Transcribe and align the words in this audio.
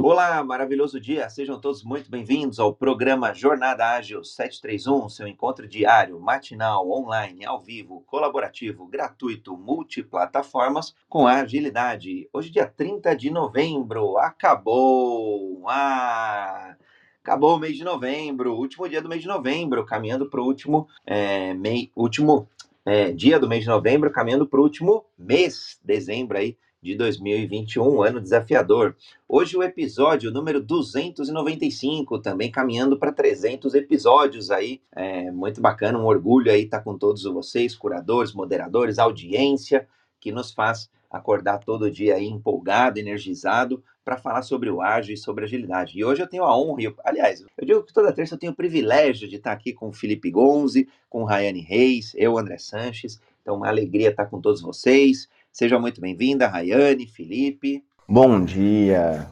Olá, 0.00 0.44
maravilhoso 0.44 1.00
dia. 1.00 1.28
Sejam 1.28 1.60
todos 1.60 1.82
muito 1.82 2.08
bem-vindos 2.08 2.60
ao 2.60 2.72
programa 2.72 3.34
Jornada 3.34 3.96
Ágil 3.96 4.22
731, 4.22 5.08
seu 5.08 5.26
encontro 5.26 5.66
diário, 5.66 6.20
matinal, 6.20 6.88
online, 6.88 7.44
ao 7.44 7.60
vivo, 7.60 8.04
colaborativo, 8.06 8.86
gratuito, 8.86 9.56
multiplataformas 9.56 10.94
com 11.08 11.26
agilidade. 11.26 12.28
Hoje, 12.32 12.48
dia 12.48 12.64
30 12.64 13.16
de 13.16 13.28
novembro, 13.28 14.16
acabou! 14.18 15.64
Ah! 15.68 16.76
Acabou 17.20 17.56
o 17.56 17.58
mês 17.58 17.76
de 17.76 17.82
novembro, 17.82 18.54
último 18.54 18.88
dia 18.88 19.02
do 19.02 19.08
mês 19.08 19.22
de 19.22 19.28
novembro, 19.28 19.84
caminhando 19.84 20.30
para 20.30 20.40
o 20.40 20.44
último, 20.44 20.86
é, 21.04 21.54
mei, 21.54 21.90
último 21.96 22.48
é, 22.86 23.10
dia 23.10 23.38
do 23.38 23.48
mês 23.48 23.64
de 23.64 23.68
novembro, 23.68 24.12
caminhando 24.12 24.46
para 24.46 24.60
o 24.60 24.62
último 24.62 25.04
mês, 25.18 25.80
dezembro 25.84 26.38
aí 26.38 26.56
de 26.88 26.96
2021, 26.96 28.02
ano 28.02 28.18
desafiador. 28.18 28.96
Hoje 29.28 29.58
o 29.58 29.62
episódio 29.62 30.30
número 30.30 30.58
295, 30.58 32.18
também 32.18 32.50
caminhando 32.50 32.98
para 32.98 33.12
300 33.12 33.74
episódios 33.74 34.50
aí, 34.50 34.80
é 34.96 35.30
muito 35.30 35.60
bacana, 35.60 35.98
um 35.98 36.06
orgulho 36.06 36.50
aí 36.50 36.62
estar 36.62 36.78
tá 36.78 36.84
com 36.84 36.96
todos 36.96 37.24
vocês, 37.24 37.74
curadores, 37.74 38.32
moderadores, 38.32 38.98
audiência, 38.98 39.86
que 40.18 40.32
nos 40.32 40.50
faz 40.50 40.88
acordar 41.10 41.58
todo 41.58 41.90
dia 41.90 42.14
aí 42.14 42.26
empolgado, 42.26 42.98
energizado, 42.98 43.82
para 44.02 44.16
falar 44.16 44.40
sobre 44.40 44.70
o 44.70 44.80
ágil 44.80 45.12
e 45.12 45.18
sobre 45.18 45.44
agilidade. 45.44 45.98
E 45.98 46.02
hoje 46.02 46.22
eu 46.22 46.26
tenho 46.26 46.44
a 46.44 46.58
honra, 46.58 46.82
eu, 46.82 46.94
aliás, 47.04 47.44
eu 47.58 47.66
digo 47.66 47.82
que 47.82 47.92
toda 47.92 48.12
terça 48.14 48.34
eu 48.34 48.38
tenho 48.38 48.52
o 48.52 48.56
privilégio 48.56 49.28
de 49.28 49.36
estar 49.36 49.52
aqui 49.52 49.74
com 49.74 49.88
o 49.88 49.92
Felipe 49.92 50.30
Gonzi, 50.30 50.88
com 51.10 51.20
o 51.20 51.24
Rayane 51.26 51.60
Reis, 51.60 52.14
eu, 52.16 52.38
André 52.38 52.56
Sanches, 52.56 53.20
então 53.42 53.56
uma 53.56 53.68
alegria 53.68 54.08
estar 54.08 54.24
com 54.26 54.40
todos 54.40 54.62
vocês, 54.62 55.28
Seja 55.58 55.76
muito 55.76 56.00
bem-vinda, 56.00 56.46
Rayane, 56.46 57.08
Felipe. 57.08 57.82
Bom 58.08 58.44
dia. 58.44 59.26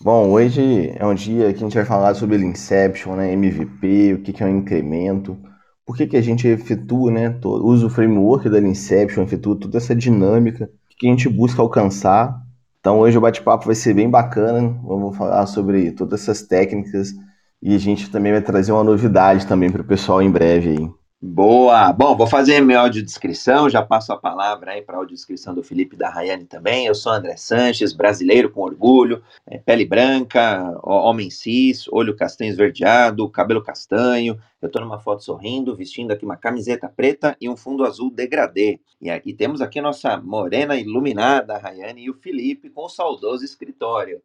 Bom, 0.00 0.30
hoje 0.30 0.90
é 0.96 1.04
um 1.04 1.14
dia 1.14 1.52
que 1.52 1.58
a 1.58 1.60
gente 1.60 1.74
vai 1.74 1.84
falar 1.84 2.14
sobre 2.14 2.38
o 2.38 2.42
Inception, 2.42 3.14
né, 3.14 3.34
MVP, 3.34 4.14
o 4.14 4.22
que, 4.22 4.32
que 4.32 4.42
é 4.42 4.46
um 4.46 4.56
incremento, 4.56 5.36
por 5.84 5.98
que, 5.98 6.06
que 6.06 6.16
a 6.16 6.22
gente 6.22 6.48
efetua, 6.48 7.10
né, 7.10 7.38
usa 7.44 7.88
o 7.88 7.90
framework 7.90 8.48
da 8.48 8.58
Inception, 8.58 9.22
efetua 9.22 9.54
toda 9.54 9.76
essa 9.76 9.94
dinâmica 9.94 10.70
que 10.98 11.06
a 11.06 11.10
gente 11.10 11.28
busca 11.28 11.60
alcançar. 11.60 12.40
Então 12.78 12.98
hoje 13.00 13.18
o 13.18 13.20
bate-papo 13.20 13.66
vai 13.66 13.74
ser 13.74 13.92
bem 13.92 14.08
bacana, 14.08 14.66
vamos 14.82 15.14
falar 15.14 15.44
sobre 15.44 15.92
todas 15.92 16.22
essas 16.22 16.40
técnicas 16.40 17.12
e 17.60 17.74
a 17.74 17.78
gente 17.78 18.10
também 18.10 18.32
vai 18.32 18.40
trazer 18.40 18.72
uma 18.72 18.82
novidade 18.82 19.46
também 19.46 19.70
para 19.70 19.82
o 19.82 19.86
pessoal 19.86 20.22
em 20.22 20.30
breve 20.30 20.70
aí. 20.70 20.99
Boa! 21.22 21.92
Bom, 21.92 22.16
vou 22.16 22.26
fazer 22.26 22.62
minha 22.62 22.80
audiodescrição, 22.80 23.68
já 23.68 23.82
passo 23.82 24.10
a 24.10 24.16
palavra 24.16 24.72
aí 24.72 24.80
para 24.80 24.96
a 24.96 25.00
audiodescrição 25.00 25.52
do 25.54 25.62
Felipe 25.62 25.94
da 25.94 26.08
Rayane 26.08 26.46
também. 26.46 26.86
Eu 26.86 26.94
sou 26.94 27.12
André 27.12 27.36
Sanches, 27.36 27.92
brasileiro 27.92 28.48
com 28.48 28.62
orgulho, 28.62 29.22
é, 29.46 29.58
pele 29.58 29.84
branca, 29.84 30.74
homem 30.82 31.28
cis, 31.28 31.86
olho 31.88 32.16
castanho 32.16 32.48
esverdeado, 32.48 33.28
cabelo 33.28 33.62
castanho. 33.62 34.40
Eu 34.62 34.68
estou 34.68 34.80
numa 34.80 34.98
foto 34.98 35.22
sorrindo, 35.22 35.76
vestindo 35.76 36.10
aqui 36.10 36.24
uma 36.24 36.38
camiseta 36.38 36.88
preta 36.88 37.36
e 37.38 37.50
um 37.50 37.56
fundo 37.56 37.84
azul 37.84 38.10
degradê. 38.10 38.80
E 38.98 39.10
aqui 39.10 39.34
temos 39.34 39.60
aqui 39.60 39.78
a 39.78 39.82
nossa 39.82 40.16
morena 40.16 40.74
iluminada, 40.74 41.54
a 41.54 41.58
Rayane, 41.58 42.04
e 42.04 42.10
o 42.10 42.14
Felipe 42.14 42.70
com 42.70 42.86
o 42.86 42.88
saudoso 42.88 43.44
escritório. 43.44 44.22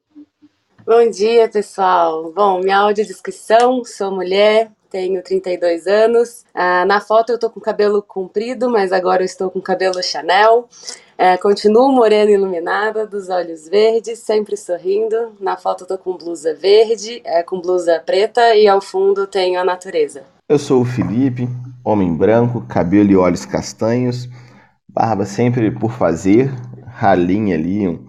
Bom 0.86 1.10
dia, 1.10 1.50
pessoal. 1.50 2.32
Bom, 2.32 2.62
minha 2.62 2.78
audiodescrição, 2.78 3.84
sou 3.84 4.12
mulher, 4.12 4.72
tenho 4.96 5.22
32 5.22 5.88
anos. 5.88 6.46
Ah, 6.54 6.86
na 6.86 7.02
foto 7.02 7.34
eu 7.34 7.38
tô 7.38 7.50
com 7.50 7.60
cabelo 7.60 8.02
comprido, 8.02 8.70
mas 8.70 8.94
agora 8.94 9.24
eu 9.24 9.26
estou 9.26 9.52
com 9.52 9.60
cabelo 9.60 10.02
Chanel. 10.02 10.70
É, 11.18 11.36
continuo 11.36 11.92
morena 11.92 12.32
iluminada, 12.32 13.06
dos 13.06 13.28
olhos 13.28 13.68
verdes, 13.68 14.20
sempre 14.20 14.56
sorrindo. 14.56 15.34
Na 15.38 15.58
foto 15.58 15.82
eu 15.82 15.88
tô 15.90 15.98
com 15.98 16.16
blusa 16.16 16.56
verde, 16.56 17.22
é, 17.26 17.44
com 17.44 17.60
blusa 17.60 18.02
preta 18.06 18.56
e 18.56 18.70
ao 18.70 18.80
fundo 18.80 19.28
tenho 19.28 19.60
a 19.60 19.66
natureza. 19.66 20.24
Eu 20.48 20.58
sou 20.58 20.82
o 20.82 20.86
Felipe, 20.86 21.50
homem 21.84 22.16
branco, 22.16 22.62
cabelo 22.62 23.12
e 23.12 23.18
olhos 23.18 23.46
castanhos, 23.46 24.30
barba 24.88 25.26
sempre 25.26 25.72
por 25.72 25.92
fazer, 25.92 26.50
ralinha 26.88 27.56
ali, 27.56 27.86
um, 27.86 28.06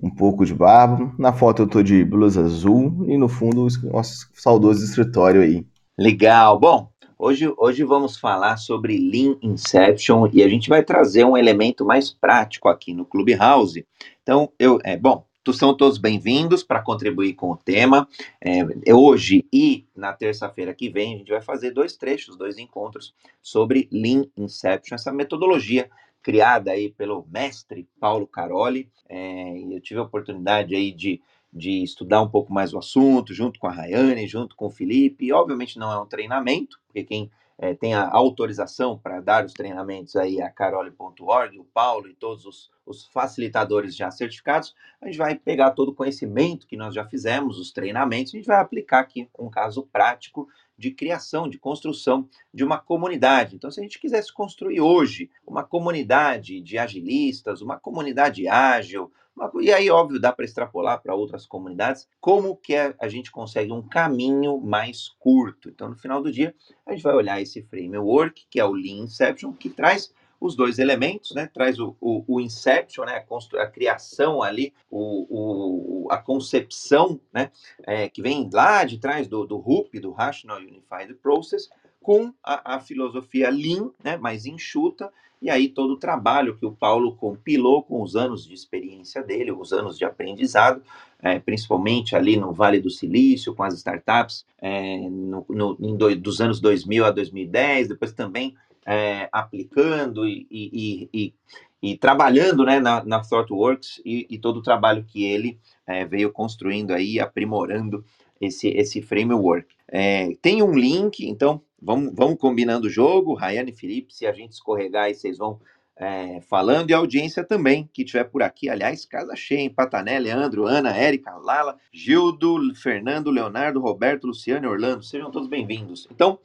um 0.00 0.08
pouco 0.08 0.46
de 0.46 0.54
barba. 0.54 1.12
Na 1.18 1.32
foto 1.32 1.62
eu 1.62 1.66
tô 1.66 1.82
de 1.82 2.04
blusa 2.04 2.42
azul 2.42 3.04
e 3.08 3.18
no 3.18 3.28
fundo 3.28 3.66
o 3.66 3.92
nosso 3.92 4.30
saudoso 4.34 4.84
escritório 4.84 5.40
aí. 5.42 5.66
Legal. 5.98 6.60
Bom, 6.60 6.92
hoje, 7.18 7.52
hoje 7.58 7.82
vamos 7.82 8.16
falar 8.16 8.56
sobre 8.56 8.96
Lean 8.96 9.36
Inception 9.42 10.30
e 10.32 10.44
a 10.44 10.48
gente 10.48 10.68
vai 10.68 10.80
trazer 10.80 11.24
um 11.24 11.36
elemento 11.36 11.84
mais 11.84 12.08
prático 12.08 12.68
aqui 12.68 12.94
no 12.94 13.04
Clubhouse. 13.04 13.84
Então, 14.22 14.48
eu, 14.60 14.78
é 14.84 14.96
bom, 14.96 15.26
são 15.52 15.76
todos 15.76 15.98
bem-vindos 15.98 16.62
para 16.62 16.80
contribuir 16.80 17.34
com 17.34 17.50
o 17.50 17.56
tema. 17.56 18.06
É, 18.40 18.94
hoje 18.94 19.44
e 19.52 19.88
na 19.96 20.12
terça-feira 20.12 20.72
que 20.72 20.88
vem, 20.88 21.14
a 21.14 21.18
gente 21.18 21.32
vai 21.32 21.42
fazer 21.42 21.72
dois 21.72 21.96
trechos, 21.96 22.36
dois 22.36 22.58
encontros 22.58 23.12
sobre 23.42 23.88
Lean 23.90 24.24
Inception, 24.36 24.94
essa 24.94 25.12
metodologia 25.12 25.90
criada 26.22 26.70
aí 26.70 26.90
pelo 26.90 27.26
mestre 27.28 27.88
Paulo 27.98 28.28
Caroli. 28.28 28.88
É, 29.08 29.58
eu 29.68 29.80
tive 29.80 29.98
a 29.98 30.04
oportunidade 30.04 30.76
aí 30.76 30.92
de 30.92 31.20
de 31.58 31.82
estudar 31.82 32.22
um 32.22 32.28
pouco 32.30 32.52
mais 32.52 32.72
o 32.72 32.78
assunto, 32.78 33.34
junto 33.34 33.58
com 33.58 33.66
a 33.66 33.72
Rayane, 33.72 34.26
junto 34.26 34.56
com 34.56 34.66
o 34.66 34.70
Felipe. 34.70 35.26
E, 35.26 35.32
obviamente 35.32 35.78
não 35.78 35.92
é 35.92 36.00
um 36.00 36.06
treinamento, 36.06 36.78
porque 36.86 37.04
quem 37.04 37.30
é, 37.58 37.74
tem 37.74 37.92
a 37.92 38.08
autorização 38.08 38.96
para 38.96 39.20
dar 39.20 39.44
os 39.44 39.52
treinamentos 39.52 40.14
aí 40.14 40.38
é 40.38 40.44
a 40.44 40.50
carole.org, 40.50 41.58
o 41.58 41.64
Paulo 41.64 42.08
e 42.08 42.14
todos 42.14 42.46
os, 42.46 42.70
os, 42.86 43.08
facilitadores 43.08 43.96
já 43.96 44.12
certificados, 44.12 44.74
a 45.00 45.06
gente 45.06 45.18
vai 45.18 45.34
pegar 45.34 45.72
todo 45.72 45.88
o 45.88 45.94
conhecimento 45.94 46.68
que 46.68 46.76
nós 46.76 46.94
já 46.94 47.04
fizemos, 47.04 47.58
os 47.58 47.72
treinamentos, 47.72 48.32
a 48.32 48.36
gente 48.36 48.46
vai 48.46 48.60
aplicar 48.60 49.00
aqui 49.00 49.28
um 49.36 49.50
caso 49.50 49.82
prático 49.92 50.48
de 50.78 50.92
criação, 50.92 51.48
de 51.48 51.58
construção 51.58 52.28
de 52.54 52.62
uma 52.62 52.78
comunidade. 52.78 53.56
Então, 53.56 53.68
se 53.68 53.80
a 53.80 53.82
gente 53.82 53.98
quisesse 53.98 54.32
construir 54.32 54.80
hoje 54.80 55.28
uma 55.44 55.64
comunidade 55.64 56.60
de 56.60 56.78
agilistas, 56.78 57.60
uma 57.60 57.76
comunidade 57.76 58.46
ágil, 58.46 59.10
e 59.60 59.72
aí, 59.72 59.90
óbvio, 59.90 60.20
dá 60.20 60.32
para 60.32 60.44
extrapolar 60.44 61.00
para 61.02 61.14
outras 61.14 61.46
comunidades, 61.46 62.08
como 62.20 62.56
que 62.56 62.74
a 62.74 63.08
gente 63.08 63.30
consegue 63.30 63.72
um 63.72 63.82
caminho 63.82 64.60
mais 64.60 65.08
curto. 65.18 65.68
Então, 65.68 65.88
no 65.88 65.96
final 65.96 66.22
do 66.22 66.30
dia, 66.30 66.54
a 66.86 66.92
gente 66.92 67.02
vai 67.02 67.14
olhar 67.14 67.40
esse 67.40 67.62
framework, 67.62 68.46
que 68.50 68.60
é 68.60 68.64
o 68.64 68.72
Lean 68.72 69.04
Inception, 69.04 69.52
que 69.52 69.68
traz 69.68 70.12
os 70.40 70.54
dois 70.54 70.78
elementos, 70.78 71.32
né? 71.34 71.50
Traz 71.52 71.78
o, 71.78 71.96
o, 72.00 72.24
o 72.26 72.40
Inception, 72.40 73.04
né? 73.04 73.24
A, 73.28 73.62
a, 73.62 73.66
criação 73.66 74.42
ali, 74.42 74.72
o, 74.90 76.04
o, 76.06 76.12
a 76.12 76.18
concepção, 76.18 77.20
né? 77.32 77.50
É, 77.84 78.08
que 78.08 78.22
vem 78.22 78.48
lá 78.52 78.84
de 78.84 78.98
trás 78.98 79.26
do, 79.26 79.46
do 79.46 79.56
RUP, 79.56 79.98
do 79.98 80.12
Rational 80.12 80.58
Unified 80.58 81.14
Process, 81.20 81.68
com 82.00 82.32
a, 82.42 82.76
a 82.76 82.80
filosofia 82.80 83.50
Lean, 83.50 83.90
né? 84.02 84.16
Mais 84.16 84.46
enxuta, 84.46 85.10
e 85.40 85.48
aí 85.50 85.68
todo 85.68 85.92
o 85.92 85.98
trabalho 85.98 86.56
que 86.56 86.66
o 86.66 86.72
Paulo 86.72 87.14
compilou 87.14 87.82
com 87.82 88.02
os 88.02 88.16
anos 88.16 88.44
de 88.44 88.54
experiência 88.54 89.22
dele, 89.22 89.52
os 89.52 89.72
anos 89.72 89.96
de 89.96 90.04
aprendizado, 90.04 90.82
é, 91.20 91.38
principalmente 91.38 92.16
ali 92.16 92.36
no 92.36 92.52
Vale 92.52 92.80
do 92.80 92.90
Silício, 92.90 93.54
com 93.54 93.62
as 93.62 93.74
startups, 93.74 94.44
é, 94.60 95.08
no, 95.08 95.46
no, 95.48 95.74
do, 95.74 96.16
dos 96.16 96.40
anos 96.40 96.60
2000 96.60 97.04
a 97.04 97.10
2010, 97.10 97.88
depois 97.88 98.12
também 98.12 98.56
é, 98.84 99.28
aplicando 99.30 100.26
e, 100.26 100.46
e, 100.50 101.08
e, 101.12 101.34
e, 101.82 101.96
trabalhando 101.96 102.64
né, 102.64 102.80
na, 102.80 103.04
na 103.04 103.20
ThoughtWorks 103.20 104.00
e, 104.04 104.38
todo 104.38 104.58
o 104.58 104.62
trabalho 104.62 105.04
que 105.04 105.24
ele 105.24 105.58
é, 105.86 106.04
veio 106.04 106.32
construindo 106.32 106.92
aí, 106.92 107.20
aprimorando 107.20 108.04
esse, 108.40 108.68
esse 108.68 109.02
framework. 109.02 109.77
É, 109.90 110.34
tem 110.42 110.62
um 110.62 110.72
link, 110.72 111.26
então 111.26 111.62
vamos, 111.80 112.12
vamos 112.14 112.38
combinando 112.38 112.86
o 112.86 112.90
jogo, 112.90 113.34
Rayane 113.34 113.70
e 113.70 113.76
Felipe, 113.76 114.14
se 114.14 114.26
a 114.26 114.32
gente 114.32 114.52
escorregar 114.52 115.04
aí, 115.04 115.14
vocês 115.14 115.38
vão 115.38 115.58
é, 115.96 116.40
falando, 116.42 116.90
e 116.90 116.94
a 116.94 116.98
audiência 116.98 117.42
também, 117.42 117.88
que 117.92 118.02
estiver 118.02 118.24
por 118.24 118.42
aqui. 118.42 118.68
Aliás, 118.68 119.04
casa 119.04 119.34
cheia, 119.34 119.60
hein? 119.60 119.70
Patané, 119.70 120.18
Leandro, 120.18 120.66
Ana, 120.66 120.96
Érica, 120.96 121.34
Lala, 121.36 121.76
Gildo, 121.92 122.74
Fernando, 122.76 123.30
Leonardo, 123.30 123.80
Roberto, 123.80 124.26
Luciano 124.26 124.66
e 124.66 124.68
Orlando, 124.68 125.02
sejam 125.02 125.30
todos 125.30 125.48
bem-vindos. 125.48 126.06
Então, 126.10 126.38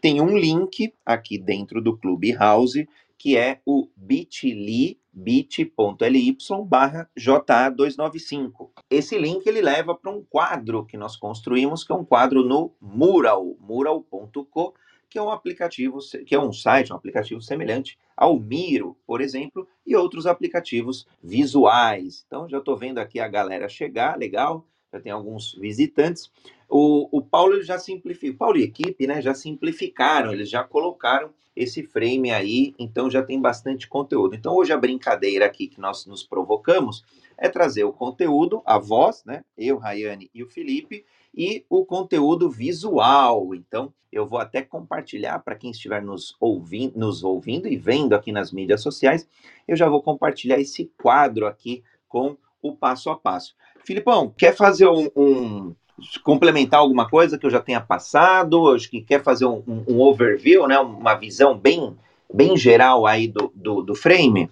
tem 0.00 0.20
um 0.20 0.36
link 0.36 0.92
aqui 1.04 1.38
dentro 1.38 1.80
do 1.80 1.96
Clubhouse, 1.96 2.88
que 3.16 3.36
é 3.36 3.60
o 3.64 3.88
bit.ly 3.96 4.98
bit.ly 5.18 6.36
barra 6.66 7.10
JA295. 7.18 8.70
Esse 8.88 9.18
link 9.18 9.44
ele 9.46 9.60
leva 9.60 9.94
para 9.94 10.12
um 10.12 10.22
quadro 10.22 10.84
que 10.84 10.96
nós 10.96 11.16
construímos, 11.16 11.82
que 11.82 11.90
é 11.90 11.94
um 11.94 12.04
quadro 12.04 12.44
no 12.44 12.72
Mural, 12.80 13.56
mural.co, 13.58 14.74
que 15.10 15.18
é 15.18 15.22
um 15.22 15.30
aplicativo, 15.30 15.98
que 16.24 16.34
é 16.34 16.40
um 16.40 16.52
site, 16.52 16.92
um 16.92 16.96
aplicativo 16.96 17.40
semelhante 17.40 17.98
ao 18.16 18.38
Miro, 18.38 18.96
por 19.06 19.20
exemplo, 19.20 19.66
e 19.84 19.96
outros 19.96 20.26
aplicativos 20.26 21.06
visuais. 21.22 22.24
Então 22.26 22.48
já 22.48 22.58
estou 22.58 22.76
vendo 22.76 22.98
aqui 22.98 23.18
a 23.18 23.26
galera 23.26 23.68
chegar, 23.68 24.16
legal, 24.16 24.66
já 24.92 25.00
tem 25.00 25.12
alguns 25.12 25.54
visitantes. 25.54 26.30
O, 26.68 27.08
o 27.18 27.22
Paulo 27.22 27.54
ele 27.54 27.62
já 27.62 27.78
simplificou, 27.78 28.38
Paulo 28.38 28.58
e 28.58 28.62
equipe, 28.62 29.06
né, 29.06 29.22
já 29.22 29.34
simplificaram, 29.34 30.32
eles 30.32 30.50
já 30.50 30.62
colocaram 30.64 31.30
esse 31.56 31.82
frame 31.82 32.30
aí, 32.30 32.74
então 32.78 33.10
já 33.10 33.22
tem 33.22 33.40
bastante 33.40 33.88
conteúdo. 33.88 34.34
Então 34.34 34.54
hoje 34.54 34.72
a 34.72 34.76
brincadeira 34.76 35.46
aqui 35.46 35.66
que 35.66 35.80
nós 35.80 36.06
nos 36.06 36.22
provocamos 36.22 37.04
é 37.36 37.48
trazer 37.48 37.84
o 37.84 37.92
conteúdo, 37.92 38.62
a 38.64 38.78
voz, 38.78 39.24
né? 39.24 39.44
Eu, 39.56 39.78
Rayane 39.78 40.30
e 40.34 40.42
o 40.42 40.48
Felipe, 40.48 41.04
e 41.34 41.64
o 41.68 41.84
conteúdo 41.84 42.50
visual. 42.50 43.54
Então, 43.54 43.92
eu 44.10 44.26
vou 44.26 44.40
até 44.40 44.62
compartilhar 44.62 45.38
para 45.40 45.54
quem 45.54 45.70
estiver 45.70 46.02
nos 46.02 46.36
ouvindo, 46.40 46.98
nos 46.98 47.22
ouvindo 47.22 47.68
e 47.68 47.76
vendo 47.76 48.14
aqui 48.14 48.32
nas 48.32 48.50
mídias 48.50 48.82
sociais, 48.82 49.28
eu 49.66 49.76
já 49.76 49.88
vou 49.88 50.02
compartilhar 50.02 50.58
esse 50.58 50.90
quadro 51.00 51.46
aqui 51.46 51.84
com 52.08 52.36
o 52.62 52.74
passo 52.74 53.10
a 53.10 53.16
passo. 53.16 53.54
Filipão, 53.84 54.32
quer 54.36 54.54
fazer 54.54 54.86
um, 54.86 55.08
um 55.16 55.74
complementar 56.22 56.80
alguma 56.80 57.08
coisa 57.08 57.38
que 57.38 57.46
eu 57.46 57.50
já 57.50 57.60
tenha 57.60 57.80
passado? 57.80 58.74
Acho 58.74 58.90
que 58.90 59.00
quer 59.00 59.22
fazer 59.22 59.46
um, 59.46 59.62
um, 59.66 59.84
um 59.88 60.00
overview, 60.00 60.66
né? 60.66 60.78
Uma 60.78 61.14
visão 61.14 61.56
bem, 61.56 61.96
bem 62.32 62.56
geral 62.56 63.06
aí 63.06 63.28
do, 63.28 63.50
do, 63.54 63.82
do 63.82 63.94
frame? 63.94 64.50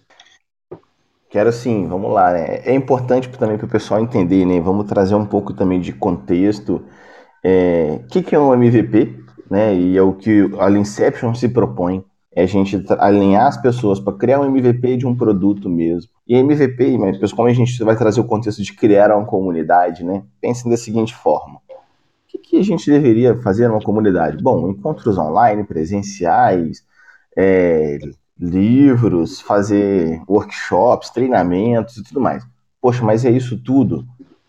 Quero 1.29 1.53
sim, 1.53 1.87
vamos 1.87 2.12
lá. 2.12 2.32
Né? 2.32 2.62
É 2.64 2.75
importante 2.75 3.29
também 3.29 3.58
para 3.58 3.67
o 3.67 3.70
pessoal 3.70 4.00
entender, 4.00 4.44
né? 4.44 4.61
Vamos 4.61 4.87
trazer 4.87 5.14
um 5.14 5.26
pouco 5.26 5.52
também 5.52 5.81
de 5.81 5.93
contexto. 5.93 6.76
O 6.76 6.85
é, 7.44 8.00
que, 8.11 8.23
que 8.23 8.35
é 8.35 8.38
um 8.38 8.55
MVP, 8.55 9.19
né? 9.50 9.75
E 9.75 9.97
é 9.97 10.02
o 10.02 10.12
que 10.12 10.50
a 10.59 10.70
Inception 10.70 11.35
se 11.35 11.49
propõe. 11.49 12.05
É 12.37 12.43
a 12.43 12.47
gente 12.47 12.85
alinhar 12.99 13.47
as 13.47 13.56
pessoas 13.56 13.99
para 13.99 14.12
criar 14.12 14.38
um 14.41 14.44
MVP 14.44 14.99
de 14.99 15.06
um 15.06 15.17
produto 15.17 15.71
mesmo. 15.71 16.11
E 16.29 16.37
MVP, 16.37 16.99
mas 16.99 17.33
como 17.33 17.49
a 17.49 17.53
gente 17.53 17.83
vai 17.83 17.97
trazer 17.97 18.21
o 18.21 18.25
contexto 18.25 18.62
de 18.62 18.75
criar 18.75 19.11
uma 19.17 19.25
comunidade, 19.25 20.05
né? 20.05 20.23
Pense 20.38 20.69
da 20.69 20.77
seguinte 20.77 21.15
forma. 21.15 21.61
O 21.67 22.29
que, 22.29 22.37
que 22.37 22.59
a 22.59 22.62
gente 22.62 22.91
deveria 22.91 23.41
fazer 23.41 23.69
numa 23.69 23.81
comunidade? 23.81 24.43
Bom, 24.43 24.69
encontros 24.69 25.17
online, 25.17 25.65
presenciais, 25.65 26.85
é, 27.35 27.99
livros, 28.38 29.41
fazer 29.41 30.21
workshops, 30.29 31.09
treinamentos 31.09 31.97
e 31.97 32.05
tudo 32.05 32.21
mais. 32.21 32.47
Poxa, 32.83 33.03
mas 33.03 33.25
é 33.25 33.31
isso 33.31 33.59
tudo? 33.59 34.05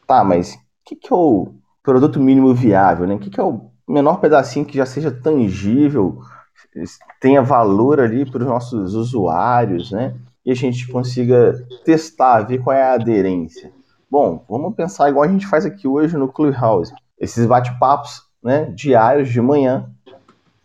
Tá, 0.06 0.26
mas 0.26 0.56
o 0.56 0.60
que, 0.84 0.96
que 0.98 1.14
é 1.14 1.16
o 1.16 1.54
produto 1.82 2.20
mínimo 2.20 2.54
viável, 2.54 3.08
né? 3.08 3.16
O 3.16 3.20
que, 3.20 3.30
que 3.30 3.40
é 3.40 3.44
o 3.44 3.72
menor 3.88 4.20
pedacinho 4.20 4.66
que 4.66 4.78
já 4.78 4.86
seja 4.86 5.10
tangível, 5.10 6.20
tenha 7.20 7.42
valor 7.42 8.00
ali 8.00 8.30
para 8.30 8.42
os 8.42 8.48
nossos 8.48 8.94
usuários, 8.94 9.92
né? 9.92 10.16
E 10.46 10.52
a 10.52 10.56
gente 10.56 10.88
consiga 10.88 11.54
testar, 11.84 12.42
ver 12.42 12.60
qual 12.60 12.76
é 12.76 12.84
a 12.84 12.94
aderência. 12.94 13.72
Bom, 14.10 14.46
vamos 14.50 14.76
pensar 14.76 15.10
igual 15.10 15.26
a 15.26 15.32
gente 15.32 15.48
faz 15.48 15.66
aqui 15.66 15.88
hoje 15.88 16.16
no 16.16 16.28
Clubhouse. 16.28 16.94
Esses 17.20 17.46
bate-papos 17.46 18.22
né, 18.42 18.72
diários 18.74 19.30
de 19.30 19.42
manhã, 19.42 19.90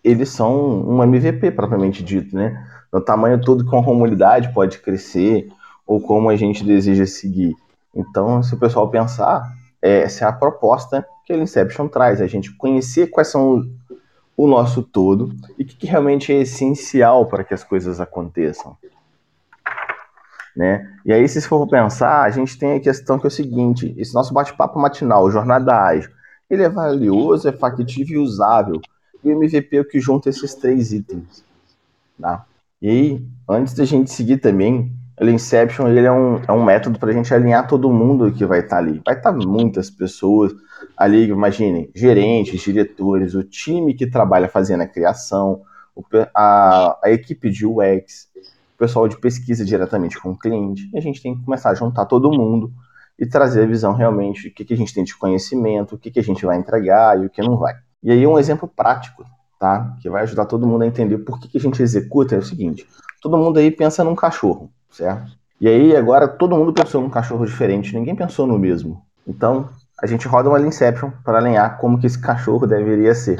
eles 0.05 0.29
são 0.29 0.89
um 0.89 1.03
MVP 1.03 1.51
propriamente 1.51 2.03
dito, 2.03 2.37
né? 2.37 2.65
no 2.93 3.01
tamanho 3.01 3.41
todo 3.41 3.65
que 3.65 3.75
uma 3.75 3.83
comunidade 3.83 4.53
pode 4.53 4.79
crescer 4.79 5.49
ou 5.87 6.01
como 6.01 6.29
a 6.29 6.37
gente 6.37 6.63
deseja 6.63 7.07
seguir. 7.07 7.55
Então, 7.95 8.43
se 8.43 8.55
o 8.55 8.59
pessoal 8.59 8.89
pensar, 8.91 9.51
essa 9.81 10.25
é 10.25 10.29
a 10.29 10.33
proposta 10.33 11.05
que 11.25 11.33
o 11.33 11.41
Inception 11.41 11.89
traz, 11.89 12.21
a 12.21 12.27
gente 12.27 12.55
conhecer 12.57 13.09
quais 13.09 13.29
são 13.29 13.63
o 14.37 14.47
nosso 14.47 14.83
todo 14.83 15.35
e 15.59 15.63
o 15.63 15.67
que, 15.67 15.77
que 15.77 15.87
realmente 15.87 16.33
é 16.33 16.41
essencial 16.41 17.27
para 17.27 17.45
que 17.45 17.55
as 17.55 17.63
coisas 17.63 18.01
aconteçam. 18.01 18.77
Né? 20.55 20.91
E 21.05 21.13
aí, 21.13 21.27
se 21.29 21.41
for 21.43 21.67
pensar, 21.67 22.23
a 22.23 22.31
gente 22.31 22.59
tem 22.59 22.75
a 22.75 22.81
questão 22.81 23.19
que 23.19 23.27
é 23.27 23.29
o 23.29 23.31
seguinte: 23.31 23.95
esse 23.97 24.15
nosso 24.15 24.35
bate-papo 24.35 24.79
matinal, 24.79 25.31
jornada 25.31 25.75
ágil, 25.75 26.11
ele 26.49 26.63
é 26.63 26.69
valioso, 26.69 27.49
é 27.49 27.53
factível 27.53 28.21
e 28.21 28.23
usável. 28.23 28.81
E 29.25 29.29
o 29.29 29.33
MVP 29.33 29.77
é 29.77 29.81
o 29.81 29.85
que 29.85 30.01
junta 30.01 30.29
esses 30.29 30.55
três 30.55 30.93
itens. 30.93 31.45
Tá? 32.21 32.45
E 32.81 32.89
aí, 32.89 33.27
antes 33.49 33.75
da 33.75 33.85
gente 33.85 34.11
seguir 34.11 34.39
também, 34.39 34.93
o 35.31 35.35
Inception 35.35 35.89
ele 35.89 36.07
é, 36.07 36.13
um, 36.13 36.41
é 36.47 36.53
um 36.53 36.65
método 36.65 36.99
para 36.99 37.11
a 37.11 37.13
gente 37.13 37.33
alinhar 37.33 37.67
todo 37.67 37.93
mundo 37.93 38.33
que 38.33 38.45
vai 38.45 38.61
estar 38.61 38.77
tá 38.77 38.83
ali. 38.83 39.03
Vai 39.05 39.17
estar 39.17 39.33
tá 39.33 39.39
muitas 39.47 39.91
pessoas 39.91 40.53
ali, 40.97 41.29
imaginem, 41.29 41.91
gerentes, 41.95 42.61
diretores, 42.61 43.35
o 43.35 43.43
time 43.43 43.95
que 43.95 44.07
trabalha 44.07 44.49
fazendo 44.49 44.83
a 44.83 44.87
criação, 44.87 45.63
a, 46.35 46.99
a 47.03 47.11
equipe 47.11 47.51
de 47.51 47.67
UX, 47.67 48.29
o 48.75 48.79
pessoal 48.79 49.07
de 49.07 49.19
pesquisa 49.19 49.65
diretamente 49.65 50.21
com 50.21 50.31
o 50.31 50.39
cliente. 50.39 50.91
E 50.93 50.99
a 50.99 51.01
gente 51.01 51.23
tem 51.23 51.37
que 51.37 51.45
começar 51.45 51.71
a 51.71 51.75
juntar 51.75 52.07
todo 52.07 52.33
mundo 52.33 52.73
e 53.19 53.27
trazer 53.27 53.63
a 53.63 53.67
visão 53.67 53.95
realmente 53.95 54.49
do 54.49 54.55
que, 54.55 54.65
que 54.65 54.75
a 54.75 54.77
gente 54.77 54.95
tem 54.95 55.05
de 55.05 55.17
conhecimento, 55.17 55.95
o 55.95 55.99
que, 55.99 56.11
que 56.11 56.21
a 56.21 56.25
gente 56.25 56.45
vai 56.45 56.57
entregar 56.57 57.21
e 57.21 57.27
o 57.27 57.31
que 57.31 57.43
não 57.43 57.57
vai. 57.57 57.75
E 58.03 58.11
aí 58.11 58.27
um 58.27 58.39
exemplo 58.39 58.67
prático 58.67 59.25
tá? 59.63 59.97
Que 60.01 60.11
vai 60.11 60.25
ajudar 60.25 60.47
todo 60.47 60.67
mundo 60.67 60.83
a 60.83 60.87
entender 60.89 61.19
por 61.19 61.39
que, 61.39 61.47
que 61.47 61.57
a 61.57 61.61
gente 61.61 61.81
executa 61.81 62.35
é 62.35 62.39
o 62.39 62.43
seguinte: 62.43 62.85
todo 63.21 63.39
mundo 63.39 63.61
aí 63.61 63.71
pensa 63.71 64.03
num 64.03 64.17
cachorro, 64.17 64.69
certo? 64.93 65.33
E 65.61 65.69
aí 65.69 65.97
agora 65.97 66.29
todo 66.29 66.57
mundo 66.57 66.73
pensou 66.73 67.01
num 67.01 67.11
cachorro 67.11 67.47
diferente, 67.47 67.95
ninguém 67.95 68.15
pensou 68.15 68.47
no 68.47 68.59
mesmo. 68.59 69.03
Então 69.27 69.69
a 70.01 70.07
gente 70.07 70.27
roda 70.27 70.49
uma 70.49 70.61
Inception 70.61 71.11
para 71.25 71.39
alinhar 71.39 71.79
como 71.79 71.99
que 71.99 72.07
esse 72.07 72.21
cachorro 72.21 72.67
deveria 72.67 73.15
ser. 73.15 73.39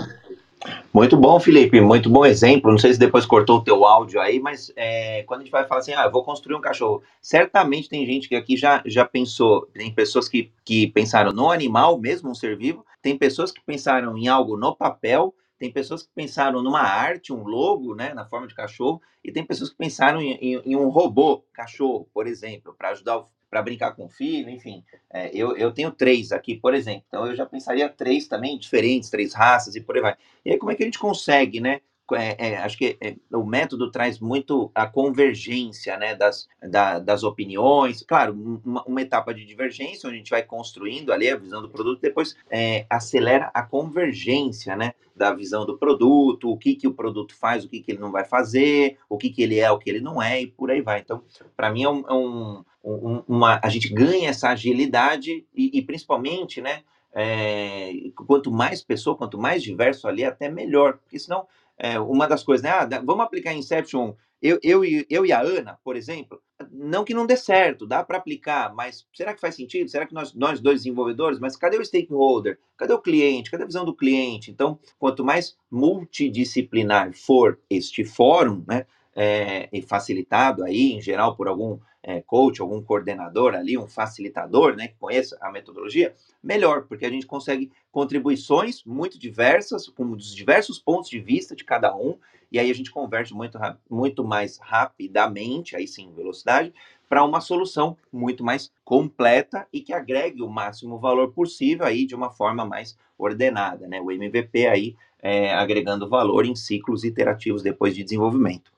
Muito 0.93 1.17
bom, 1.17 1.41
Felipe, 1.41 1.81
muito 1.81 2.09
bom 2.09 2.25
exemplo. 2.25 2.71
Não 2.71 2.79
sei 2.79 2.93
se 2.93 2.99
depois 2.99 3.27
cortou 3.27 3.59
o 3.59 3.65
teu 3.65 3.85
áudio 3.85 4.21
aí, 4.21 4.39
mas 4.39 4.73
é, 4.77 5.25
quando 5.25 5.41
a 5.41 5.43
gente 5.43 5.51
vai 5.51 5.67
falar 5.67 5.81
assim, 5.81 5.93
ah, 5.93 6.05
eu 6.05 6.13
vou 6.13 6.23
construir 6.23 6.55
um 6.55 6.61
cachorro, 6.61 7.03
certamente 7.21 7.89
tem 7.89 8.07
gente 8.07 8.29
que 8.29 8.37
aqui 8.37 8.57
já, 8.57 8.83
já 8.87 9.05
pensou, 9.05 9.67
tem 9.75 9.93
pessoas 9.93 10.29
que, 10.29 10.53
que 10.65 10.87
pensaram 10.89 11.33
no 11.33 11.51
animal, 11.51 11.99
mesmo 11.99 12.31
um 12.31 12.35
ser 12.35 12.57
vivo, 12.57 12.85
tem 13.03 13.19
pessoas 13.19 13.51
que 13.51 13.61
pensaram 13.65 14.17
em 14.17 14.29
algo 14.29 14.57
no 14.57 14.77
papel, 14.77 15.35
tem 15.63 15.71
pessoas 15.71 16.03
que 16.03 16.09
pensaram 16.13 16.61
numa 16.61 16.81
arte, 16.81 17.33
um 17.33 17.45
logo, 17.45 17.95
né, 17.95 18.13
na 18.13 18.27
forma 18.27 18.49
de 18.49 18.55
cachorro, 18.55 19.01
e 19.23 19.31
tem 19.31 19.47
pessoas 19.47 19.71
que 19.71 19.77
pensaram 19.77 20.21
em, 20.21 20.33
em, 20.33 20.61
em 20.65 20.75
um 20.75 20.89
robô 20.89 21.45
cachorro, 21.53 22.09
por 22.13 22.27
exemplo, 22.27 22.75
para 22.77 22.89
ajudar 22.89 23.25
para 23.49 23.63
brincar 23.63 23.93
com 23.93 24.07
o 24.07 24.09
filho, 24.09 24.51
enfim. 24.51 24.83
É, 25.13 25.31
eu, 25.33 25.57
eu 25.57 25.71
tenho 25.71 25.93
três 25.93 26.33
aqui, 26.33 26.57
por 26.57 26.75
exemplo, 26.75 27.05
então 27.07 27.27
eu 27.27 27.37
já 27.37 27.47
pensaria 27.47 27.89
três 27.89 28.27
também 28.27 28.59
diferentes, 28.59 29.09
três 29.09 29.35
raças 29.35 29.77
e 29.77 29.81
por 29.81 29.95
aí 29.95 30.03
vai. 30.03 30.17
E 30.45 30.51
aí 30.51 30.59
como 30.59 30.73
é 30.73 30.75
que 30.75 30.83
a 30.83 30.87
gente 30.87 30.99
consegue, 30.99 31.61
né, 31.61 31.81
é, 32.15 32.49
é, 32.49 32.57
acho 32.59 32.77
que 32.77 32.97
é, 33.01 33.15
o 33.33 33.45
método 33.45 33.91
traz 33.91 34.19
muito 34.19 34.71
a 34.75 34.87
convergência 34.87 35.97
né, 35.97 36.15
das, 36.15 36.49
da, 36.63 36.99
das 36.99 37.23
opiniões. 37.23 38.03
Claro, 38.03 38.33
uma, 38.65 38.83
uma, 38.85 39.03
etapa 39.03 39.33
de 39.33 39.45
divergência, 39.45 40.09
onde 40.09 40.17
a 40.17 40.19
gente 40.19 40.31
vai 40.31 40.43
construindo 40.43 41.13
ali 41.13 41.29
a 41.31 41.37
visão 41.37 41.63
do 41.63 41.71
produto, 41.71 42.01
depois 42.01 42.37
é, 42.51 42.87
acelera 42.91 43.51
a 43.55 43.63
convergência 43.63 44.77
né, 44.77 44.95
da 45.23 45.33
visão 45.33 45.65
do 45.65 45.79
produto, 45.79 46.51
o 46.51 46.57
que, 46.57 46.75
que 46.75 46.89
o 46.89 46.93
produto 46.93 47.33
faz, 47.37 47.65
o 47.65 47.69
que, 47.69 47.81
que 47.81 47.93
ele 47.93 48.01
não 48.01 48.11
vai 48.11 48.25
fazer, 48.25 48.99
o 49.09 49.17
que, 49.17 49.31
que 49.31 49.41
ele 49.41 49.61
é, 49.61 49.71
o 49.71 49.79
que 49.79 49.89
ele 49.89 50.01
não 50.01 50.21
é, 50.21 50.43
e 50.43 50.49
por 50.49 50.69
aí 50.69 50.81
vai. 50.81 50.99
Então, 50.99 51.23
para 51.57 51.71
mim, 51.71 51.85
é 51.85 51.89
um, 51.89 52.01
é 52.09 52.13
um, 52.13 52.65
um, 52.83 53.23
uma, 53.29 53.61
a 53.63 53.69
gente 53.69 53.89
ganha 53.95 54.31
essa 54.31 54.49
agilidade 54.49 55.47
e, 55.55 55.79
e 55.79 55.81
principalmente, 55.81 56.61
né? 56.61 56.83
É, 57.15 57.93
quanto 58.27 58.51
mais 58.51 58.83
pessoa, 58.83 59.17
quanto 59.17 59.39
mais 59.39 59.63
diverso 59.63 60.09
ali, 60.09 60.25
até 60.25 60.49
melhor. 60.49 60.99
Porque 60.99 61.21
senão 61.21 61.47
é, 61.79 62.01
uma 62.01 62.27
das 62.27 62.43
coisas, 62.43 62.65
né? 62.65 62.71
Ah, 62.71 62.89
vamos 63.05 63.25
aplicar 63.25 63.55
Inception, 63.55 64.15
eu, 64.43 64.59
eu, 64.63 64.83
eu 65.09 65.25
e 65.25 65.33
a 65.33 65.41
Ana, 65.41 65.79
por 65.85 65.97
exemplo, 65.97 66.43
não 66.71 67.05
que 67.05 67.15
não 67.15 67.27
dê 67.27 67.37
certo, 67.37 67.87
dá 67.87 68.03
para 68.03 68.19
aplicar, 68.19 68.75
mas 68.75 69.07
será 69.15 69.33
que 69.35 69.41
faz 69.41 69.55
sentido? 69.55 69.89
Será 69.89 70.07
que 70.07 70.15
nós, 70.15 70.35
nós 70.35 70.61
dois 70.61 70.81
desenvolvedores, 70.81 71.39
mas 71.39 71.57
cadê 71.57 71.79
o 71.79 71.85
stakeholder? 71.85 72.59
Cadê 72.77 72.93
o 72.93 73.01
cliente? 73.01 73.51
Cadê 73.51 73.63
a 73.63 73.67
visão 73.67 73.85
do 73.85 73.95
cliente? 73.95 74.51
Então, 74.51 74.79
quanto 74.99 75.25
mais 75.25 75.57
multidisciplinar 75.71 77.13
for 77.15 77.59
este 77.71 78.05
fórum, 78.05 78.65
né, 78.67 78.87
é, 79.15 79.69
e 79.73 79.83
facilitado 79.83 80.65
aí, 80.65 80.93
em 80.93 81.01
geral, 81.01 81.37
por 81.37 81.47
algum 81.47 81.79
é, 82.03 82.21
coach, 82.21 82.61
algum 82.61 82.83
coordenador 82.83 83.55
ali, 83.55 83.79
um 83.79 83.87
facilitador, 83.87 84.75
né, 84.75 84.89
que 84.89 84.97
conheça 84.99 85.39
a 85.41 85.51
metodologia, 85.53 86.15
melhor, 86.43 86.83
porque 86.83 87.07
a 87.07 87.11
gente 87.11 87.27
consegue 87.27 87.71
contribuições 87.91 88.83
muito 88.85 89.19
diversas, 89.19 89.89
com 89.89 90.11
os 90.11 90.35
diversos 90.35 90.79
pontos 90.79 91.09
de 91.09 91.21
vista 91.21 91.55
de 91.55 91.65
cada 91.65 91.95
um, 91.95 92.19
e 92.51 92.59
aí 92.59 92.71
a 92.71 92.75
gente 92.75 92.91
converge 92.91 93.33
muito, 93.33 93.59
muito 93.89 94.25
mais 94.25 94.59
rapidamente, 94.59 95.77
aí 95.77 95.87
sim, 95.87 96.13
velocidade, 96.15 96.73
para 97.09 97.25
uma 97.25 97.41
solução 97.41 97.97
muito 98.13 98.43
mais 98.43 98.73
completa 98.85 99.67
e 99.73 99.81
que 99.81 99.93
agregue 99.93 100.43
o 100.43 100.49
máximo 100.49 100.99
valor 100.99 101.31
possível 101.33 101.87
aí 101.87 102.07
de 102.07 102.15
uma 102.15 102.31
forma 102.31 102.65
mais 102.65 102.97
ordenada, 103.19 103.87
né? 103.87 104.01
O 104.01 104.11
MVP 104.11 104.67
aí 104.67 104.97
é, 105.21 105.53
agregando 105.53 106.09
valor 106.09 106.45
em 106.47 106.55
ciclos 106.55 107.05
iterativos 107.05 107.63
depois 107.63 107.95
de 107.95 108.03
desenvolvimento. 108.03 108.73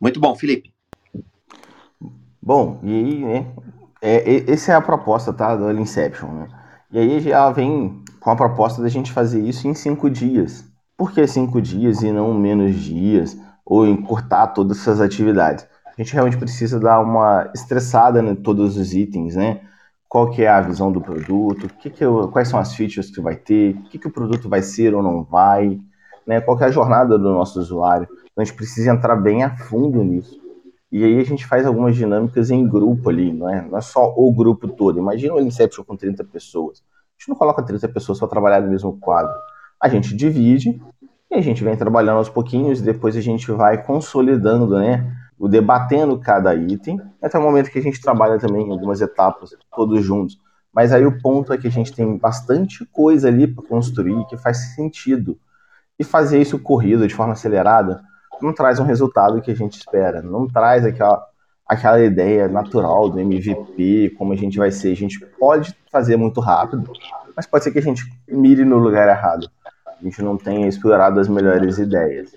Muito 0.00 0.18
bom, 0.18 0.34
Felipe. 0.34 0.72
Bom, 2.50 2.80
e 2.82 2.92
aí, 2.92 3.24
né? 3.24 3.46
É, 4.02 4.50
essa 4.50 4.72
é 4.72 4.74
a 4.74 4.80
proposta, 4.80 5.32
tá? 5.32 5.54
Do 5.54 5.70
Inception, 5.70 6.32
né? 6.32 6.48
E 6.90 6.98
aí 6.98 7.20
já 7.20 7.48
vem 7.52 8.02
com 8.18 8.28
a 8.28 8.34
proposta 8.34 8.82
da 8.82 8.88
gente 8.88 9.12
fazer 9.12 9.40
isso 9.40 9.68
em 9.68 9.72
cinco 9.72 10.10
dias. 10.10 10.64
Por 10.96 11.12
que 11.12 11.24
cinco 11.28 11.62
dias 11.62 12.02
e 12.02 12.10
não 12.10 12.34
menos 12.34 12.74
dias? 12.74 13.38
Ou 13.64 13.86
encurtar 13.86 14.48
todas 14.48 14.80
essas 14.80 15.00
atividades? 15.00 15.64
A 15.86 16.02
gente 16.02 16.12
realmente 16.12 16.38
precisa 16.38 16.80
dar 16.80 16.98
uma 16.98 17.48
estressada 17.54 18.20
em 18.20 18.34
todos 18.34 18.76
os 18.76 18.94
itens, 18.94 19.36
né? 19.36 19.60
Qual 20.08 20.28
que 20.28 20.42
é 20.42 20.48
a 20.48 20.60
visão 20.60 20.90
do 20.90 21.00
produto? 21.00 21.68
Que 21.78 21.88
que 21.88 22.04
eu, 22.04 22.26
quais 22.32 22.48
são 22.48 22.58
as 22.58 22.74
features 22.74 23.12
que 23.12 23.20
vai 23.20 23.36
ter? 23.36 23.76
O 23.76 23.82
que, 23.90 23.96
que 23.96 24.08
o 24.08 24.12
produto 24.12 24.48
vai 24.48 24.60
ser 24.60 24.92
ou 24.92 25.04
não 25.04 25.22
vai? 25.22 25.78
Né? 26.26 26.40
Qual 26.40 26.58
que 26.58 26.64
é 26.64 26.66
a 26.66 26.72
jornada 26.72 27.16
do 27.16 27.32
nosso 27.32 27.60
usuário? 27.60 28.08
Então 28.10 28.42
a 28.42 28.44
gente 28.44 28.56
precisa 28.56 28.90
entrar 28.90 29.14
bem 29.14 29.44
a 29.44 29.56
fundo 29.56 30.02
nisso 30.02 30.39
E 30.90 31.04
aí 31.04 31.20
a 31.20 31.24
gente 31.24 31.46
faz 31.46 31.64
algumas 31.64 31.94
dinâmicas 31.94 32.50
em 32.50 32.66
grupo 32.66 33.10
ali, 33.10 33.32
não 33.32 33.48
é, 33.48 33.62
não 33.62 33.78
é 33.78 33.80
só 33.80 34.12
o 34.16 34.32
grupo 34.32 34.66
todo. 34.66 34.98
Imagina 34.98 35.34
o 35.34 35.40
Inception 35.40 35.84
com 35.84 35.96
30 35.96 36.24
pessoas. 36.24 36.82
A 36.82 37.20
gente 37.20 37.28
não 37.28 37.36
coloca 37.36 37.62
30 37.62 37.88
pessoas 37.88 38.18
para 38.18 38.28
trabalhar 38.28 38.60
no 38.60 38.68
mesmo 38.68 38.98
quadro. 38.98 39.32
A 39.80 39.88
gente 39.88 40.16
divide 40.16 40.80
e 41.30 41.34
a 41.36 41.40
gente 41.40 41.62
vem 41.62 41.76
trabalhando 41.76 42.16
aos 42.16 42.28
pouquinhos, 42.28 42.80
e 42.80 42.82
depois 42.82 43.16
a 43.16 43.20
gente 43.20 43.52
vai 43.52 43.80
consolidando, 43.84 44.76
né? 44.76 45.16
O 45.38 45.46
debatendo 45.46 46.18
cada 46.18 46.54
item, 46.56 47.00
até 47.22 47.38
o 47.38 47.42
momento 47.42 47.70
que 47.70 47.78
a 47.78 47.82
gente 47.82 48.00
trabalha 48.00 48.36
também 48.36 48.66
em 48.66 48.72
algumas 48.72 49.00
etapas, 49.00 49.50
todos 49.74 50.04
juntos. 50.04 50.40
Mas 50.74 50.92
aí 50.92 51.06
o 51.06 51.20
ponto 51.20 51.52
é 51.52 51.58
que 51.58 51.68
a 51.68 51.70
gente 51.70 51.92
tem 51.92 52.16
bastante 52.16 52.84
coisa 52.86 53.28
ali 53.28 53.46
para 53.46 53.64
construir 53.64 54.26
que 54.26 54.36
faz 54.36 54.74
sentido. 54.74 55.38
E 55.98 56.02
fazer 56.02 56.40
isso 56.40 56.58
corrido, 56.58 57.06
de 57.06 57.14
forma 57.14 57.34
acelerada, 57.34 58.02
não 58.42 58.52
traz 58.52 58.78
um 58.78 58.84
resultado 58.84 59.40
que 59.40 59.50
a 59.50 59.56
gente 59.56 59.78
espera. 59.78 60.22
Não 60.22 60.46
traz 60.46 60.84
aquela, 60.84 61.26
aquela 61.66 62.00
ideia 62.02 62.48
natural 62.48 63.08
do 63.08 63.20
MVP, 63.20 64.14
como 64.18 64.32
a 64.32 64.36
gente 64.36 64.58
vai 64.58 64.70
ser. 64.70 64.92
A 64.92 64.96
gente 64.96 65.20
pode 65.38 65.74
fazer 65.90 66.16
muito 66.16 66.40
rápido, 66.40 66.92
mas 67.36 67.46
pode 67.46 67.64
ser 67.64 67.70
que 67.70 67.78
a 67.78 67.82
gente 67.82 68.04
mire 68.28 68.64
no 68.64 68.78
lugar 68.78 69.08
errado 69.08 69.50
a 70.00 70.04
gente 70.04 70.22
não 70.22 70.36
tenha 70.36 70.66
explorado 70.66 71.20
as 71.20 71.28
melhores 71.28 71.78
ideias. 71.78 72.32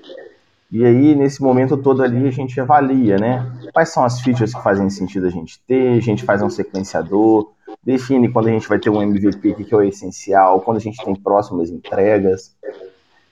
E 0.70 0.84
aí, 0.84 1.16
nesse 1.16 1.42
momento 1.42 1.78
todo 1.78 2.04
ali, 2.04 2.28
a 2.28 2.32
gente 2.32 2.60
avalia, 2.60 3.18
né? 3.18 3.50
Quais 3.72 3.90
são 3.90 4.04
as 4.04 4.20
features 4.22 4.54
que 4.54 4.62
fazem 4.62 4.90
sentido 4.90 5.28
a 5.28 5.30
gente 5.30 5.62
ter, 5.66 5.98
a 5.98 6.02
gente 6.02 6.26
faz 6.26 6.42
um 6.42 6.50
sequenciador, 6.50 7.52
define 7.84 8.30
quando 8.32 8.48
a 8.48 8.52
gente 8.52 8.68
vai 8.68 8.80
ter 8.80 8.90
um 8.90 9.02
MVP, 9.02 9.50
o 9.50 9.56
que 9.56 9.74
é 9.74 9.78
o 9.78 9.84
essencial, 9.84 10.62
quando 10.62 10.78
a 10.78 10.82
gente 10.82 11.04
tem 11.04 11.16
próximas 11.16 11.70
entregas. 11.70 12.56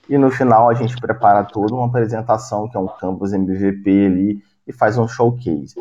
E 0.08 0.18
no 0.18 0.30
final 0.30 0.68
a 0.68 0.74
gente 0.74 0.96
prepara 0.96 1.44
toda 1.44 1.74
uma 1.74 1.86
apresentação, 1.86 2.68
que 2.68 2.76
é 2.76 2.80
um 2.80 2.88
campus 2.88 3.32
MVP 3.32 4.06
ali, 4.06 4.42
e 4.66 4.72
faz 4.72 4.98
um 4.98 5.08
showcase. 5.08 5.74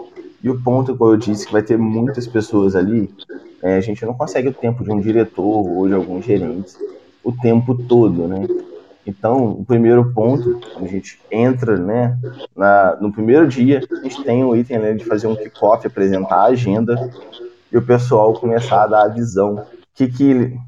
E 0.44 0.50
o 0.50 0.60
ponto, 0.62 0.96
como 0.96 1.12
eu 1.12 1.18
disse, 1.18 1.46
que 1.46 1.52
vai 1.52 1.62
ter 1.62 1.78
muitas 1.78 2.28
pessoas 2.28 2.76
ali, 2.76 3.14
é, 3.62 3.78
a 3.78 3.82
gente 3.82 4.06
não 4.06 4.14
consegue 4.14 4.48
o 4.48 4.54
tempo 4.54 4.84
de 4.84 4.92
um 4.92 5.00
diretor 5.00 5.68
ou 5.68 5.88
de 5.88 5.94
alguns 5.94 6.26
gerentes 6.26 6.78
o 7.24 7.32
tempo 7.32 7.76
todo, 7.76 8.28
né? 8.28 8.48
Então, 9.06 9.52
o 9.52 9.66
primeiro 9.66 10.12
ponto, 10.14 10.60
a 10.76 10.86
gente 10.86 11.20
entra, 11.32 11.78
né, 11.78 12.18
na, 12.56 12.96
no 13.02 13.12
primeiro 13.12 13.48
dia, 13.48 13.82
a 13.92 13.96
gente 14.04 14.24
tem 14.24 14.44
o 14.44 14.56
item 14.56 14.80
né, 14.80 14.94
de 14.94 15.04
fazer 15.06 15.28
um 15.28 15.36
kickoff, 15.36 15.86
apresentar 15.86 16.36
a 16.36 16.46
agenda 16.46 17.12
e 17.72 17.78
o 17.78 17.82
pessoal 17.82 18.34
começar 18.34 18.84
a 18.84 18.88
dar 18.88 19.04
a 19.04 19.08
visão. 19.08 19.66
Que 19.96 20.08
que 20.08 20.30
ele, 20.30 20.60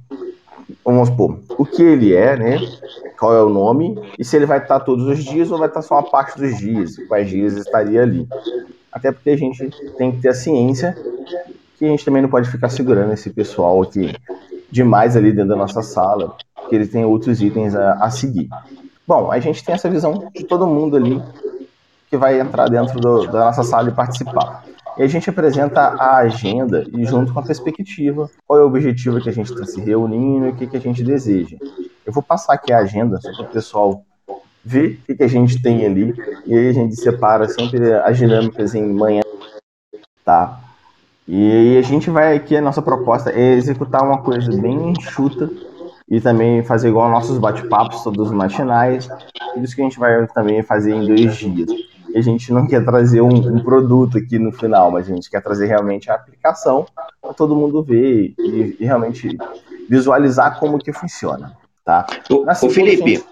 vamos 0.83 1.09
supor, 1.09 1.39
o 1.57 1.65
que 1.65 1.81
ele 1.81 2.13
é, 2.13 2.37
né, 2.37 2.59
qual 3.17 3.33
é 3.33 3.43
o 3.43 3.49
nome 3.49 3.97
e 4.17 4.23
se 4.23 4.35
ele 4.35 4.45
vai 4.45 4.59
estar 4.59 4.79
todos 4.81 5.05
os 5.07 5.23
dias 5.23 5.51
ou 5.51 5.57
vai 5.57 5.67
estar 5.67 5.81
só 5.81 5.95
uma 5.95 6.09
parte 6.09 6.37
dos 6.37 6.57
dias, 6.57 6.95
quais 7.07 7.29
dias 7.29 7.53
estaria 7.53 8.01
ali. 8.01 8.27
Até 8.91 9.11
porque 9.11 9.31
a 9.31 9.37
gente 9.37 9.69
tem 9.97 10.11
que 10.11 10.21
ter 10.21 10.29
a 10.29 10.33
ciência 10.33 10.95
que 11.77 11.85
a 11.85 11.87
gente 11.87 12.05
também 12.05 12.21
não 12.21 12.29
pode 12.29 12.49
ficar 12.49 12.69
segurando 12.69 13.13
esse 13.13 13.29
pessoal 13.29 13.81
aqui 13.81 14.13
demais 14.71 15.15
ali 15.15 15.31
dentro 15.31 15.49
da 15.49 15.55
nossa 15.55 15.81
sala, 15.81 16.35
porque 16.55 16.75
ele 16.75 16.87
tem 16.87 17.05
outros 17.05 17.41
itens 17.41 17.75
a, 17.75 17.93
a 17.93 18.09
seguir. 18.09 18.49
Bom, 19.07 19.31
a 19.31 19.39
gente 19.39 19.63
tem 19.63 19.75
essa 19.75 19.89
visão 19.89 20.29
de 20.33 20.43
todo 20.43 20.65
mundo 20.65 20.95
ali 20.95 21.21
que 22.09 22.17
vai 22.17 22.39
entrar 22.39 22.69
dentro 22.69 22.99
do, 22.99 23.27
da 23.27 23.45
nossa 23.45 23.63
sala 23.63 23.89
e 23.89 23.91
participar. 23.91 24.63
E 24.97 25.03
a 25.03 25.07
gente 25.07 25.29
apresenta 25.29 25.81
a 25.81 26.17
agenda 26.17 26.85
e 26.93 27.03
junto 27.05 27.33
com 27.33 27.39
a 27.39 27.43
perspectiva, 27.43 28.29
qual 28.45 28.59
é 28.59 28.63
o 28.63 28.67
objetivo 28.67 29.19
que 29.19 29.29
a 29.29 29.33
gente 29.33 29.51
está 29.51 29.65
se 29.65 29.81
reunindo 29.81 30.47
e 30.47 30.49
o 30.49 30.55
que, 30.55 30.67
que 30.67 30.77
a 30.77 30.81
gente 30.81 31.03
deseja. 31.03 31.57
Eu 32.05 32.13
vou 32.13 32.21
passar 32.21 32.53
aqui 32.53 32.71
a 32.71 32.79
agenda 32.79 33.19
só 33.19 33.31
para 33.33 33.45
o 33.45 33.49
pessoal 33.49 34.03
ver 34.63 34.99
o 35.01 35.05
que, 35.05 35.15
que 35.15 35.23
a 35.23 35.27
gente 35.27 35.61
tem 35.61 35.85
ali 35.85 36.13
e 36.45 36.55
aí 36.55 36.69
a 36.69 36.73
gente 36.73 36.95
separa 36.95 37.47
sempre 37.47 37.93
as 37.93 38.17
dinâmicas 38.17 38.75
em 38.75 38.87
manhã, 38.93 39.21
tá? 40.23 40.59
E 41.27 41.77
a 41.77 41.81
gente 41.81 42.09
vai 42.09 42.35
aqui, 42.35 42.55
a 42.55 42.61
nossa 42.61 42.81
proposta 42.81 43.31
é 43.31 43.53
executar 43.53 44.03
uma 44.03 44.21
coisa 44.21 44.51
bem 44.61 44.91
enxuta 44.91 45.49
e 46.09 46.19
também 46.19 46.63
fazer 46.63 46.89
igual 46.89 47.09
nossos 47.09 47.37
bate-papos 47.37 48.03
todos 48.03 48.31
matinais. 48.31 49.09
Isso 49.57 49.75
que 49.75 49.81
a 49.81 49.85
gente 49.85 49.97
vai 49.97 50.27
também 50.27 50.61
fazer 50.61 50.93
em 50.93 51.05
dois 51.05 51.35
dias. 51.37 51.69
E 52.13 52.19
a 52.19 52.21
gente 52.21 52.53
não 52.53 52.67
quer 52.67 52.85
trazer 52.85 53.21
um, 53.21 53.55
um 53.55 53.63
produto 53.63 54.19
aqui 54.19 54.37
no 54.37 54.51
final, 54.51 54.91
mas 54.91 55.09
a 55.09 55.15
gente 55.15 55.29
quer 55.29 55.41
trazer 55.41 55.65
realmente 55.65 56.11
a 56.11 56.13
aplicação 56.13 56.85
para 57.19 57.33
todo 57.33 57.55
mundo 57.55 57.81
ver 57.81 58.35
e, 58.37 58.77
e, 58.79 58.85
realmente 58.85 59.35
visualizar 59.89 60.59
como 60.59 60.77
que 60.77 60.93
funciona. 60.93 61.57
Tá? 61.83 62.05
O, 62.29 62.69
Felipe, 62.69 63.23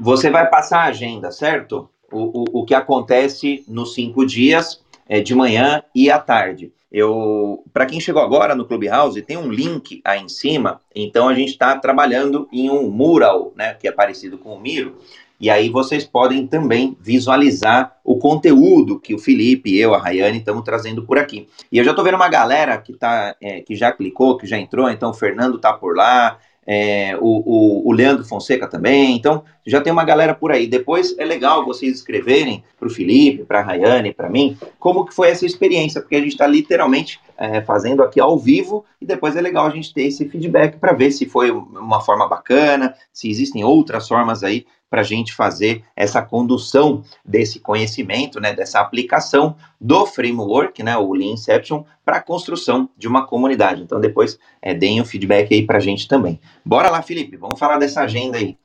você 0.00 0.30
vai 0.30 0.48
passar 0.48 0.78
a 0.78 0.84
agenda, 0.86 1.30
certo? 1.30 1.90
O, 2.10 2.40
o, 2.40 2.60
o 2.60 2.64
que 2.64 2.74
acontece 2.74 3.64
nos 3.68 3.94
cinco 3.94 4.24
dias, 4.24 4.82
é, 5.06 5.20
de 5.20 5.34
manhã 5.34 5.82
e 5.94 6.10
à 6.10 6.18
tarde. 6.18 6.72
Eu, 6.90 7.62
para 7.72 7.86
quem 7.86 8.00
chegou 8.00 8.22
agora 8.22 8.54
no 8.54 8.64
Clubhouse, 8.64 9.20
tem 9.22 9.36
um 9.36 9.52
link 9.52 10.00
aí 10.04 10.20
em 10.20 10.28
cima. 10.28 10.80
Então 10.94 11.28
a 11.28 11.34
gente 11.34 11.50
está 11.50 11.78
trabalhando 11.78 12.48
em 12.50 12.68
um 12.70 12.90
mural, 12.90 13.52
né, 13.54 13.74
que 13.74 13.86
é 13.86 13.92
parecido 13.92 14.38
com 14.38 14.54
o 14.54 14.60
Miro. 14.60 14.96
E 15.40 15.48
aí 15.48 15.70
vocês 15.70 16.04
podem 16.04 16.46
também 16.46 16.96
visualizar 17.00 17.96
o 18.04 18.18
conteúdo 18.18 19.00
que 19.00 19.14
o 19.14 19.18
Felipe, 19.18 19.76
eu, 19.78 19.94
a 19.94 19.98
Rayane 19.98 20.38
estamos 20.38 20.62
trazendo 20.62 21.02
por 21.02 21.18
aqui. 21.18 21.48
E 21.72 21.78
eu 21.78 21.84
já 21.84 21.90
estou 21.90 22.04
vendo 22.04 22.16
uma 22.16 22.28
galera 22.28 22.76
que 22.76 22.92
tá, 22.92 23.34
é, 23.40 23.62
que 23.62 23.74
já 23.74 23.90
clicou, 23.90 24.36
que 24.36 24.46
já 24.46 24.58
entrou. 24.58 24.90
Então 24.90 25.10
o 25.10 25.14
Fernando 25.14 25.56
está 25.56 25.72
por 25.72 25.96
lá, 25.96 26.38
é, 26.66 27.16
o, 27.20 27.22
o, 27.22 27.88
o, 27.88 27.92
Leandro 27.92 28.24
Fonseca 28.24 28.68
também. 28.68 29.16
Então, 29.16 29.42
já 29.66 29.80
tem 29.80 29.92
uma 29.92 30.04
galera 30.04 30.34
por 30.34 30.52
aí. 30.52 30.66
Depois 30.66 31.16
é 31.18 31.24
legal 31.24 31.64
vocês 31.64 31.96
escreverem 31.96 32.62
para 32.78 32.86
o 32.86 32.90
Felipe, 32.90 33.44
para 33.44 33.60
a 33.60 33.62
Rayane, 33.62 34.12
para 34.12 34.28
mim, 34.28 34.56
como 34.78 35.04
que 35.04 35.14
foi 35.14 35.30
essa 35.30 35.46
experiência, 35.46 36.00
porque 36.00 36.16
a 36.16 36.20
gente 36.20 36.32
está 36.32 36.46
literalmente 36.46 37.18
é, 37.36 37.60
fazendo 37.62 38.02
aqui 38.02 38.20
ao 38.20 38.38
vivo 38.38 38.84
e 39.00 39.06
depois 39.06 39.34
é 39.34 39.40
legal 39.40 39.66
a 39.66 39.70
gente 39.70 39.92
ter 39.92 40.02
esse 40.02 40.28
feedback 40.28 40.78
para 40.78 40.92
ver 40.92 41.10
se 41.10 41.26
foi 41.26 41.50
uma 41.50 42.00
forma 42.00 42.28
bacana, 42.28 42.94
se 43.12 43.28
existem 43.28 43.64
outras 43.64 44.06
formas 44.06 44.44
aí 44.44 44.64
para 44.90 45.02
a 45.02 45.04
gente 45.04 45.32
fazer 45.32 45.84
essa 45.94 46.20
condução 46.20 47.02
desse 47.24 47.60
conhecimento, 47.60 48.40
né, 48.40 48.52
dessa 48.52 48.80
aplicação 48.80 49.54
do 49.80 50.04
framework, 50.04 50.82
né, 50.82 50.96
o 50.96 51.12
Lean 51.12 51.34
Inception, 51.34 51.84
para 52.04 52.16
a 52.16 52.22
construção 52.22 52.90
de 52.98 53.06
uma 53.06 53.24
comunidade. 53.24 53.82
Então, 53.82 54.00
depois, 54.00 54.38
é, 54.60 54.74
deem 54.74 54.98
o 54.98 55.04
um 55.04 55.06
feedback 55.06 55.54
aí 55.54 55.64
para 55.64 55.78
a 55.78 55.80
gente 55.80 56.08
também. 56.08 56.40
Bora 56.64 56.90
lá, 56.90 57.00
Felipe, 57.00 57.36
vamos 57.36 57.58
falar 57.58 57.78
dessa 57.78 58.02
agenda 58.02 58.36
aí. 58.36 58.58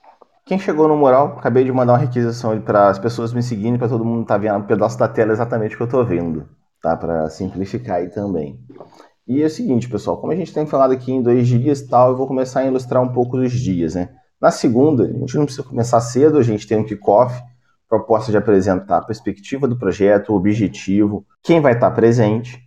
Quem 0.46 0.60
chegou 0.60 0.88
no 0.88 0.98
mural, 0.98 1.38
acabei 1.38 1.64
de 1.64 1.72
mandar 1.72 1.94
uma 1.94 2.00
requisição 2.00 2.60
para 2.62 2.90
as 2.90 3.00
pessoas 3.00 3.34
me 3.34 3.42
seguirem, 3.42 3.78
para 3.78 3.90
todo 3.90 4.06
mundo 4.06 4.24
estar 4.24 4.36
tá 4.36 4.40
vendo 4.40 4.58
um 4.58 4.68
pedaço 4.68 4.98
da 4.98 5.08
tela 5.08 5.32
exatamente 5.32 5.74
o 5.74 5.78
que 5.78 5.84
eu 5.84 5.88
estou 5.88 6.06
vendo, 6.06 6.48
tá? 6.82 6.96
Para 6.96 7.30
simplificar 7.30 7.98
aí 7.98 8.10
também. 8.10 8.60
E 9.28 9.42
é 9.42 9.46
o 9.48 9.50
seguinte, 9.50 9.90
pessoal, 9.90 10.18
como 10.18 10.32
a 10.32 10.36
gente 10.36 10.54
tem 10.54 10.68
falado 10.68 10.92
aqui 10.92 11.12
em 11.12 11.22
dois 11.22 11.48
dias 11.48 11.82
tal, 11.82 12.12
eu 12.12 12.18
vou 12.18 12.28
começar 12.28 12.60
a 12.60 12.66
ilustrar 12.66 13.02
um 13.02 13.12
pouco 13.12 13.38
dos 13.38 13.54
dias, 13.54 13.96
né? 13.96 14.10
Na 14.46 14.52
segunda, 14.52 15.06
a 15.06 15.08
gente 15.08 15.38
não 15.38 15.46
precisa 15.46 15.68
começar 15.68 16.00
cedo, 16.02 16.38
a 16.38 16.44
gente 16.44 16.68
tem 16.68 16.78
um 16.78 16.84
kickoff, 16.84 17.42
proposta 17.90 18.30
de 18.30 18.38
apresentar 18.38 18.98
a 18.98 19.02
perspectiva 19.04 19.68
do 19.68 19.76
projeto, 19.76 20.32
o 20.32 20.36
objetivo, 20.36 21.26
quem 21.42 21.60
vai 21.60 21.74
estar 21.74 21.90
presente, 21.90 22.64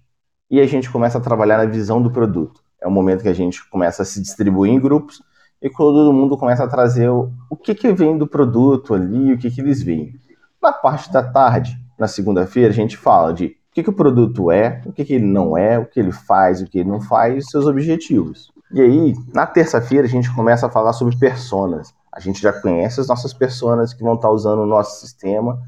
e 0.51 0.61
a 0.61 0.67
gente 0.67 0.91
começa 0.91 1.19
a 1.19 1.21
trabalhar 1.21 1.57
na 1.57 1.67
visão 1.67 2.03
do 2.03 2.11
produto. 2.11 2.61
É 2.83 2.89
o 2.89 2.91
momento 2.91 3.23
que 3.23 3.29
a 3.29 3.33
gente 3.33 3.65
começa 3.71 4.03
a 4.03 4.05
se 4.05 4.21
distribuir 4.21 4.73
em 4.73 4.81
grupos 4.81 5.23
e 5.63 5.71
todo 5.71 6.13
mundo 6.13 6.37
começa 6.37 6.65
a 6.65 6.69
trazer 6.69 7.11
o, 7.11 7.31
o 7.49 7.57
que, 7.57 7.73
que 7.77 7.93
vem 7.93 8.19
do 8.19 8.27
produto 8.27 8.93
ali, 8.93 9.35
o 9.35 9.39
que, 9.39 9.49
que 9.49 9.61
eles 9.61 9.81
veem. 9.81 10.17
Na 10.61 10.73
parte 10.73 11.13
da 11.13 11.23
tarde, 11.23 11.79
na 11.97 12.09
segunda-feira, 12.09 12.71
a 12.71 12.75
gente 12.75 12.97
fala 12.97 13.33
de 13.33 13.47
o 13.47 13.51
que, 13.73 13.85
que 13.85 13.91
o 13.91 13.93
produto 13.93 14.51
é, 14.51 14.83
o 14.85 14.93
que, 14.93 15.05
que 15.05 15.15
ele 15.15 15.27
não 15.27 15.57
é, 15.57 15.79
o 15.79 15.87
que 15.87 16.01
ele 16.01 16.11
faz, 16.11 16.61
o 16.61 16.67
que 16.67 16.81
ele 16.81 16.89
não 16.89 17.01
faz 17.01 17.37
e 17.37 17.49
seus 17.49 17.67
objetivos. 17.67 18.51
E 18.73 18.81
aí, 18.81 19.15
na 19.33 19.47
terça-feira, 19.47 20.07
a 20.07 20.11
gente 20.11 20.33
começa 20.35 20.67
a 20.67 20.71
falar 20.71 20.93
sobre 20.93 21.17
personas. 21.17 21.95
A 22.13 22.21
gente 22.21 22.41
já 22.41 22.53
conhece 22.53 23.01
as 23.01 23.09
nossas 23.09 23.33
personas 23.33 23.95
que 23.95 24.03
vão 24.03 24.15
estar 24.15 24.31
usando 24.31 24.61
o 24.61 24.67
nosso 24.67 25.01
sistema 25.01 25.59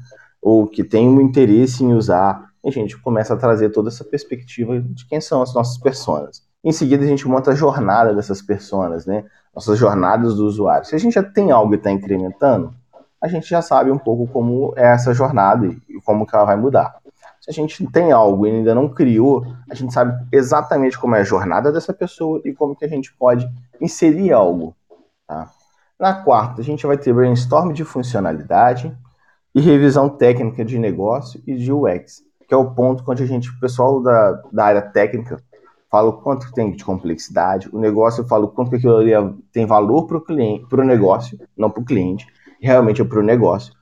ou 0.41 0.67
que 0.67 0.83
têm 0.83 1.07
um 1.07 1.21
interesse 1.21 1.83
em 1.83 1.93
usar. 1.93 2.51
E 2.63 2.69
a 2.69 2.71
gente 2.71 2.97
começa 2.97 3.33
a 3.33 3.37
trazer 3.37 3.69
toda 3.69 3.89
essa 3.89 4.03
perspectiva 4.03 4.79
de 4.79 5.07
quem 5.07 5.19
são 5.19 5.41
as 5.41 5.53
nossas 5.53 5.77
personas. 5.77 6.43
Em 6.63 6.71
seguida, 6.71 7.03
a 7.03 7.07
gente 7.07 7.27
monta 7.27 7.51
a 7.51 7.55
jornada 7.55 8.13
dessas 8.13 8.39
personas, 8.39 9.07
né? 9.07 9.25
Nossas 9.53 9.79
jornadas 9.79 10.35
do 10.35 10.45
usuário. 10.45 10.85
Se 10.85 10.95
a 10.95 10.99
gente 10.99 11.13
já 11.13 11.23
tem 11.23 11.49
algo 11.49 11.73
e 11.73 11.77
está 11.77 11.89
incrementando, 11.89 12.71
a 13.19 13.27
gente 13.27 13.49
já 13.49 13.61
sabe 13.63 13.89
um 13.89 13.97
pouco 13.97 14.27
como 14.27 14.73
é 14.75 14.93
essa 14.93 15.13
jornada 15.13 15.65
e 15.65 16.01
como 16.05 16.25
que 16.25 16.35
ela 16.35 16.45
vai 16.45 16.55
mudar. 16.55 17.00
Se 17.41 17.49
a 17.49 17.53
gente 17.53 17.85
tem 17.87 18.11
algo 18.11 18.45
e 18.45 18.51
ainda 18.51 18.75
não 18.75 18.87
criou, 18.87 19.43
a 19.67 19.73
gente 19.73 19.91
sabe 19.91 20.13
exatamente 20.31 20.97
como 20.97 21.15
é 21.15 21.21
a 21.21 21.23
jornada 21.23 21.71
dessa 21.71 21.91
pessoa 21.91 22.39
e 22.45 22.53
como 22.53 22.75
que 22.75 22.85
a 22.85 22.87
gente 22.87 23.11
pode 23.15 23.49
inserir 23.81 24.31
algo. 24.31 24.75
Tá? 25.27 25.49
Na 25.99 26.13
quarta, 26.13 26.61
a 26.61 26.63
gente 26.63 26.85
vai 26.85 26.97
ter 26.97 27.11
brainstorm 27.11 27.73
de 27.73 27.83
funcionalidade 27.83 28.95
e 29.55 29.59
revisão 29.59 30.07
técnica 30.07 30.63
de 30.63 30.77
negócio 30.77 31.41
e 31.47 31.55
de 31.55 31.71
UX, 31.73 32.21
que 32.47 32.53
é 32.53 32.57
o 32.57 32.71
ponto 32.75 33.03
onde 33.07 33.23
a 33.23 33.25
gente, 33.25 33.49
o 33.49 33.59
pessoal 33.59 33.99
da, 34.01 34.41
da 34.53 34.65
área 34.65 34.81
técnica 34.83 35.41
fala 35.89 36.09
o 36.09 36.21
quanto 36.21 36.51
tem 36.53 36.71
de 36.71 36.85
complexidade, 36.85 37.69
o 37.73 37.79
negócio 37.79 38.23
fala 38.23 38.45
o 38.45 38.49
quanto 38.49 38.75
aquilo 38.75 38.97
ali 38.97 39.13
é, 39.13 39.33
tem 39.51 39.65
valor 39.65 40.05
para 40.05 40.17
o 40.17 40.21
cliente, 40.21 40.67
para 40.67 40.81
o 40.81 40.85
negócio, 40.85 41.39
não 41.57 41.71
para 41.71 41.81
o 41.81 41.85
cliente, 41.85 42.25
realmente 42.61 43.01
é 43.01 43.05
para 43.05 43.19
o 43.19 43.23
negócio. 43.23 43.73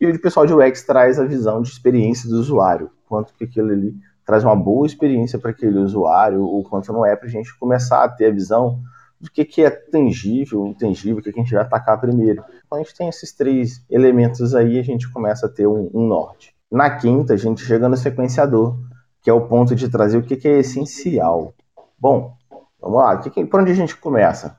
E 0.00 0.06
o 0.06 0.20
pessoal 0.20 0.46
de 0.46 0.54
UX 0.54 0.84
traz 0.84 1.18
a 1.18 1.24
visão 1.24 1.60
de 1.60 1.68
experiência 1.68 2.28
do 2.28 2.36
usuário, 2.36 2.90
quanto 3.08 3.34
que 3.34 3.44
aquilo 3.44 3.70
ali 3.70 3.94
traz 4.24 4.44
uma 4.44 4.54
boa 4.54 4.86
experiência 4.86 5.38
para 5.38 5.50
aquele 5.50 5.78
usuário, 5.78 6.42
ou 6.42 6.62
quanto 6.62 6.92
não 6.92 7.04
é, 7.04 7.16
para 7.16 7.26
a 7.26 7.30
gente 7.30 7.56
começar 7.58 8.04
a 8.04 8.08
ter 8.08 8.26
a 8.26 8.30
visão 8.30 8.78
do 9.20 9.30
que, 9.30 9.44
que 9.44 9.64
é 9.64 9.70
tangível, 9.70 10.66
intangível, 10.66 11.18
o 11.18 11.22
que, 11.22 11.32
que 11.32 11.40
a 11.40 11.42
gente 11.42 11.54
vai 11.54 11.62
atacar 11.62 11.98
primeiro. 12.00 12.44
Então 12.66 12.78
a 12.78 12.82
gente 12.82 12.94
tem 12.94 13.08
esses 13.08 13.32
três 13.32 13.84
elementos 13.90 14.54
aí 14.54 14.78
a 14.78 14.82
gente 14.82 15.10
começa 15.10 15.46
a 15.46 15.48
ter 15.48 15.66
um, 15.66 15.90
um 15.92 16.06
norte. 16.06 16.54
Na 16.70 16.90
quinta, 16.90 17.32
a 17.32 17.36
gente 17.36 17.64
chega 17.64 17.88
no 17.88 17.96
sequenciador, 17.96 18.78
que 19.22 19.30
é 19.30 19.32
o 19.32 19.48
ponto 19.48 19.74
de 19.74 19.88
trazer 19.88 20.18
o 20.18 20.22
que, 20.22 20.36
que 20.36 20.46
é 20.46 20.58
essencial. 20.58 21.54
Bom, 21.98 22.36
vamos 22.80 22.98
lá, 22.98 23.16
que 23.16 23.30
que, 23.30 23.44
por 23.46 23.60
onde 23.60 23.72
a 23.72 23.74
gente 23.74 23.96
começa? 23.96 24.58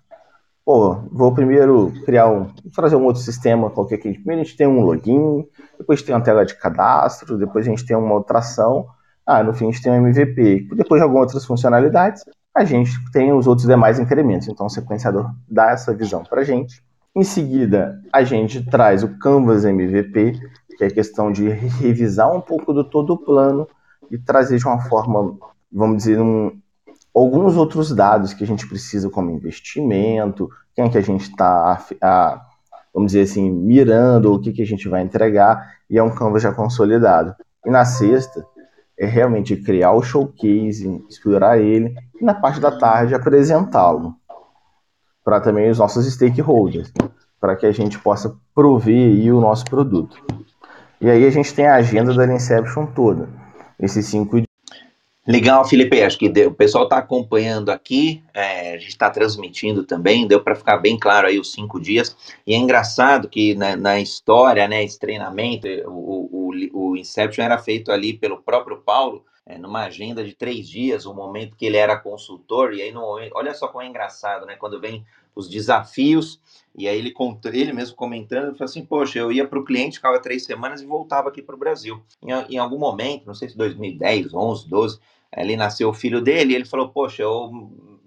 Pô, 0.70 0.94
vou 1.12 1.34
primeiro 1.34 1.92
criar 2.06 2.30
um, 2.30 2.46
trazer 2.76 2.96
um 2.96 3.04
outro 3.04 3.24
sistema 3.24 3.72
qualquer 3.72 3.98
que 3.98 4.14
primeiro 4.14 4.44
a 4.44 4.44
gente 4.44 4.56
tem 4.56 4.68
um 4.68 4.82
login, 4.82 5.44
depois 5.80 6.04
tem 6.04 6.14
uma 6.14 6.22
tela 6.22 6.46
de 6.46 6.54
cadastro, 6.54 7.40
depois 7.40 7.66
a 7.66 7.72
gente 7.72 7.84
tem 7.84 7.98
uma 7.98 8.14
outra 8.14 8.38
ação, 8.38 8.86
ah, 9.26 9.42
no 9.42 9.52
fim 9.52 9.68
a 9.68 9.72
gente 9.72 9.82
tem 9.82 9.92
um 9.92 9.96
MVP, 9.96 10.68
depois 10.76 11.02
de 11.02 11.04
algumas 11.04 11.24
outras 11.24 11.44
funcionalidades, 11.44 12.24
a 12.56 12.64
gente 12.66 12.92
tem 13.12 13.34
os 13.34 13.48
outros 13.48 13.66
demais 13.66 13.98
incrementos. 13.98 14.48
Então 14.48 14.68
o 14.68 14.70
sequenciador 14.70 15.32
dá 15.50 15.72
essa 15.72 15.92
visão 15.92 16.24
para 16.24 16.42
a 16.42 16.44
gente. 16.44 16.84
Em 17.16 17.24
seguida, 17.24 18.00
a 18.14 18.22
gente 18.22 18.64
traz 18.64 19.02
o 19.02 19.18
Canvas 19.18 19.66
MVP, 19.66 20.34
que 20.78 20.84
é 20.84 20.86
a 20.86 20.94
questão 20.94 21.32
de 21.32 21.50
revisar 21.50 22.32
um 22.32 22.42
pouco 22.42 22.74
do 22.74 22.84
todo 22.84 23.14
o 23.14 23.18
plano 23.18 23.68
e 24.12 24.20
trazer 24.20 24.60
de 24.60 24.68
uma 24.68 24.82
forma, 24.82 25.36
vamos 25.74 25.98
dizer, 25.98 26.22
um, 26.22 26.52
alguns 27.14 27.56
outros 27.56 27.94
dados 27.94 28.34
que 28.34 28.44
a 28.44 28.48
gente 28.48 28.68
precisa, 28.68 29.10
como 29.10 29.32
investimento, 29.32 30.50
quem 30.76 30.86
é 30.86 30.90
que 30.90 30.98
a 30.98 31.02
gente 31.02 31.30
está, 31.30 31.86
vamos 32.94 33.12
dizer 33.12 33.22
assim, 33.22 33.50
mirando, 33.50 34.34
o 34.34 34.40
que, 34.40 34.54
que 34.54 34.62
a 34.62 34.66
gente 34.66 34.88
vai 34.88 35.02
entregar, 35.02 35.76
e 35.90 35.98
é 35.98 36.04
um 36.04 36.14
Canvas 36.14 36.44
já 36.44 36.54
consolidado. 36.54 37.36
E 37.66 37.70
na 37.70 37.86
sexta, 37.86 38.46
é 38.98 39.06
realmente 39.06 39.56
criar 39.56 39.94
o 39.94 40.02
showcase, 40.02 41.04
explorar 41.10 41.58
ele, 41.58 41.96
e 42.20 42.24
na 42.24 42.34
parte 42.34 42.60
da 42.60 42.78
tarde 42.78 43.16
apresentá-lo 43.16 44.16
para 45.24 45.40
também 45.40 45.70
os 45.70 45.78
nossos 45.78 46.12
stakeholders, 46.12 46.92
para 47.40 47.56
que 47.56 47.66
a 47.66 47.72
gente 47.72 48.00
possa 48.00 48.36
prover 48.54 49.34
o 49.34 49.40
nosso 49.40 49.64
produto. 49.66 50.18
E 51.00 51.10
aí 51.10 51.26
a 51.26 51.30
gente 51.30 51.54
tem 51.54 51.68
a 51.68 51.76
agenda 51.76 52.14
da 52.14 52.26
Inception 52.34 52.88
toda, 52.88 53.30
esses 53.80 54.06
cinco 54.06 54.38
Legal, 55.30 55.64
Felipe. 55.64 56.02
Acho 56.02 56.18
que 56.18 56.28
o 56.28 56.56
pessoal 56.56 56.86
está 56.86 56.98
acompanhando 56.98 57.70
aqui, 57.70 58.24
é, 58.34 58.74
a 58.74 58.78
gente 58.80 58.88
está 58.88 59.12
transmitindo 59.12 59.84
também, 59.84 60.26
deu 60.28 60.44
para 60.44 60.56
ficar 60.56 60.78
bem 60.78 60.98
claro 60.98 61.28
aí 61.28 61.40
os 61.40 61.52
cinco 61.52 61.80
dias. 61.80 62.18
E 62.48 62.56
é 62.56 62.58
engraçado 62.58 63.30
que 63.30 63.54
na, 63.54 63.76
na 63.76 64.00
história, 64.00 64.68
né, 64.68 64.84
esse 64.84 64.98
treinamento, 64.98 65.68
o, 65.86 66.50
o, 66.50 66.52
o, 66.74 66.98
Inception 66.98 67.46
era 67.46 67.60
feito 67.60 67.92
ali 67.92 68.12
pelo 68.12 68.42
próprio 68.42 68.78
Paulo, 68.78 69.24
é, 69.46 69.56
numa 69.56 69.84
agenda 69.84 70.24
de 70.24 70.34
três 70.34 70.68
dias, 70.68 71.06
o 71.06 71.14
momento 71.14 71.56
que 71.56 71.68
ele 71.68 71.78
era 71.78 71.96
consultor. 71.96 72.74
E 72.74 72.82
aí, 72.82 72.92
no, 72.92 73.20
olha 73.34 73.54
só 73.54 73.68
como 73.68 73.84
é 73.84 73.86
engraçado, 73.86 74.48
né? 74.48 74.56
Quando 74.56 74.82
vem 74.82 75.06
os 75.36 75.48
desafios, 75.48 76.42
e 76.76 76.88
aí 76.88 76.98
ele, 76.98 77.14
ele 77.54 77.72
mesmo 77.72 77.96
comentando, 77.96 78.48
ele 78.48 78.58
falou 78.58 78.66
assim, 78.66 78.84
poxa, 78.84 79.20
eu 79.20 79.32
ia 79.32 79.48
para 79.48 79.60
o 79.60 79.64
cliente, 79.64 79.98
ficava 79.98 80.20
três 80.20 80.44
semanas 80.44 80.82
e 80.82 80.88
voltava 80.88 81.30
aqui 81.30 81.44
para 81.44 81.54
o 81.54 81.60
Brasil. 81.60 82.02
Em, 82.20 82.56
em 82.56 82.58
algum 82.58 82.80
momento, 82.80 83.28
não 83.28 83.36
sei 83.36 83.48
se 83.48 83.56
2010, 83.56 84.34
11, 84.34 84.68
12 84.68 85.00
ali 85.32 85.56
nasceu 85.56 85.90
o 85.90 85.94
filho 85.94 86.22
dele, 86.22 86.56
ele 86.56 86.66
falou: 86.66 86.90
Poxa, 86.90 87.24
eu 87.24 87.52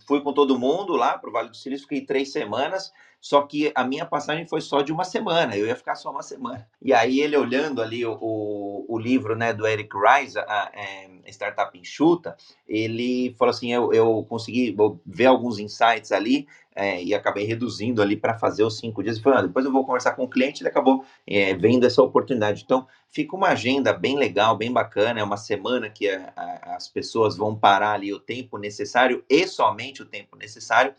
fui 0.06 0.20
com 0.20 0.32
todo 0.32 0.58
mundo 0.58 0.94
lá 0.94 1.16
para 1.18 1.30
o 1.30 1.32
Vale 1.32 1.48
do 1.48 1.56
Silício, 1.56 1.86
fiquei 1.86 2.04
três 2.04 2.32
semanas, 2.32 2.92
só 3.22 3.42
que 3.42 3.70
a 3.72 3.84
minha 3.84 4.04
passagem 4.04 4.48
foi 4.48 4.60
só 4.60 4.82
de 4.82 4.92
uma 4.92 5.04
semana, 5.04 5.56
eu 5.56 5.64
ia 5.64 5.76
ficar 5.76 5.94
só 5.94 6.10
uma 6.10 6.24
semana. 6.24 6.68
E 6.82 6.92
aí 6.92 7.20
ele 7.20 7.36
olhando 7.36 7.80
ali 7.80 8.04
o, 8.04 8.18
o, 8.20 8.84
o 8.88 8.98
livro 8.98 9.36
né, 9.36 9.52
do 9.52 9.64
Eric 9.64 9.96
Rice, 9.96 10.36
a, 10.36 10.42
a, 10.42 10.70
é, 10.74 11.08
Startup 11.30 11.78
Enxuta, 11.78 12.36
ele 12.66 13.32
falou 13.38 13.50
assim, 13.50 13.72
eu, 13.72 13.92
eu 13.92 14.26
consegui 14.28 14.76
ver 15.06 15.26
alguns 15.26 15.60
insights 15.60 16.10
ali 16.10 16.48
é, 16.74 17.00
e 17.00 17.14
acabei 17.14 17.44
reduzindo 17.44 18.02
ali 18.02 18.16
para 18.16 18.36
fazer 18.36 18.64
os 18.64 18.78
cinco 18.78 19.04
dias. 19.04 19.20
Falei, 19.20 19.38
ah, 19.38 19.42
depois 19.42 19.64
eu 19.64 19.70
vou 19.70 19.86
conversar 19.86 20.16
com 20.16 20.24
o 20.24 20.28
cliente, 20.28 20.62
ele 20.62 20.70
acabou 20.70 21.04
é, 21.24 21.54
vendo 21.54 21.86
essa 21.86 22.02
oportunidade. 22.02 22.62
Então, 22.64 22.88
fica 23.08 23.36
uma 23.36 23.50
agenda 23.50 23.92
bem 23.92 24.16
legal, 24.16 24.56
bem 24.56 24.72
bacana. 24.72 25.20
É 25.20 25.24
uma 25.24 25.36
semana 25.36 25.88
que 25.88 26.10
a, 26.10 26.32
a, 26.34 26.74
as 26.76 26.88
pessoas 26.88 27.36
vão 27.36 27.54
parar 27.54 27.92
ali 27.92 28.12
o 28.12 28.18
tempo 28.18 28.58
necessário 28.58 29.24
e 29.30 29.46
somente 29.46 30.02
o 30.02 30.06
tempo 30.06 30.36
necessário 30.36 30.92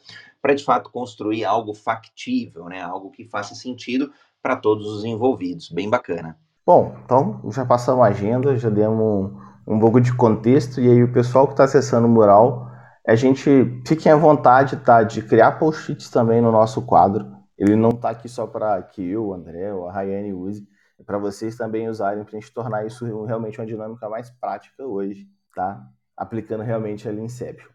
para 0.43 0.53
de 0.53 0.63
fato 0.63 0.91
construir 0.91 1.45
algo 1.45 1.73
factível, 1.73 2.65
né? 2.65 2.82
Algo 2.82 3.10
que 3.10 3.23
faça 3.23 3.56
sentido 3.56 4.12
para 4.41 4.58
todos 4.58 4.86
os 4.88 5.06
envolvidos. 5.06 5.69
Bem 5.69 5.89
bacana. 5.89 6.38
Bom, 6.65 6.97
então 7.06 7.41
já 7.49 7.65
passamos 7.65 8.03
a 8.03 8.10
agenda, 8.10 8.58
já 8.58 8.69
demos 8.69 9.32
um, 9.65 9.75
um 9.75 9.79
pouco 9.79 10.01
de 10.01 10.13
contexto 10.13 10.82
e 10.82 10.89
aí 10.89 11.01
o 11.01 11.13
pessoal 11.13 11.47
que 11.47 11.53
está 11.53 11.63
acessando 11.63 12.08
o 12.08 12.10
mural 12.10 12.71
a 13.06 13.15
gente 13.15 13.82
fiquem 13.86 14.12
à 14.12 14.15
vontade 14.15 14.77
tá, 14.77 15.03
de 15.03 15.21
criar 15.21 15.53
post-its 15.53 16.10
também 16.10 16.41
no 16.41 16.51
nosso 16.51 16.82
quadro. 16.82 17.36
Ele 17.58 17.75
não 17.75 17.89
está 17.89 18.12
aqui 18.12 18.29
só 18.29 18.47
para 18.47 18.82
que 18.82 19.01
eu, 19.01 19.27
o 19.27 19.34
André 19.34 19.73
ou 19.73 19.88
a 19.88 19.91
Rayane 19.91 20.34
use, 20.34 20.65
é 20.99 21.03
para 21.03 21.17
vocês 21.17 21.58
também 21.58 21.89
usarem 21.89 22.23
para 22.23 22.38
a 22.38 22.39
gente 22.39 22.53
tornar 22.53 22.86
isso 22.86 23.25
realmente 23.25 23.60
uma 23.60 23.67
dinâmica 23.67 24.08
mais 24.10 24.29
prática 24.32 24.86
hoje, 24.86 25.27
tá? 25.53 25.86
Aplicando 26.15 26.63
realmente 26.63 27.08
a 27.08 27.12
Inception. 27.12 27.69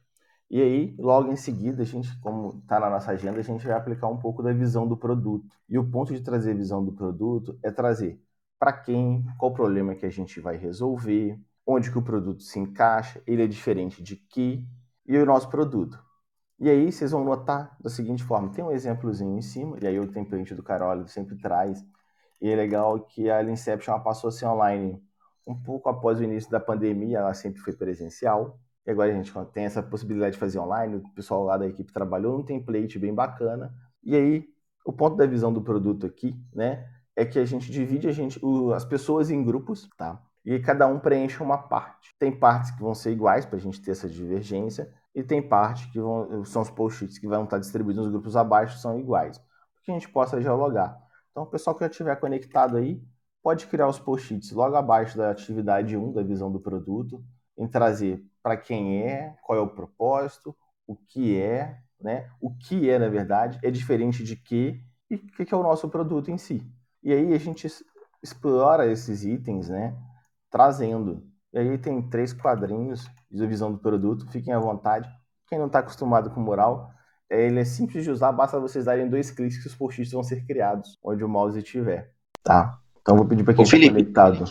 E 0.50 0.62
aí, 0.62 0.96
logo 0.98 1.30
em 1.30 1.36
seguida, 1.36 1.82
a 1.82 1.84
gente, 1.84 2.18
como 2.20 2.60
está 2.60 2.80
na 2.80 2.88
nossa 2.88 3.10
agenda, 3.12 3.38
a 3.38 3.42
gente 3.42 3.66
vai 3.66 3.76
aplicar 3.76 4.08
um 4.08 4.16
pouco 4.16 4.42
da 4.42 4.52
visão 4.52 4.86
do 4.88 4.96
produto. 4.96 5.54
E 5.68 5.78
o 5.78 5.90
ponto 5.90 6.12
de 6.14 6.22
trazer 6.22 6.54
visão 6.54 6.84
do 6.84 6.92
produto 6.92 7.58
é 7.62 7.70
trazer 7.70 8.20
para 8.58 8.72
quem, 8.72 9.24
qual 9.38 9.52
problema 9.52 9.94
que 9.94 10.06
a 10.06 10.10
gente 10.10 10.40
vai 10.40 10.56
resolver, 10.56 11.38
onde 11.66 11.90
que 11.90 11.98
o 11.98 12.02
produto 12.02 12.42
se 12.42 12.58
encaixa, 12.58 13.22
ele 13.26 13.42
é 13.42 13.46
diferente 13.46 14.02
de 14.02 14.16
que, 14.16 14.66
e 15.06 15.16
o 15.18 15.26
nosso 15.26 15.48
produto. 15.50 16.02
E 16.58 16.68
aí 16.68 16.90
vocês 16.90 17.12
vão 17.12 17.24
notar 17.24 17.76
da 17.80 17.90
seguinte 17.90 18.24
forma, 18.24 18.50
tem 18.50 18.64
um 18.64 18.70
exemplozinho 18.70 19.38
em 19.38 19.42
cima, 19.42 19.78
e 19.80 19.86
aí 19.86 20.00
o 20.00 20.10
template 20.10 20.54
do 20.54 20.62
Carol 20.62 21.06
sempre 21.06 21.36
traz, 21.36 21.84
e 22.40 22.48
é 22.48 22.56
legal 22.56 23.00
que 23.00 23.30
a 23.30 23.42
Inception 23.44 24.00
passou 24.00 24.28
a 24.28 24.32
ser 24.32 24.46
online 24.46 25.00
um 25.46 25.54
pouco 25.54 25.88
após 25.88 26.18
o 26.18 26.24
início 26.24 26.50
da 26.50 26.60
pandemia, 26.60 27.18
ela 27.18 27.34
sempre 27.34 27.60
foi 27.60 27.74
presencial, 27.74 28.58
e 28.88 28.90
agora 28.90 29.12
a 29.12 29.14
gente 29.14 29.30
tem 29.52 29.66
essa 29.66 29.82
possibilidade 29.82 30.32
de 30.32 30.38
fazer 30.38 30.58
online, 30.58 30.96
o 30.96 31.10
pessoal 31.10 31.44
lá 31.44 31.58
da 31.58 31.66
equipe 31.66 31.92
trabalhou 31.92 32.38
num 32.38 32.42
template 32.42 32.98
bem 32.98 33.14
bacana, 33.14 33.70
e 34.02 34.16
aí 34.16 34.48
o 34.82 34.90
ponto 34.90 35.14
da 35.14 35.26
visão 35.26 35.52
do 35.52 35.60
produto 35.60 36.06
aqui, 36.06 36.34
né, 36.54 36.88
é 37.14 37.26
que 37.26 37.38
a 37.38 37.44
gente 37.44 37.70
divide 37.70 38.08
a 38.08 38.12
gente, 38.12 38.42
o, 38.42 38.72
as 38.72 38.86
pessoas 38.86 39.30
em 39.30 39.44
grupos, 39.44 39.90
tá? 39.98 40.18
E 40.42 40.58
cada 40.58 40.86
um 40.86 40.98
preenche 40.98 41.42
uma 41.42 41.58
parte. 41.58 42.16
Tem 42.18 42.32
partes 42.32 42.70
que 42.70 42.80
vão 42.80 42.94
ser 42.94 43.10
iguais 43.10 43.44
para 43.44 43.58
a 43.58 43.60
gente 43.60 43.78
ter 43.82 43.90
essa 43.90 44.08
divergência, 44.08 44.90
e 45.14 45.22
tem 45.22 45.46
parte 45.46 45.92
que 45.92 46.00
vão, 46.00 46.42
são 46.46 46.62
os 46.62 46.70
post-its 46.70 47.18
que 47.18 47.28
vão 47.28 47.44
estar 47.44 47.58
distribuídos 47.58 48.04
nos 48.04 48.10
grupos 48.10 48.36
abaixo, 48.36 48.78
são 48.78 48.98
iguais, 48.98 49.36
para 49.36 49.82
que 49.84 49.90
a 49.90 49.94
gente 49.94 50.08
possa 50.08 50.40
dialogar. 50.40 50.98
Então, 51.30 51.42
o 51.42 51.46
pessoal 51.46 51.76
que 51.76 51.84
já 51.84 51.90
estiver 51.90 52.16
conectado 52.16 52.78
aí, 52.78 53.02
pode 53.42 53.66
criar 53.66 53.86
os 53.86 53.98
post-its 53.98 54.50
logo 54.52 54.76
abaixo 54.76 55.18
da 55.18 55.30
atividade 55.30 55.94
1, 55.94 56.14
da 56.14 56.22
visão 56.22 56.50
do 56.50 56.58
produto, 56.58 57.22
em 57.58 57.68
trazer 57.68 58.24
para 58.48 58.56
quem 58.56 59.02
é, 59.02 59.34
qual 59.42 59.58
é 59.58 59.60
o 59.60 59.68
propósito, 59.68 60.56
o 60.86 60.96
que 60.96 61.38
é, 61.38 61.76
né? 62.00 62.30
O 62.40 62.50
que 62.50 62.88
é, 62.88 62.98
na 62.98 63.10
verdade, 63.10 63.58
é 63.62 63.70
diferente 63.70 64.24
de 64.24 64.36
que 64.36 64.82
e 65.10 65.16
o 65.16 65.44
que 65.44 65.52
é 65.52 65.56
o 65.56 65.62
nosso 65.62 65.86
produto 65.90 66.30
em 66.30 66.38
si. 66.38 66.66
E 67.02 67.12
aí 67.12 67.34
a 67.34 67.38
gente 67.38 67.66
explora 68.22 68.90
esses 68.90 69.22
itens, 69.22 69.68
né? 69.68 69.94
Trazendo. 70.50 71.26
E 71.52 71.58
aí 71.58 71.76
tem 71.76 72.00
três 72.08 72.32
quadrinhos 72.32 73.06
de 73.30 73.46
visão 73.46 73.70
do 73.70 73.78
produto, 73.78 74.26
fiquem 74.30 74.54
à 74.54 74.58
vontade. 74.58 75.06
Quem 75.46 75.58
não 75.58 75.66
está 75.66 75.80
acostumado 75.80 76.30
com 76.30 76.40
mural, 76.40 76.90
é, 77.28 77.44
ele 77.44 77.60
é 77.60 77.66
simples 77.66 78.02
de 78.02 78.10
usar, 78.10 78.32
basta 78.32 78.58
vocês 78.58 78.86
darem 78.86 79.10
dois 79.10 79.30
cliques 79.30 79.60
que 79.60 79.68
os 79.68 79.74
post-its 79.74 80.12
vão 80.12 80.22
ser 80.22 80.46
criados, 80.46 80.98
onde 81.04 81.22
o 81.22 81.28
mouse 81.28 81.58
estiver. 81.58 82.14
Tá? 82.42 82.80
Então 83.02 83.14
vou 83.14 83.26
pedir 83.26 83.44
para 83.44 83.52
quem 83.52 83.64
está 83.64 83.76
conectado. 83.76 84.44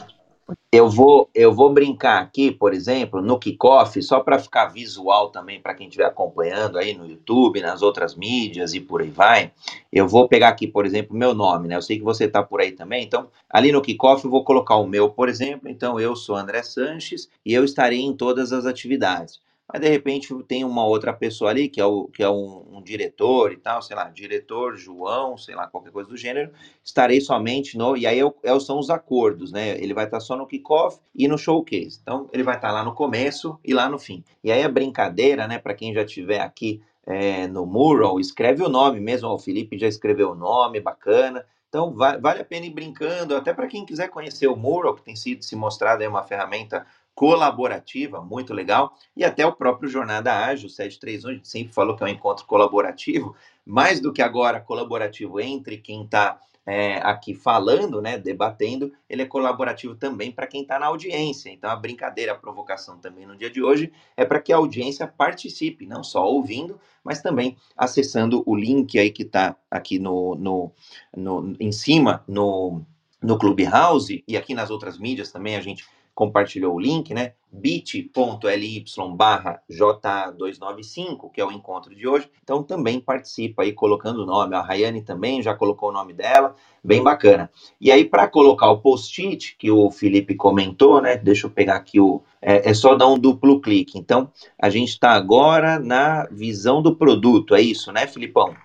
Eu 0.69 0.89
vou, 0.89 1.29
eu 1.33 1.53
vou 1.53 1.73
brincar 1.73 2.21
aqui, 2.21 2.51
por 2.51 2.73
exemplo, 2.73 3.21
no 3.21 3.39
kickoff, 3.39 4.01
só 4.03 4.19
para 4.19 4.37
ficar 4.37 4.65
visual 4.65 5.29
também 5.29 5.61
para 5.61 5.73
quem 5.73 5.87
estiver 5.87 6.05
acompanhando 6.05 6.77
aí 6.77 6.93
no 6.93 7.07
YouTube, 7.07 7.61
nas 7.61 7.81
outras 7.81 8.15
mídias 8.15 8.73
e 8.73 8.81
por 8.81 9.01
aí 9.01 9.09
vai. 9.09 9.53
Eu 9.89 10.09
vou 10.09 10.27
pegar 10.27 10.49
aqui, 10.49 10.67
por 10.67 10.85
exemplo, 10.85 11.15
meu 11.15 11.33
nome, 11.33 11.69
né? 11.69 11.77
Eu 11.77 11.81
sei 11.81 11.97
que 11.97 12.03
você 12.03 12.25
está 12.25 12.43
por 12.43 12.59
aí 12.59 12.73
também, 12.73 13.05
então 13.05 13.29
ali 13.49 13.71
no 13.71 13.81
kickoff 13.81 14.25
eu 14.25 14.29
vou 14.29 14.43
colocar 14.43 14.75
o 14.75 14.85
meu, 14.85 15.09
por 15.09 15.29
exemplo. 15.29 15.69
Então 15.69 15.97
eu 16.01 16.17
sou 16.17 16.35
André 16.35 16.61
Sanches 16.63 17.29
e 17.45 17.53
eu 17.53 17.63
estarei 17.63 18.01
em 18.01 18.13
todas 18.13 18.51
as 18.51 18.65
atividades 18.65 19.39
mas 19.71 19.81
de 19.81 19.89
repente 19.89 20.33
tem 20.43 20.63
uma 20.63 20.85
outra 20.85 21.11
pessoa 21.11 21.51
ali 21.51 21.67
que 21.67 21.81
é, 21.81 21.85
o, 21.85 22.05
que 22.07 22.23
é 22.23 22.29
um, 22.29 22.77
um, 22.77 22.81
diretor 22.81 23.51
e 23.51 23.57
tal, 23.57 23.81
sei 23.81 23.95
lá, 23.95 24.09
diretor 24.09 24.77
João, 24.77 25.37
sei 25.37 25.55
lá, 25.55 25.67
qualquer 25.67 25.91
coisa 25.91 26.09
do 26.09 26.15
gênero, 26.15 26.51
estarei 26.83 27.19
somente 27.19 27.77
no. 27.77 27.97
E 27.97 28.07
aí 28.07 28.19
é, 28.19 28.33
é, 28.43 28.59
são 28.59 28.79
os 28.79 28.89
acordos, 28.89 29.51
né? 29.51 29.77
Ele 29.81 29.93
vai 29.93 30.05
estar 30.05 30.21
só 30.21 30.37
no 30.37 30.47
kickoff 30.47 30.99
e 31.13 31.27
no 31.27 31.37
showcase. 31.37 31.99
Então 32.01 32.29
ele 32.31 32.43
vai 32.43 32.55
estar 32.55 32.71
lá 32.71 32.83
no 32.83 32.93
começo 32.93 33.59
e 33.63 33.73
lá 33.73 33.89
no 33.89 33.99
fim. 33.99 34.23
E 34.41 34.51
aí 34.51 34.63
a 34.63 34.69
brincadeira, 34.69 35.47
né, 35.47 35.59
para 35.59 35.73
quem 35.73 35.93
já 35.93 36.03
estiver 36.03 36.39
aqui 36.39 36.81
é, 37.05 37.45
no 37.47 37.65
mural, 37.65 38.19
escreve 38.21 38.63
o 38.63 38.69
nome 38.69 39.01
mesmo. 39.01 39.27
O 39.29 39.39
Felipe 39.39 39.77
já 39.77 39.87
escreveu 39.87 40.31
o 40.31 40.35
nome, 40.35 40.79
bacana. 40.79 41.45
Então, 41.69 41.93
vale 41.93 42.41
a 42.41 42.45
pena 42.45 42.65
ir 42.65 42.69
brincando, 42.69 43.35
até 43.35 43.53
para 43.53 43.67
quem 43.67 43.85
quiser 43.85 44.07
conhecer 44.07 44.47
o 44.47 44.55
Mural, 44.55 44.95
que 44.95 45.01
tem 45.01 45.17
sido 45.17 45.43
se 45.43 45.53
mostrado 45.53 46.01
aí 46.01 46.07
uma 46.07 46.23
ferramenta 46.23 46.87
colaborativa, 47.17 48.21
muito 48.21 48.53
legal, 48.53 48.95
e 49.15 49.25
até 49.25 49.43
o 49.43 49.51
próprio 49.51 49.89
Jornada 49.89 50.31
Ágil 50.45 50.69
731, 50.69 51.31
a 51.31 51.33
gente 51.33 51.47
sempre 51.47 51.73
falou 51.73 51.95
que 51.95 52.03
é 52.03 52.05
um 52.05 52.09
encontro 52.09 52.45
colaborativo, 52.45 53.35
mais 53.65 53.99
do 53.99 54.13
que 54.13 54.21
agora 54.21 54.61
colaborativo 54.61 55.39
entre 55.39 55.79
quem 55.79 56.03
está 56.03 56.39
é, 56.63 56.97
aqui 56.97 57.33
falando, 57.33 58.03
né, 58.03 58.19
debatendo, 58.19 58.93
ele 59.09 59.23
é 59.23 59.25
colaborativo 59.25 59.95
também 59.95 60.31
para 60.31 60.45
quem 60.45 60.61
está 60.61 60.77
na 60.77 60.85
audiência. 60.85 61.49
Então, 61.49 61.71
a 61.71 61.75
brincadeira, 61.75 62.33
a 62.33 62.35
provocação 62.35 62.99
também 62.99 63.25
no 63.25 63.35
dia 63.35 63.49
de 63.49 63.63
hoje 63.63 63.91
é 64.15 64.23
para 64.23 64.39
que 64.39 64.53
a 64.53 64.57
audiência 64.57 65.07
participe, 65.07 65.87
não 65.87 66.03
só 66.03 66.23
ouvindo, 66.23 66.79
mas 67.03 67.19
também 67.19 67.57
acessando 67.75 68.43
o 68.45 68.55
link 68.55 68.99
aí 68.99 69.09
que 69.09 69.23
está 69.23 69.55
aqui 69.71 69.97
no, 69.97 70.35
no, 70.35 70.71
no, 71.15 71.55
em 71.59 71.71
cima 71.71 72.23
no, 72.27 72.83
no 73.19 73.39
Clubhouse 73.39 74.23
e 74.27 74.37
aqui 74.37 74.53
nas 74.53 74.69
outras 74.69 74.99
mídias 74.99 75.31
também 75.31 75.55
a 75.55 75.61
gente 75.61 75.83
compartilhou 76.17 76.73
o 76.73 76.79
link, 76.79 77.13
né? 77.13 77.33
bit.ly 77.51 78.83
barra 79.15 79.61
J295, 79.69 81.31
que 81.31 81.39
é 81.39 81.45
o 81.45 81.51
encontro 81.51 81.95
de 81.95 82.07
hoje. 82.07 82.27
Então 82.43 82.63
também 82.63 82.99
participa 82.99 83.61
aí 83.61 83.71
colocando 83.71 84.23
o 84.23 84.25
nome. 84.25 84.55
A 84.55 84.61
Rayane 84.61 85.03
também 85.03 85.43
já 85.43 85.53
colocou 85.53 85.89
o 85.89 85.91
nome 85.91 86.13
dela, 86.13 86.55
bem 86.83 87.03
bacana. 87.03 87.51
E 87.79 87.91
aí, 87.91 88.03
para 88.03 88.27
colocar 88.27 88.71
o 88.71 88.79
post-it 88.79 89.55
que 89.59 89.69
o 89.69 89.91
Felipe 89.91 90.33
comentou, 90.33 90.99
né? 90.99 91.17
Deixa 91.17 91.45
eu 91.45 91.51
pegar 91.51 91.75
aqui 91.75 91.99
o. 91.99 92.23
É, 92.41 92.71
é 92.71 92.73
só 92.73 92.95
dar 92.95 93.07
um 93.07 93.19
duplo 93.19 93.61
clique. 93.61 93.99
Então, 93.99 94.31
a 94.59 94.71
gente 94.71 94.89
está 94.89 95.11
agora 95.11 95.77
na 95.77 96.25
visão 96.31 96.81
do 96.81 96.95
produto, 96.95 97.53
é 97.53 97.61
isso, 97.61 97.91
né, 97.91 98.07
Filipão? 98.07 98.55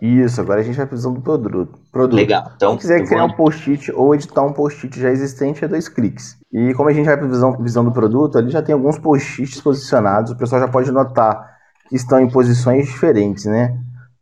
Isso, 0.00 0.40
agora 0.40 0.60
a 0.60 0.62
gente 0.64 0.76
vai 0.76 0.86
precisar 0.86 1.10
do 1.10 1.20
produto. 1.20 1.78
Produto. 1.98 2.16
Legal. 2.16 2.52
Então, 2.54 2.70
Quem 2.70 2.78
quiser 2.78 3.04
criar 3.04 3.22
vou... 3.22 3.30
um 3.30 3.36
post-it 3.36 3.92
ou 3.92 4.14
editar 4.14 4.42
um 4.42 4.52
post-it 4.52 5.00
já 5.00 5.10
existente, 5.10 5.64
é 5.64 5.68
dois 5.68 5.88
cliques. 5.88 6.36
E 6.52 6.72
como 6.74 6.88
a 6.88 6.92
gente 6.92 7.06
vai 7.06 7.16
para 7.16 7.26
a 7.26 7.28
visão, 7.28 7.56
visão 7.60 7.84
do 7.84 7.90
produto, 7.90 8.38
ali 8.38 8.50
já 8.50 8.62
tem 8.62 8.72
alguns 8.72 8.98
post-its 8.98 9.60
posicionados, 9.60 10.30
o 10.30 10.36
pessoal 10.36 10.60
já 10.60 10.68
pode 10.68 10.92
notar 10.92 11.58
que 11.88 11.96
estão 11.96 12.20
em 12.20 12.30
posições 12.30 12.86
diferentes, 12.86 13.46
né? 13.46 13.76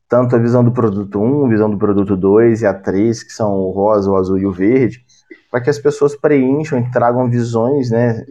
Tanto 0.09 0.37
a 0.37 0.39
visão 0.39 0.65
do 0.65 0.73
produto 0.73 1.21
1, 1.21 1.47
a 1.47 1.49
visão 1.49 1.71
do 1.71 1.77
produto 1.77 2.17
2 2.17 2.63
e 2.63 2.67
a 2.67 2.73
3, 2.73 3.23
que 3.25 3.33
são 3.33 3.53
o 3.53 3.71
rosa, 3.73 4.11
o 4.11 4.17
azul 4.17 4.39
e 4.39 4.47
o 4.47 4.53
verde, 4.53 5.05
para 5.51 5.61
que 5.61 5.69
as 5.69 5.79
pessoas 5.79 6.17
preencham 6.17 6.79
e 6.79 6.91
tragam 6.91 7.29
visões 7.29 7.91
né, 7.91 8.25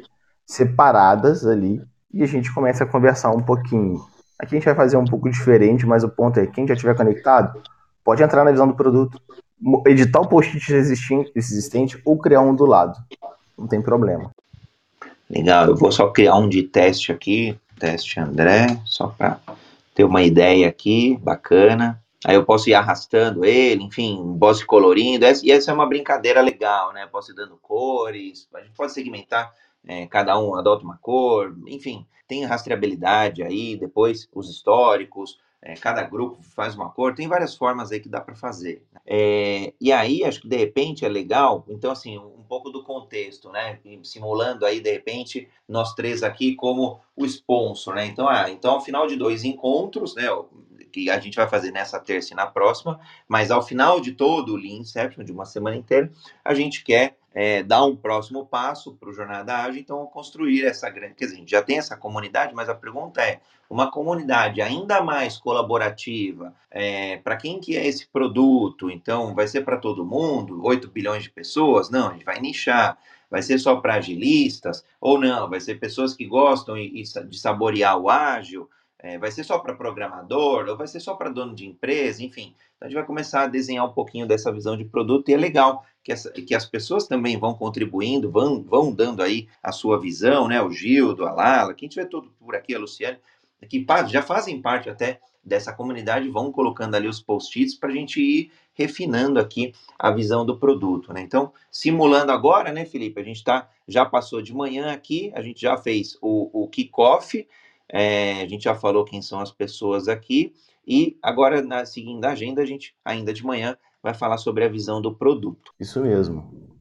separadas 0.46 1.46
ali 1.46 1.82
e 2.14 2.24
a 2.24 2.28
gente 2.28 2.54
comece 2.54 2.82
a 2.82 2.86
conversar 2.86 3.32
um 3.32 3.42
pouquinho. 3.42 4.00
Aqui 4.40 4.56
a 4.56 4.58
gente 4.58 4.66
vai 4.66 4.76
fazer 4.76 4.98
um 4.98 5.06
pouco 5.06 5.30
diferente, 5.30 5.86
mas 5.86 6.04
o 6.04 6.10
ponto 6.10 6.40
é, 6.40 6.48
quem 6.48 6.68
já 6.68 6.74
estiver 6.74 6.96
conectado, 6.96 7.62
pode 8.06 8.22
entrar 8.22 8.46
na 8.46 8.52
visão 8.52 8.68
do 8.68 8.76
produto, 8.76 9.20
editar 9.88 10.22
o 10.22 10.28
post-it 10.28 10.72
existente 11.36 12.00
ou 12.06 12.18
criar 12.20 12.42
um 12.42 12.56
do 12.56 12.66
lado. 12.66 12.98
Não 13.58 13.68
tem 13.68 13.82
problema. 13.82 14.32
Legal, 15.28 15.66
eu 15.66 15.76
vou 15.76 15.92
só 15.92 16.12
criar 16.12 16.36
um 16.36 16.48
de 16.48 16.62
teste 16.62 17.12
aqui, 17.12 17.60
teste 17.80 18.20
André, 18.20 18.80
só 18.86 19.08
para 19.08 19.40
ter 19.96 20.04
uma 20.04 20.22
ideia 20.22 20.68
aqui, 20.68 21.18
bacana. 21.18 22.00
Aí 22.24 22.36
eu 22.36 22.46
posso 22.46 22.70
ir 22.70 22.76
arrastando 22.76 23.44
ele, 23.44 23.84
enfim, 23.84 24.38
posso 24.40 24.64
ir 24.64 24.66
colorindo, 24.66 25.26
e 25.44 25.52
essa 25.52 25.72
é 25.72 25.74
uma 25.74 25.88
brincadeira 25.88 26.42
legal, 26.42 26.94
né? 26.94 27.08
Posso 27.12 27.32
ir 27.32 27.36
dando 27.36 27.58
cores, 27.62 28.48
a 28.54 28.62
gente 28.62 28.74
pode 28.76 28.94
segmentar, 28.94 29.52
é, 29.88 30.06
cada 30.08 30.40
um 30.40 30.56
adota 30.56 30.84
uma 30.84 30.98
cor, 30.98 31.56
enfim, 31.68 32.06
tem 32.28 32.44
rastreabilidade 32.44 33.44
aí, 33.44 33.78
depois 33.78 34.28
os 34.34 34.50
históricos, 34.50 35.38
é, 35.66 35.74
cada 35.74 36.04
grupo 36.04 36.38
faz 36.44 36.76
uma 36.76 36.92
cor, 36.92 37.16
tem 37.16 37.28
várias 37.28 37.56
formas 37.56 37.92
aí 37.92 38.00
que 38.00 38.08
dá 38.08 38.22
para 38.22 38.36
fazer. 38.36 38.84
É, 39.04 39.74
e 39.82 39.92
aí, 39.92 40.24
acho 40.24 40.42
que 40.42 40.48
de 40.48 40.56
repente 40.56 41.04
é 41.04 41.10
legal, 41.10 41.66
então, 41.68 41.92
assim, 41.92 42.20
um 42.20 42.44
pouco 42.48 42.70
do 42.70 42.84
contexto, 42.84 43.50
né? 43.50 43.80
Simulando 44.04 44.64
aí, 44.64 44.80
de 44.80 44.92
repente, 44.92 45.50
nós 45.68 45.96
três 45.96 46.22
aqui 46.22 46.54
como 46.54 47.00
o 47.16 47.26
sponsor, 47.26 47.96
né? 47.96 48.06
Então, 48.06 48.30
ah, 48.30 48.48
então 48.52 48.76
ao 48.76 48.82
final 48.82 49.08
de 49.08 49.16
dois 49.16 49.44
encontros, 49.44 50.14
né? 50.14 50.26
Que 50.92 51.10
a 51.10 51.20
gente 51.20 51.36
vai 51.36 51.50
fazer 51.50 51.72
nessa 51.72 52.00
terça 52.00 52.34
e 52.34 52.36
na 52.36 52.46
próxima, 52.46 53.00
mas 53.28 53.50
ao 53.50 53.64
final 53.64 54.00
de 54.00 54.12
todo 54.12 54.54
o 54.54 54.56
Lean 54.56 54.82
Inception, 54.82 55.26
de 55.26 55.32
uma 55.32 55.46
semana 55.46 55.76
inteira, 55.76 56.12
a 56.44 56.54
gente 56.54 56.84
quer 56.84 57.18
é, 57.36 57.62
dar 57.62 57.84
um 57.84 57.98
próximo 57.98 58.46
passo 58.46 58.94
para 58.94 59.10
o 59.10 59.14
Jornada 59.14 59.58
Ágil, 59.58 59.82
então 59.82 60.06
construir 60.06 60.64
essa 60.64 60.90
grande. 60.90 61.16
Quer 61.16 61.26
dizer, 61.26 61.36
a 61.36 61.40
gente 61.40 61.52
já 61.52 61.62
tem 61.62 61.78
essa 61.78 61.98
comunidade, 61.98 62.56
mas 62.56 62.70
a 62.70 62.74
pergunta 62.74 63.22
é: 63.22 63.42
uma 63.70 63.92
comunidade 63.92 64.62
ainda 64.62 65.02
mais 65.02 65.38
colaborativa, 65.38 66.56
é, 66.72 67.18
para 67.18 67.36
quem 67.36 67.60
que 67.60 67.76
é 67.76 67.86
esse 67.86 68.08
produto? 68.08 68.90
Então, 68.90 69.36
vai 69.36 69.50
ser 69.50 69.66
para 69.66 69.76
todo 69.76 70.06
mundo? 70.06 70.62
8 70.64 70.90
bilhões 70.90 71.24
de 71.24 71.30
pessoas? 71.30 71.90
Não, 71.90 72.08
a 72.08 72.14
gente 72.14 72.24
vai 72.24 72.40
nichar. 72.40 72.98
Vai 73.30 73.42
ser 73.42 73.58
só 73.58 73.76
para 73.78 73.96
agilistas? 73.96 74.86
Ou 75.02 75.20
não? 75.20 75.50
Vai 75.50 75.60
ser 75.60 75.76
pessoas 75.76 76.16
que 76.16 76.26
gostam 76.26 76.76
de 76.76 77.38
saborear 77.38 77.98
o 77.98 78.10
ágil? 78.10 78.70
É, 78.98 79.18
vai 79.18 79.30
ser 79.30 79.44
só 79.44 79.60
para 79.60 79.74
programador? 79.74 80.70
Ou 80.70 80.78
vai 80.78 80.88
ser 80.88 81.02
só 81.02 81.16
para 81.16 81.30
dono 81.30 81.54
de 81.54 81.66
empresa? 81.66 82.24
Enfim, 82.24 82.56
então 82.76 82.88
a 82.88 82.90
gente 82.90 82.96
vai 82.96 83.06
começar 83.06 83.44
a 83.44 83.48
desenhar 83.48 83.86
um 83.86 83.94
pouquinho 83.94 84.28
dessa 84.28 84.52
visão 84.52 84.76
de 84.76 84.86
produto 84.86 85.30
e 85.30 85.34
é 85.34 85.38
legal 85.38 85.86
que, 86.04 86.12
essa, 86.12 86.32
que 86.32 86.54
as 86.54 86.66
pessoas 86.66 87.08
também 87.08 87.38
vão 87.38 87.54
contribuindo, 87.54 88.30
vão, 88.30 88.62
vão 88.62 88.92
dando 88.92 89.24
aí 89.24 89.48
a 89.64 89.72
sua 89.72 90.00
visão, 90.00 90.48
né? 90.48 90.62
O 90.62 90.72
Gildo, 90.72 91.26
a 91.26 91.32
Lala, 91.32 91.74
quem 91.74 91.90
tiver 91.90 92.06
todo 92.06 92.32
por 92.40 92.56
aqui, 92.56 92.76
a 92.76 92.80
Luciane, 92.80 93.18
que 93.68 93.84
já 94.08 94.22
fazem 94.22 94.62
parte 94.62 94.90
até 94.90 95.20
dessa 95.44 95.72
comunidade, 95.72 96.28
vão 96.30 96.52
colocando 96.52 96.96
ali 96.96 97.08
os 97.08 97.22
post-its 97.22 97.76
para 97.76 97.90
a 97.90 97.94
gente 97.94 98.20
ir 98.20 98.52
refinando 98.74 99.40
aqui 99.40 99.74
a 99.98 100.12
visão 100.12 100.46
do 100.46 100.58
produto, 100.58 101.14
né? 101.14 101.22
Então, 101.22 101.54
simulando 101.72 102.32
agora, 102.32 102.72
né, 102.72 102.86
Felipe? 102.86 103.22
A 103.22 103.24
gente 103.24 103.44
tá, 103.44 103.70
já 103.88 104.06
passou 104.06 104.42
de 104.42 104.54
manhã 104.54 104.92
aqui, 104.92 105.32
a 105.36 105.42
gente 105.42 105.62
já 105.62 105.78
fez 105.78 106.18
o, 106.22 106.64
o 106.64 106.68
kickoff, 106.68 107.48
é, 107.88 108.42
a 108.42 108.48
gente 108.48 108.64
já 108.64 108.76
falou 108.76 109.06
quem 109.06 109.22
são 109.22 109.40
as 109.40 109.52
pessoas 109.52 110.08
aqui, 110.08 110.54
e 110.88 111.18
agora, 111.22 111.62
na 111.62 111.86
seguindo 111.86 112.24
a 112.26 112.32
agenda, 112.32 112.62
a 112.62 112.66
gente, 112.66 112.96
ainda 113.04 113.34
de 113.34 113.46
manhã, 113.46 113.78
vai 114.02 114.14
falar 114.14 114.38
sobre 114.38 114.64
a 114.64 114.70
visão 114.70 115.02
do 115.02 115.16
produto. 115.16 115.74
Isso 115.80 116.02
mesmo. 116.02 116.78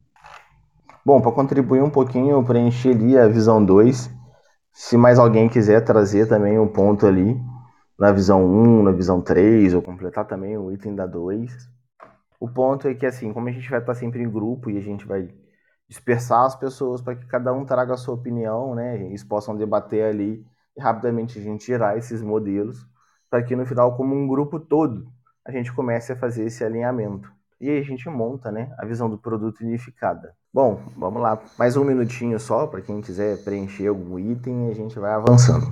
Bom, 1.03 1.21
para 1.21 1.31
contribuir 1.31 1.81
um 1.81 1.89
pouquinho, 1.89 2.31
eu 2.31 2.43
preenchi 2.43 2.89
ali 2.89 3.17
a 3.17 3.27
visão 3.27 3.63
2. 3.63 4.09
Se 4.71 4.97
mais 4.97 5.17
alguém 5.17 5.49
quiser 5.49 5.83
trazer 5.83 6.27
também 6.27 6.59
um 6.59 6.67
ponto 6.67 7.05
ali 7.05 7.39
na 7.97 8.11
visão 8.11 8.45
1, 8.45 8.83
na 8.83 8.91
visão 8.91 9.21
3, 9.21 9.73
ou 9.73 9.81
completar 9.81 10.27
também 10.27 10.57
o 10.57 10.71
item 10.71 10.95
da 10.95 11.07
2. 11.07 11.51
O 12.39 12.49
ponto 12.49 12.87
é 12.87 12.93
que, 12.93 13.05
assim, 13.05 13.31
como 13.33 13.47
a 13.47 13.51
gente 13.51 13.69
vai 13.69 13.79
estar 13.79 13.95
sempre 13.95 14.21
em 14.21 14.29
grupo 14.29 14.69
e 14.69 14.77
a 14.77 14.81
gente 14.81 15.05
vai 15.05 15.29
dispersar 15.87 16.45
as 16.45 16.55
pessoas 16.55 17.01
para 17.01 17.15
que 17.15 17.25
cada 17.25 17.53
um 17.53 17.65
traga 17.65 17.93
a 17.93 17.97
sua 17.97 18.15
opinião, 18.15 18.75
né? 18.75 19.03
Eles 19.03 19.23
possam 19.23 19.55
debater 19.55 20.03
ali 20.03 20.45
e 20.75 20.81
rapidamente 20.81 21.39
a 21.39 21.41
gente 21.41 21.65
tirar 21.65 21.97
esses 21.97 22.21
modelos 22.21 22.85
para 23.35 23.43
que 23.43 23.53
no 23.53 23.65
final, 23.65 23.97
como 23.97 24.15
um 24.15 24.25
grupo 24.25 24.61
todo, 24.61 25.07
a 25.45 25.51
gente 25.51 25.73
comece 25.73 26.13
a 26.13 26.15
fazer 26.15 26.45
esse 26.45 26.63
alinhamento. 26.63 27.29
E 27.59 27.69
aí 27.69 27.79
a 27.79 27.83
gente 27.83 28.07
monta 28.07 28.49
né, 28.49 28.71
a 28.79 28.85
visão 28.85 29.09
do 29.09 29.17
produto 29.17 29.59
unificada. 29.59 30.33
Bom, 30.53 30.81
vamos 30.95 31.21
lá. 31.21 31.37
Mais 31.59 31.75
um 31.75 31.83
minutinho 31.83 32.39
só 32.39 32.65
para 32.65 32.79
quem 32.79 33.01
quiser 33.01 33.43
preencher 33.43 33.87
algum 33.87 34.17
item 34.17 34.69
e 34.69 34.71
a 34.71 34.73
gente 34.73 34.97
vai 34.97 35.11
avançando. 35.11 35.65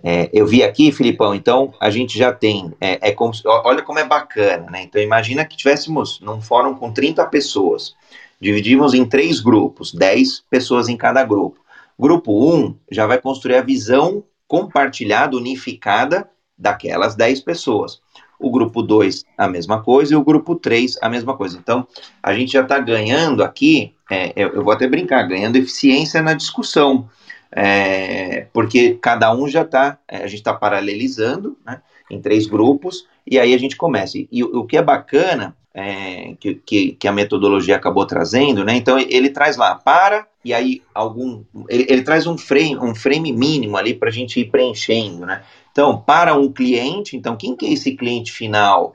É, 0.00 0.30
eu 0.32 0.46
vi 0.46 0.62
aqui, 0.62 0.92
Filipão, 0.92 1.34
então 1.34 1.74
a 1.80 1.90
gente 1.90 2.16
já 2.16 2.32
tem, 2.32 2.72
é, 2.80 3.08
é 3.08 3.12
como, 3.12 3.32
olha 3.44 3.82
como 3.82 3.98
é 3.98 4.04
bacana, 4.04 4.70
né? 4.70 4.84
Então 4.84 5.02
imagina 5.02 5.44
que 5.44 5.56
tivéssemos 5.56 6.20
num 6.20 6.40
fórum 6.40 6.74
com 6.74 6.92
30 6.92 7.26
pessoas, 7.26 7.96
dividimos 8.40 8.94
em 8.94 9.04
três 9.04 9.40
grupos, 9.40 9.92
10 9.92 10.44
pessoas 10.48 10.88
em 10.88 10.96
cada 10.96 11.24
grupo. 11.24 11.58
Grupo 11.98 12.54
1 12.54 12.76
já 12.92 13.08
vai 13.08 13.20
construir 13.20 13.56
a 13.56 13.62
visão 13.62 14.22
compartilhada, 14.46 15.36
unificada 15.36 16.30
daquelas 16.62 17.14
10 17.14 17.40
pessoas 17.40 18.00
o 18.42 18.50
grupo 18.50 18.82
2 18.82 19.24
a 19.38 19.48
mesma 19.48 19.80
coisa 19.80 20.12
e 20.12 20.16
o 20.16 20.24
grupo 20.24 20.56
3 20.56 20.98
a 21.00 21.08
mesma 21.08 21.36
coisa. 21.36 21.56
Então, 21.56 21.86
a 22.20 22.34
gente 22.34 22.52
já 22.52 22.62
está 22.62 22.78
ganhando 22.80 23.44
aqui, 23.44 23.94
é, 24.10 24.32
eu, 24.34 24.48
eu, 24.54 24.64
vou 24.64 24.72
até 24.72 24.88
brincar, 24.88 25.22
ganhando 25.22 25.56
eficiência 25.56 26.20
na 26.20 26.34
discussão, 26.34 27.08
é, 27.52 28.46
porque 28.52 28.98
cada 29.00 29.32
um 29.32 29.46
já 29.46 29.62
está, 29.62 29.98
é, 30.08 30.18
a 30.18 30.26
gente 30.26 30.40
está 30.40 30.52
paralelizando 30.52 31.56
né, 31.64 31.80
em 32.10 32.20
três 32.20 32.46
grupos, 32.46 33.06
e 33.24 33.38
aí 33.38 33.54
a 33.54 33.58
gente 33.58 33.76
começa. 33.76 34.18
E, 34.18 34.28
e 34.32 34.42
o 34.42 34.64
que 34.64 34.76
é 34.76 34.82
bacana, 34.82 35.56
é, 35.74 36.34
que, 36.38 36.56
que, 36.56 36.92
que, 36.92 37.08
a 37.08 37.12
metodologia 37.12 37.76
acabou 37.76 38.04
trazendo, 38.04 38.64
né? 38.64 38.74
Então 38.74 38.98
ele 38.98 39.30
traz 39.30 39.56
lá, 39.56 39.74
para, 39.74 40.26
e 40.44 40.52
aí 40.52 40.82
algum. 40.94 41.44
Ele, 41.68 41.86
ele 41.88 42.02
traz 42.02 42.26
um 42.26 42.36
frame, 42.36 42.76
um 42.76 42.94
frame 42.94 43.32
mínimo 43.32 43.76
ali 43.76 43.94
para 43.94 44.10
a 44.10 44.12
gente 44.12 44.38
ir 44.40 44.50
preenchendo, 44.50 45.24
né? 45.24 45.42
Então, 45.72 45.98
para 45.98 46.34
um 46.34 46.52
cliente, 46.52 47.16
então, 47.16 47.34
quem 47.34 47.56
que 47.56 47.66
é 47.66 47.72
esse 47.72 47.96
cliente 47.96 48.30
final? 48.30 48.94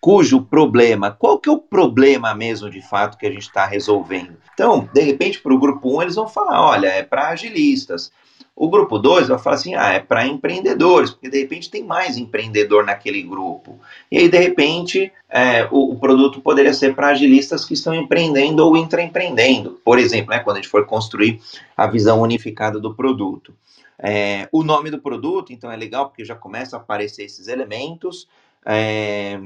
Cujo 0.00 0.42
problema, 0.42 1.10
qual 1.10 1.38
que 1.38 1.48
é 1.48 1.52
o 1.52 1.58
problema 1.58 2.34
mesmo 2.34 2.68
de 2.68 2.82
fato 2.82 3.16
que 3.16 3.26
a 3.26 3.30
gente 3.30 3.42
está 3.42 3.64
resolvendo? 3.64 4.36
Então, 4.52 4.88
de 4.92 5.00
repente, 5.00 5.40
para 5.40 5.54
o 5.54 5.58
grupo 5.58 5.96
1, 5.96 6.02
eles 6.02 6.14
vão 6.14 6.28
falar: 6.28 6.60
olha, 6.62 6.88
é 6.88 7.02
para 7.02 7.28
agilistas. 7.28 8.10
O 8.56 8.68
grupo 8.68 8.98
2 8.98 9.28
vai 9.28 9.38
falar 9.38 9.56
assim: 9.56 9.74
ah, 9.74 9.92
é 9.92 10.00
para 10.00 10.26
empreendedores, 10.26 11.10
porque 11.10 11.28
de 11.28 11.40
repente 11.40 11.70
tem 11.70 11.82
mais 11.82 12.16
empreendedor 12.16 12.84
naquele 12.84 13.22
grupo. 13.22 13.78
E 14.10 14.18
aí, 14.18 14.28
de 14.28 14.38
repente, 14.38 15.12
é, 15.28 15.66
o, 15.70 15.92
o, 15.92 15.98
produto 15.98 16.40
poderia 16.40 16.72
ser 16.72 16.94
para 16.94 17.08
agilistas 17.08 17.64
que 17.64 17.74
estão 17.74 17.94
empreendendo 17.94 18.64
ou 18.64 18.76
intraempreendendo. 18.76 19.80
Por 19.84 19.98
exemplo, 19.98 20.30
né, 20.30 20.38
quando 20.38 20.58
a 20.58 20.60
gente 20.60 20.70
for 20.70 20.86
construir 20.86 21.40
a 21.76 21.86
visão 21.86 22.20
unificada 22.20 22.78
do 22.78 22.94
produto. 22.94 23.52
É, 23.98 24.48
o 24.52 24.62
nome 24.62 24.90
do 24.90 25.00
produto, 25.00 25.52
então, 25.52 25.70
é 25.70 25.76
legal 25.76 26.08
porque 26.08 26.24
já 26.24 26.34
começa 26.34 26.76
a 26.76 26.80
aparecer 26.80 27.24
esses 27.24 27.48
elementos. 27.48 28.28
É, 28.66 29.38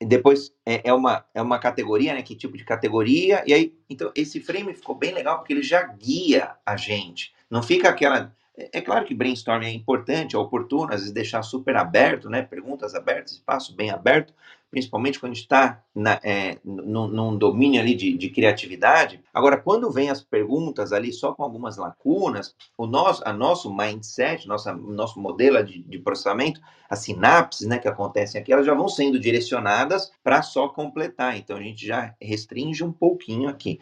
depois 0.00 0.54
é, 0.66 0.88
é, 0.88 0.92
uma, 0.92 1.24
é 1.34 1.40
uma 1.40 1.58
categoria, 1.58 2.14
né? 2.14 2.22
Que 2.22 2.34
tipo 2.34 2.56
de 2.56 2.64
categoria? 2.64 3.42
E 3.46 3.52
aí, 3.52 3.74
então, 3.88 4.12
esse 4.14 4.40
frame 4.40 4.74
ficou 4.74 4.94
bem 4.94 5.12
legal 5.12 5.38
porque 5.38 5.52
ele 5.52 5.62
já 5.62 5.82
guia 5.82 6.52
a 6.64 6.76
gente. 6.76 7.32
Não 7.50 7.62
fica 7.62 7.88
aquela. 7.88 8.34
É, 8.56 8.78
é 8.78 8.80
claro 8.80 9.04
que 9.04 9.14
brainstorming 9.14 9.66
é 9.66 9.72
importante, 9.72 10.36
é 10.36 10.38
oportuno, 10.38 10.92
às 10.92 11.00
vezes 11.00 11.12
deixar 11.12 11.42
super 11.42 11.76
aberto, 11.76 12.28
né? 12.28 12.42
Perguntas 12.42 12.94
abertas, 12.94 13.32
espaço 13.32 13.74
bem 13.74 13.90
aberto, 13.90 14.34
principalmente 14.70 15.20
quando 15.20 15.34
está 15.34 15.82
é, 16.22 16.58
num, 16.64 17.06
num, 17.06 17.36
domínio 17.36 17.80
ali 17.80 17.94
de, 17.94 18.16
de, 18.16 18.28
criatividade. 18.28 19.20
Agora, 19.32 19.56
quando 19.56 19.90
vem 19.90 20.10
as 20.10 20.20
perguntas 20.20 20.92
ali 20.92 21.12
só 21.12 21.32
com 21.32 21.44
algumas 21.44 21.76
lacunas, 21.76 22.54
o 22.76 22.86
nosso, 22.86 23.22
a 23.24 23.32
nosso 23.32 23.72
mindset, 23.72 24.48
nossa, 24.48 24.72
nosso 24.72 25.20
modelo 25.20 25.62
de, 25.64 25.82
de 25.82 25.98
processamento, 25.98 26.60
as 26.90 27.00
sinapses 27.00 27.66
né, 27.66 27.78
que 27.78 27.86
acontecem 27.86 28.40
aqui, 28.40 28.52
elas 28.52 28.66
já 28.66 28.74
vão 28.74 28.88
sendo 28.88 29.18
direcionadas 29.18 30.12
para 30.22 30.42
só 30.42 30.68
completar. 30.68 31.36
Então, 31.36 31.56
a 31.56 31.62
gente 31.62 31.86
já 31.86 32.14
restringe 32.20 32.82
um 32.82 32.92
pouquinho 32.92 33.48
aqui. 33.48 33.80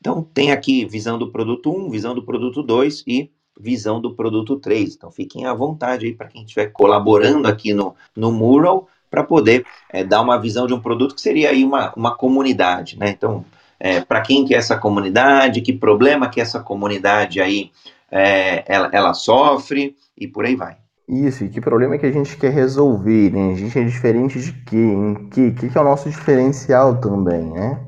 Então, 0.00 0.22
tem 0.22 0.52
aqui 0.52 0.84
visão 0.84 1.18
do 1.18 1.32
produto 1.32 1.70
1, 1.70 1.90
visão 1.90 2.14
do 2.14 2.24
produto 2.24 2.62
2 2.62 3.02
e 3.06 3.30
visão 3.58 4.00
do 4.00 4.14
produto 4.14 4.56
3. 4.56 4.94
Então, 4.94 5.10
fiquem 5.10 5.44
à 5.46 5.52
vontade 5.52 6.06
aí 6.06 6.14
para 6.14 6.28
quem 6.28 6.44
estiver 6.44 6.68
colaborando 6.68 7.48
aqui 7.48 7.74
no, 7.74 7.96
no 8.16 8.30
Mural 8.30 8.88
para 9.10 9.24
poder 9.24 9.64
é, 9.90 10.04
dar 10.04 10.20
uma 10.20 10.38
visão 10.38 10.66
de 10.66 10.74
um 10.74 10.80
produto 10.80 11.14
que 11.14 11.20
seria 11.20 11.50
aí 11.50 11.64
uma, 11.64 11.92
uma 11.96 12.16
comunidade, 12.16 12.98
né? 12.98 13.10
Então, 13.10 13.44
é, 13.80 14.00
para 14.00 14.20
quem 14.20 14.44
que 14.44 14.54
é 14.54 14.58
essa 14.58 14.76
comunidade, 14.76 15.60
que 15.60 15.72
problema 15.72 16.28
que 16.28 16.40
essa 16.40 16.60
comunidade 16.60 17.40
aí 17.40 17.70
é, 18.10 18.64
ela, 18.66 18.90
ela 18.92 19.14
sofre 19.14 19.94
e 20.16 20.26
por 20.26 20.44
aí 20.44 20.56
vai. 20.56 20.76
Isso, 21.08 21.44
e 21.44 21.48
que 21.48 21.60
problema 21.60 21.96
que 21.96 22.04
a 22.04 22.12
gente 22.12 22.36
quer 22.36 22.52
resolver, 22.52 23.30
né? 23.32 23.52
A 23.52 23.56
gente 23.56 23.78
é 23.78 23.82
diferente 23.82 24.38
de 24.38 24.52
quê? 24.52 24.76
Em 24.76 25.28
que? 25.30 25.46
O 25.46 25.54
que, 25.54 25.68
que 25.70 25.78
é 25.78 25.80
o 25.80 25.84
nosso 25.84 26.10
diferencial 26.10 27.00
também, 27.00 27.44
né? 27.50 27.80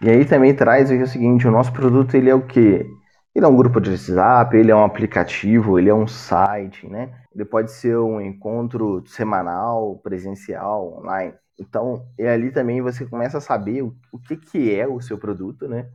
E 0.00 0.08
aí 0.08 0.24
também 0.24 0.54
traz 0.54 0.90
o 0.90 1.06
seguinte, 1.06 1.46
o 1.46 1.50
nosso 1.50 1.72
produto 1.72 2.14
ele 2.14 2.30
é 2.30 2.34
o 2.34 2.42
quê? 2.42 2.86
Ele 3.36 3.44
é 3.44 3.48
um 3.48 3.54
grupo 3.54 3.82
de 3.82 3.90
WhatsApp, 3.90 4.56
ele 4.56 4.70
é 4.70 4.74
um 4.74 4.82
aplicativo, 4.82 5.78
ele 5.78 5.90
é 5.90 5.94
um 5.94 6.06
site, 6.06 6.88
né? 6.88 7.20
Ele 7.34 7.44
pode 7.44 7.70
ser 7.70 7.98
um 7.98 8.18
encontro 8.18 9.06
semanal, 9.06 9.98
presencial, 9.98 11.00
online. 11.00 11.34
Então, 11.60 12.08
e 12.18 12.26
ali 12.26 12.50
também 12.50 12.80
você 12.80 13.04
começa 13.04 13.36
a 13.36 13.40
saber 13.42 13.82
o, 13.82 13.94
o 14.10 14.18
que, 14.18 14.38
que 14.38 14.74
é 14.74 14.88
o 14.88 15.02
seu 15.02 15.18
produto, 15.18 15.68
né? 15.68 15.86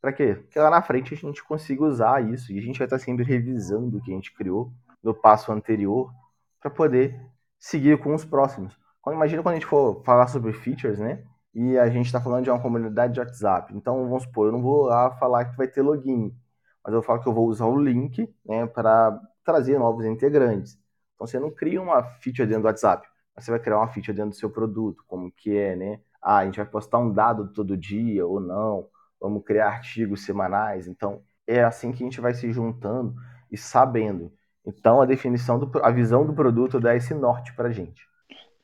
Para 0.00 0.12
quê? 0.12 0.36
Porque 0.36 0.60
lá 0.60 0.70
na 0.70 0.80
frente 0.80 1.12
a 1.12 1.16
gente 1.16 1.42
consiga 1.42 1.82
usar 1.82 2.22
isso 2.22 2.52
e 2.52 2.58
a 2.60 2.62
gente 2.62 2.78
vai 2.78 2.86
estar 2.86 3.00
sempre 3.00 3.24
revisando 3.24 3.98
o 3.98 4.00
que 4.00 4.12
a 4.12 4.14
gente 4.14 4.32
criou 4.32 4.70
no 5.02 5.12
passo 5.12 5.50
anterior 5.50 6.12
para 6.60 6.70
poder 6.70 7.20
seguir 7.58 7.98
com 7.98 8.14
os 8.14 8.24
próximos. 8.24 8.78
Imagina 9.08 9.42
quando 9.42 9.54
a 9.54 9.58
gente 9.58 9.66
for 9.66 10.04
falar 10.04 10.28
sobre 10.28 10.52
features, 10.52 11.00
né? 11.00 11.24
e 11.52 11.78
a 11.78 11.88
gente 11.88 12.06
está 12.06 12.20
falando 12.20 12.44
de 12.44 12.50
uma 12.50 12.60
comunidade 12.60 13.14
de 13.14 13.18
WhatsApp. 13.18 13.74
Então, 13.74 14.08
vamos 14.08 14.24
supor, 14.24 14.46
eu 14.46 14.52
não 14.52 14.60
vou 14.60 14.84
lá 14.84 15.10
falar 15.12 15.46
que 15.46 15.56
vai 15.56 15.66
ter 15.66 15.80
login, 15.80 16.30
mas 16.86 16.94
eu 16.94 17.02
falo 17.02 17.20
que 17.20 17.28
eu 17.28 17.34
vou 17.34 17.48
usar 17.48 17.66
o 17.66 17.76
link 17.76 18.32
né, 18.46 18.64
para 18.66 19.20
trazer 19.44 19.76
novos 19.76 20.04
integrantes. 20.04 20.78
Então, 21.14 21.26
você 21.26 21.40
não 21.40 21.50
cria 21.50 21.82
uma 21.82 22.00
feature 22.20 22.46
dentro 22.46 22.62
do 22.62 22.66
WhatsApp, 22.66 23.08
você 23.36 23.50
vai 23.50 23.58
criar 23.60 23.78
uma 23.78 23.88
feature 23.88 24.16
dentro 24.16 24.30
do 24.30 24.36
seu 24.36 24.48
produto, 24.48 25.04
como 25.08 25.32
que 25.32 25.56
é, 25.56 25.74
né? 25.74 26.00
Ah, 26.22 26.38
a 26.38 26.44
gente 26.44 26.56
vai 26.58 26.66
postar 26.66 26.98
um 26.98 27.12
dado 27.12 27.52
todo 27.52 27.76
dia 27.76 28.24
ou 28.26 28.40
não, 28.40 28.88
vamos 29.20 29.42
criar 29.44 29.68
artigos 29.68 30.24
semanais. 30.24 30.86
Então, 30.86 31.22
é 31.46 31.62
assim 31.64 31.92
que 31.92 32.02
a 32.02 32.06
gente 32.06 32.20
vai 32.20 32.34
se 32.34 32.50
juntando 32.52 33.14
e 33.50 33.56
sabendo. 33.56 34.32
Então, 34.64 35.00
a 35.00 35.06
definição, 35.06 35.58
do, 35.58 35.70
a 35.84 35.90
visão 35.90 36.24
do 36.26 36.34
produto 36.34 36.80
dá 36.80 36.94
esse 36.96 37.14
norte 37.14 37.52
para 37.54 37.68
a 37.68 37.72
gente. 37.72 38.06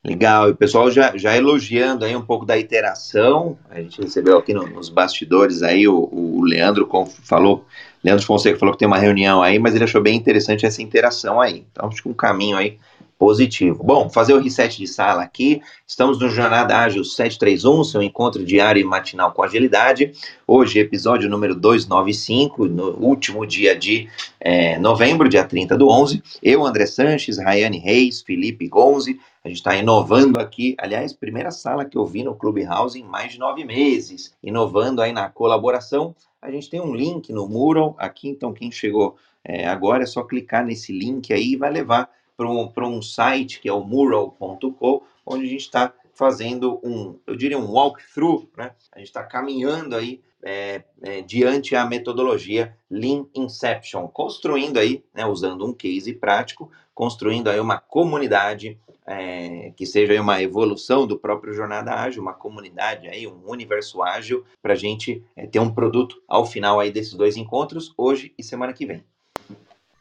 Legal, 0.03 0.49
e 0.49 0.51
o 0.51 0.55
pessoal 0.55 0.91
já, 0.91 1.15
já 1.15 1.35
elogiando 1.37 2.03
aí 2.03 2.13
um 2.13 2.21
pouco 2.21 2.45
da 2.45 2.57
iteração. 2.57 3.57
A 3.69 3.79
gente 3.79 4.01
recebeu 4.01 4.37
aqui 4.37 4.53
no, 4.53 4.67
nos 4.67 4.89
bastidores 4.89 5.63
aí 5.63 5.87
o, 5.87 6.09
o 6.11 6.43
Leandro 6.43 6.89
falou, 7.23 7.65
Leandro 8.03 8.25
Fonseca 8.25 8.59
falou 8.59 8.73
que 8.73 8.79
tem 8.79 8.87
uma 8.87 8.97
reunião 8.97 9.41
aí, 9.41 9.57
mas 9.57 9.73
ele 9.73 9.85
achou 9.85 10.01
bem 10.01 10.17
interessante 10.17 10.65
essa 10.65 10.81
interação 10.81 11.39
aí. 11.39 11.65
Então, 11.71 11.87
acho 11.87 12.03
que 12.03 12.09
um 12.09 12.13
caminho 12.13 12.57
aí 12.57 12.77
positivo. 13.17 13.81
Bom, 13.81 14.09
fazer 14.09 14.33
o 14.33 14.39
reset 14.39 14.77
de 14.77 14.85
sala 14.85 15.23
aqui. 15.23 15.61
Estamos 15.87 16.19
no 16.19 16.27
Jornada 16.27 16.77
Ágil 16.77 17.05
731, 17.05 17.85
seu 17.85 18.01
encontro 18.01 18.43
diário 18.43 18.81
e 18.81 18.83
matinal 18.83 19.31
com 19.31 19.41
agilidade. 19.41 20.11
Hoje, 20.45 20.79
episódio 20.79 21.29
número 21.29 21.55
295, 21.55 22.65
no 22.65 22.89
último 22.97 23.45
dia 23.47 23.73
de 23.73 24.09
é, 24.37 24.77
novembro, 24.77 25.29
dia 25.29 25.45
30 25.45 25.77
do 25.77 25.87
11. 25.87 26.21
Eu, 26.41 26.65
André 26.65 26.85
Sanches, 26.85 27.37
Rayane 27.37 27.79
Reis, 27.79 28.21
Felipe 28.21 28.67
Gonzi. 28.67 29.17
A 29.43 29.49
gente 29.49 29.57
está 29.57 29.75
inovando 29.75 30.39
aqui. 30.39 30.73
Aliás, 30.77 31.11
primeira 31.11 31.51
sala 31.51 31.83
que 31.83 31.97
eu 31.97 32.05
vi 32.05 32.23
no 32.23 32.33
Clubhouse 32.33 32.97
em 32.97 33.03
mais 33.03 33.33
de 33.33 33.39
nove 33.39 33.65
meses. 33.65 34.33
Inovando 34.41 35.01
aí 35.01 35.11
na 35.11 35.29
colaboração. 35.29 36.15
A 36.41 36.49
gente 36.49 36.69
tem 36.69 36.79
um 36.79 36.95
link 36.95 37.31
no 37.33 37.47
Mural 37.47 37.93
aqui, 37.97 38.29
então 38.29 38.53
quem 38.53 38.71
chegou 38.71 39.17
é, 39.43 39.67
agora 39.67 40.03
é 40.03 40.05
só 40.05 40.23
clicar 40.23 40.65
nesse 40.65 40.97
link 40.97 41.33
aí 41.33 41.53
e 41.53 41.57
vai 41.57 41.71
levar 41.71 42.09
para 42.37 42.47
um, 42.49 42.71
um 42.77 43.01
site 43.01 43.59
que 43.59 43.67
é 43.67 43.73
o 43.73 43.83
mural.com, 43.83 45.01
onde 45.25 45.45
a 45.45 45.49
gente 45.49 45.61
está 45.61 45.93
fazendo 46.13 46.79
um, 46.83 47.19
eu 47.27 47.35
diria 47.35 47.57
um 47.57 47.71
walkthrough, 47.71 48.47
né? 48.57 48.71
A 48.91 48.99
gente 48.99 49.07
está 49.07 49.23
caminhando 49.23 49.95
aí 49.95 50.21
é, 50.43 50.83
é, 51.01 51.21
diante 51.21 51.75
a 51.75 51.85
metodologia 51.85 52.75
Lean 52.89 53.25
Inception, 53.33 54.07
construindo 54.07 54.77
aí, 54.77 55.03
né, 55.13 55.25
usando 55.25 55.65
um 55.65 55.73
case 55.73 56.13
prático, 56.13 56.69
construindo 56.93 57.49
aí 57.49 57.59
uma 57.59 57.77
comunidade 57.77 58.77
é, 59.05 59.71
que 59.75 59.85
seja 59.85 60.19
uma 60.21 60.41
evolução 60.41 61.05
do 61.05 61.17
próprio 61.17 61.53
Jornada 61.53 61.93
Ágil, 61.93 62.21
uma 62.21 62.33
comunidade 62.33 63.07
aí, 63.07 63.27
um 63.27 63.41
universo 63.45 64.01
ágil, 64.01 64.43
para 64.61 64.73
a 64.73 64.77
gente 64.77 65.23
é, 65.35 65.45
ter 65.45 65.59
um 65.59 65.73
produto 65.73 66.15
ao 66.27 66.45
final 66.45 66.79
aí 66.79 66.91
desses 66.91 67.13
dois 67.13 67.35
encontros, 67.35 67.93
hoje 67.97 68.33
e 68.37 68.43
semana 68.43 68.73
que 68.73 68.85
vem. 68.85 69.03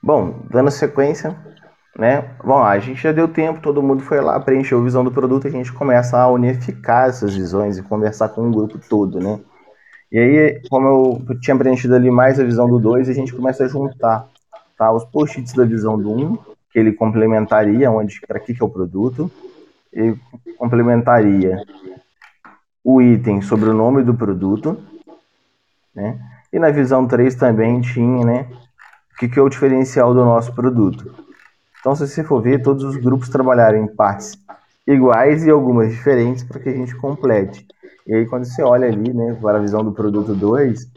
Bom, 0.02 0.40
dando 0.50 0.70
sequência, 0.70 1.36
né? 1.96 2.36
Bom, 2.44 2.62
a 2.62 2.78
gente 2.78 3.00
já 3.00 3.12
deu 3.12 3.28
tempo, 3.28 3.60
todo 3.60 3.82
mundo 3.82 4.02
foi 4.02 4.20
lá, 4.20 4.38
preencheu 4.40 4.80
a 4.80 4.84
visão 4.84 5.04
do 5.04 5.12
produto, 5.12 5.46
a 5.46 5.50
gente 5.50 5.72
começa 5.72 6.18
a 6.18 6.28
unificar 6.28 7.08
essas 7.08 7.34
visões 7.34 7.78
e 7.78 7.82
conversar 7.82 8.30
com 8.30 8.48
o 8.48 8.50
grupo 8.50 8.78
todo, 8.88 9.20
né? 9.20 9.40
E 10.10 10.18
aí, 10.18 10.62
como 10.68 11.24
eu 11.28 11.40
tinha 11.40 11.56
preenchido 11.56 11.94
ali 11.94 12.10
mais 12.10 12.38
a 12.38 12.44
visão 12.44 12.68
do 12.68 12.78
2, 12.78 13.08
a 13.08 13.12
gente 13.14 13.32
começa 13.32 13.64
a 13.64 13.68
juntar 13.68 14.28
tá, 14.76 14.92
os 14.92 15.04
post-its 15.06 15.54
da 15.54 15.64
visão 15.64 15.98
do 15.98 16.12
1, 16.12 16.24
um, 16.24 16.38
que 16.72 16.78
ele 16.78 16.92
complementaria 16.92 17.90
onde 17.90 18.20
para 18.26 18.40
que, 18.40 18.54
que 18.54 18.62
é 18.62 18.64
o 18.64 18.70
produto, 18.70 19.30
e 19.92 20.14
complementaria 20.56 21.62
o 22.82 23.00
item 23.00 23.42
sobre 23.42 23.68
o 23.68 23.74
nome 23.74 24.02
do 24.02 24.14
produto, 24.14 24.82
né? 25.94 26.18
E 26.52 26.58
na 26.58 26.70
visão 26.70 27.06
3 27.06 27.34
também 27.34 27.80
tinha, 27.80 28.24
né, 28.24 28.48
o 29.12 29.16
que, 29.18 29.28
que 29.28 29.38
é 29.38 29.42
o 29.42 29.48
diferencial 29.48 30.12
do 30.12 30.24
nosso 30.24 30.54
produto. 30.54 31.14
Então, 31.80 31.96
se 31.96 32.06
você 32.06 32.22
for 32.22 32.42
ver, 32.42 32.62
todos 32.62 32.84
os 32.84 32.96
grupos 32.96 33.28
trabalharam 33.28 33.78
em 33.78 33.86
partes 33.86 34.36
iguais 34.86 35.44
e 35.44 35.50
algumas 35.50 35.90
diferentes 35.90 36.42
para 36.44 36.60
que 36.60 36.68
a 36.68 36.72
gente 36.72 36.94
complete. 36.96 37.66
E 38.06 38.14
aí, 38.14 38.26
quando 38.26 38.44
você 38.44 38.62
olha 38.62 38.86
ali, 38.86 39.12
né, 39.12 39.36
para 39.40 39.58
a 39.58 39.60
visão 39.60 39.84
do 39.84 39.92
produto 39.92 40.34
2, 40.34 40.90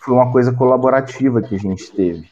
foi 0.00 0.14
uma 0.14 0.32
coisa 0.32 0.52
colaborativa 0.52 1.42
que 1.42 1.54
a 1.54 1.58
gente 1.58 1.90
teve. 1.92 2.28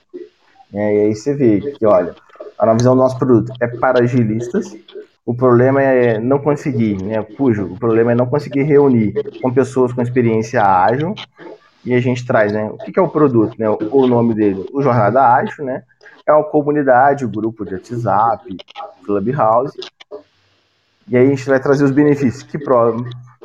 É, 0.73 0.97
e 0.97 1.01
aí 1.07 1.15
você 1.15 1.35
vê 1.35 1.61
que, 1.61 1.87
olha, 1.87 2.15
a 2.59 2.75
visão 2.75 2.95
do 2.95 3.03
nosso 3.03 3.19
produto 3.19 3.53
é 3.61 3.67
para 3.67 4.03
agilistas, 4.03 4.77
o 5.27 5.35
problema 5.35 5.83
é 5.83 6.19
não 6.19 6.39
conseguir, 6.39 7.03
né, 7.03 7.21
o 7.21 7.77
problema 7.77 8.13
é 8.13 8.15
não 8.15 8.27
conseguir 8.27 8.63
reunir 8.63 9.15
com 9.41 9.53
pessoas 9.53 9.93
com 9.93 10.03
experiência 10.03 10.63
ágil, 10.63 11.15
e 11.85 11.95
a 11.95 12.01
gente 12.01 12.27
traz, 12.27 12.53
né, 12.53 12.65
o 12.65 12.79
que, 12.79 12.93
que 12.93 12.99
é 12.99 13.03
o 13.03 13.09
produto, 13.09 13.55
né, 13.59 13.69
o 13.69 14.07
nome 14.07 14.35
dele, 14.35 14.67
o 14.73 14.83
Jornada 14.83 15.23
Ágil, 15.23 15.65
né, 15.65 15.83
é 16.27 16.33
uma 16.33 16.45
comunidade, 16.45 17.25
o 17.25 17.29
um 17.29 17.31
grupo 17.31 17.65
de 17.65 17.75
WhatsApp, 17.75 18.57
Clubhouse. 19.05 19.79
E 21.07 21.17
aí 21.17 21.27
a 21.27 21.29
gente 21.29 21.47
vai 21.47 21.61
trazer 21.61 21.85
os 21.85 21.91
benefícios 21.91 22.43
que 22.43 22.59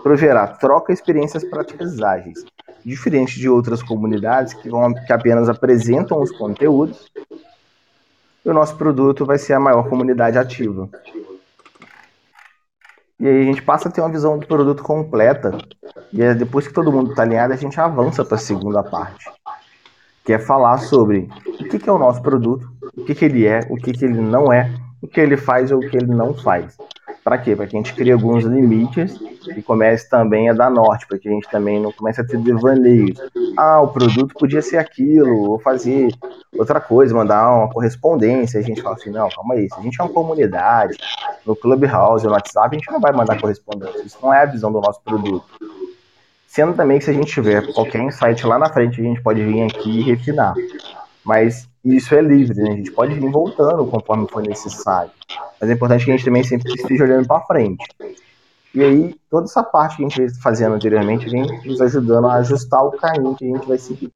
proverá 0.01 0.47
troca 0.47 0.93
experiências 0.93 1.43
práticas 1.43 2.01
ágeis, 2.01 2.45
diferente 2.85 3.37
de 3.37 3.49
outras 3.49 3.83
comunidades 3.83 4.53
que, 4.53 4.69
vão, 4.69 4.93
que 4.93 5.11
apenas 5.11 5.49
apresentam 5.49 6.21
os 6.21 6.31
conteúdos. 6.31 7.11
E 8.45 8.49
o 8.49 8.53
nosso 8.53 8.75
produto 8.75 9.25
vai 9.25 9.37
ser 9.37 9.53
a 9.53 9.59
maior 9.59 9.87
comunidade 9.89 10.37
ativa. 10.37 10.89
E 13.19 13.27
aí 13.27 13.41
a 13.41 13.43
gente 13.43 13.61
passa 13.61 13.89
a 13.89 13.91
ter 13.91 14.01
uma 14.01 14.09
visão 14.09 14.37
do 14.37 14.47
produto 14.47 14.81
completa. 14.81 15.57
E 16.13 16.33
depois 16.33 16.67
que 16.67 16.73
todo 16.73 16.91
mundo 16.91 17.11
está 17.11 17.23
alinhado, 17.23 17.53
a 17.53 17.57
gente 17.57 17.79
avança 17.79 18.23
para 18.23 18.35
a 18.35 18.39
segunda 18.39 18.81
parte 18.81 19.29
que 20.29 20.33
é 20.33 20.37
falar 20.37 20.77
sobre 20.77 21.27
o 21.47 21.63
que, 21.67 21.79
que 21.79 21.89
é 21.89 21.91
o 21.91 21.97
nosso 21.97 22.21
produto, 22.21 22.71
o 22.95 23.03
que, 23.03 23.15
que 23.15 23.25
ele 23.25 23.47
é, 23.47 23.61
o 23.67 23.75
que, 23.75 23.91
que 23.91 24.05
ele 24.05 24.21
não 24.21 24.53
é, 24.53 24.71
o 25.01 25.07
que 25.07 25.19
ele 25.19 25.35
faz 25.35 25.71
ou 25.71 25.79
o 25.79 25.89
que 25.89 25.97
ele 25.97 26.05
não 26.05 26.35
faz. 26.35 26.77
Para 27.29 27.37
quê? 27.37 27.55
Para 27.55 27.67
que 27.67 27.75
a 27.75 27.79
gente 27.79 27.93
crie 27.93 28.11
alguns 28.11 28.43
limites 28.43 29.15
e 29.55 29.61
comece 29.61 30.09
também 30.09 30.49
a 30.49 30.53
dar 30.53 30.71
norte, 30.71 31.05
para 31.05 31.19
que 31.19 31.29
a 31.29 31.31
gente 31.31 31.47
também 31.47 31.79
não 31.79 31.91
comece 31.91 32.19
a 32.19 32.25
ter 32.25 32.39
devaneios. 32.39 33.19
Ah, 33.55 33.79
o 33.81 33.89
produto 33.89 34.33
podia 34.33 34.63
ser 34.63 34.77
aquilo, 34.77 35.51
ou 35.51 35.59
fazer 35.59 36.09
outra 36.57 36.81
coisa, 36.81 37.13
mandar 37.13 37.47
uma 37.55 37.69
correspondência. 37.69 38.59
A 38.59 38.63
gente 38.63 38.81
fala 38.81 38.95
assim: 38.95 39.11
não, 39.11 39.29
calma 39.29 39.53
aí, 39.53 39.69
se 39.69 39.79
a 39.79 39.81
gente 39.83 40.01
é 40.01 40.03
uma 40.03 40.11
comunidade, 40.11 40.97
no 41.45 41.55
Clubhouse, 41.55 42.25
no 42.25 42.31
WhatsApp, 42.31 42.75
a 42.75 42.79
gente 42.79 42.91
não 42.91 42.99
vai 42.99 43.11
mandar 43.11 43.39
correspondência. 43.39 44.01
Isso 44.01 44.17
não 44.23 44.33
é 44.33 44.41
a 44.41 44.47
visão 44.47 44.71
do 44.71 44.81
nosso 44.81 44.99
produto. 45.03 45.45
Sendo 46.47 46.73
também 46.73 46.97
que 46.97 47.05
se 47.05 47.11
a 47.11 47.13
gente 47.13 47.31
tiver 47.31 47.71
qualquer 47.73 48.01
insight 48.01 48.43
lá 48.47 48.57
na 48.57 48.73
frente, 48.73 48.99
a 48.99 49.03
gente 49.03 49.21
pode 49.21 49.45
vir 49.45 49.61
aqui 49.61 49.99
e 49.99 50.01
refinar. 50.01 50.55
Mas 51.23 51.68
isso 51.83 52.13
é 52.13 52.21
livre, 52.21 52.61
né? 52.61 52.71
A 52.71 52.75
gente 52.75 52.91
pode 52.91 53.13
vir 53.15 53.31
voltando 53.31 53.85
conforme 53.85 54.27
for 54.27 54.41
necessário. 54.41 55.11
Mas 55.59 55.69
é 55.69 55.73
importante 55.73 56.05
que 56.05 56.11
a 56.11 56.15
gente 56.15 56.25
também 56.25 56.43
sempre 56.43 56.73
esteja 56.73 57.03
olhando 57.03 57.27
para 57.27 57.45
frente. 57.45 57.85
E 58.73 58.83
aí, 58.83 59.15
toda 59.29 59.45
essa 59.45 59.63
parte 59.63 59.97
que 59.97 60.05
a 60.05 60.09
gente 60.09 60.41
fazendo 60.41 60.75
anteriormente 60.75 61.29
vem 61.29 61.43
nos 61.65 61.81
ajudando 61.81 62.27
a 62.27 62.35
ajustar 62.35 62.83
o 62.85 62.91
caminho 62.91 63.35
que 63.35 63.45
a 63.45 63.55
gente 63.55 63.67
vai 63.67 63.77
seguir. 63.77 64.11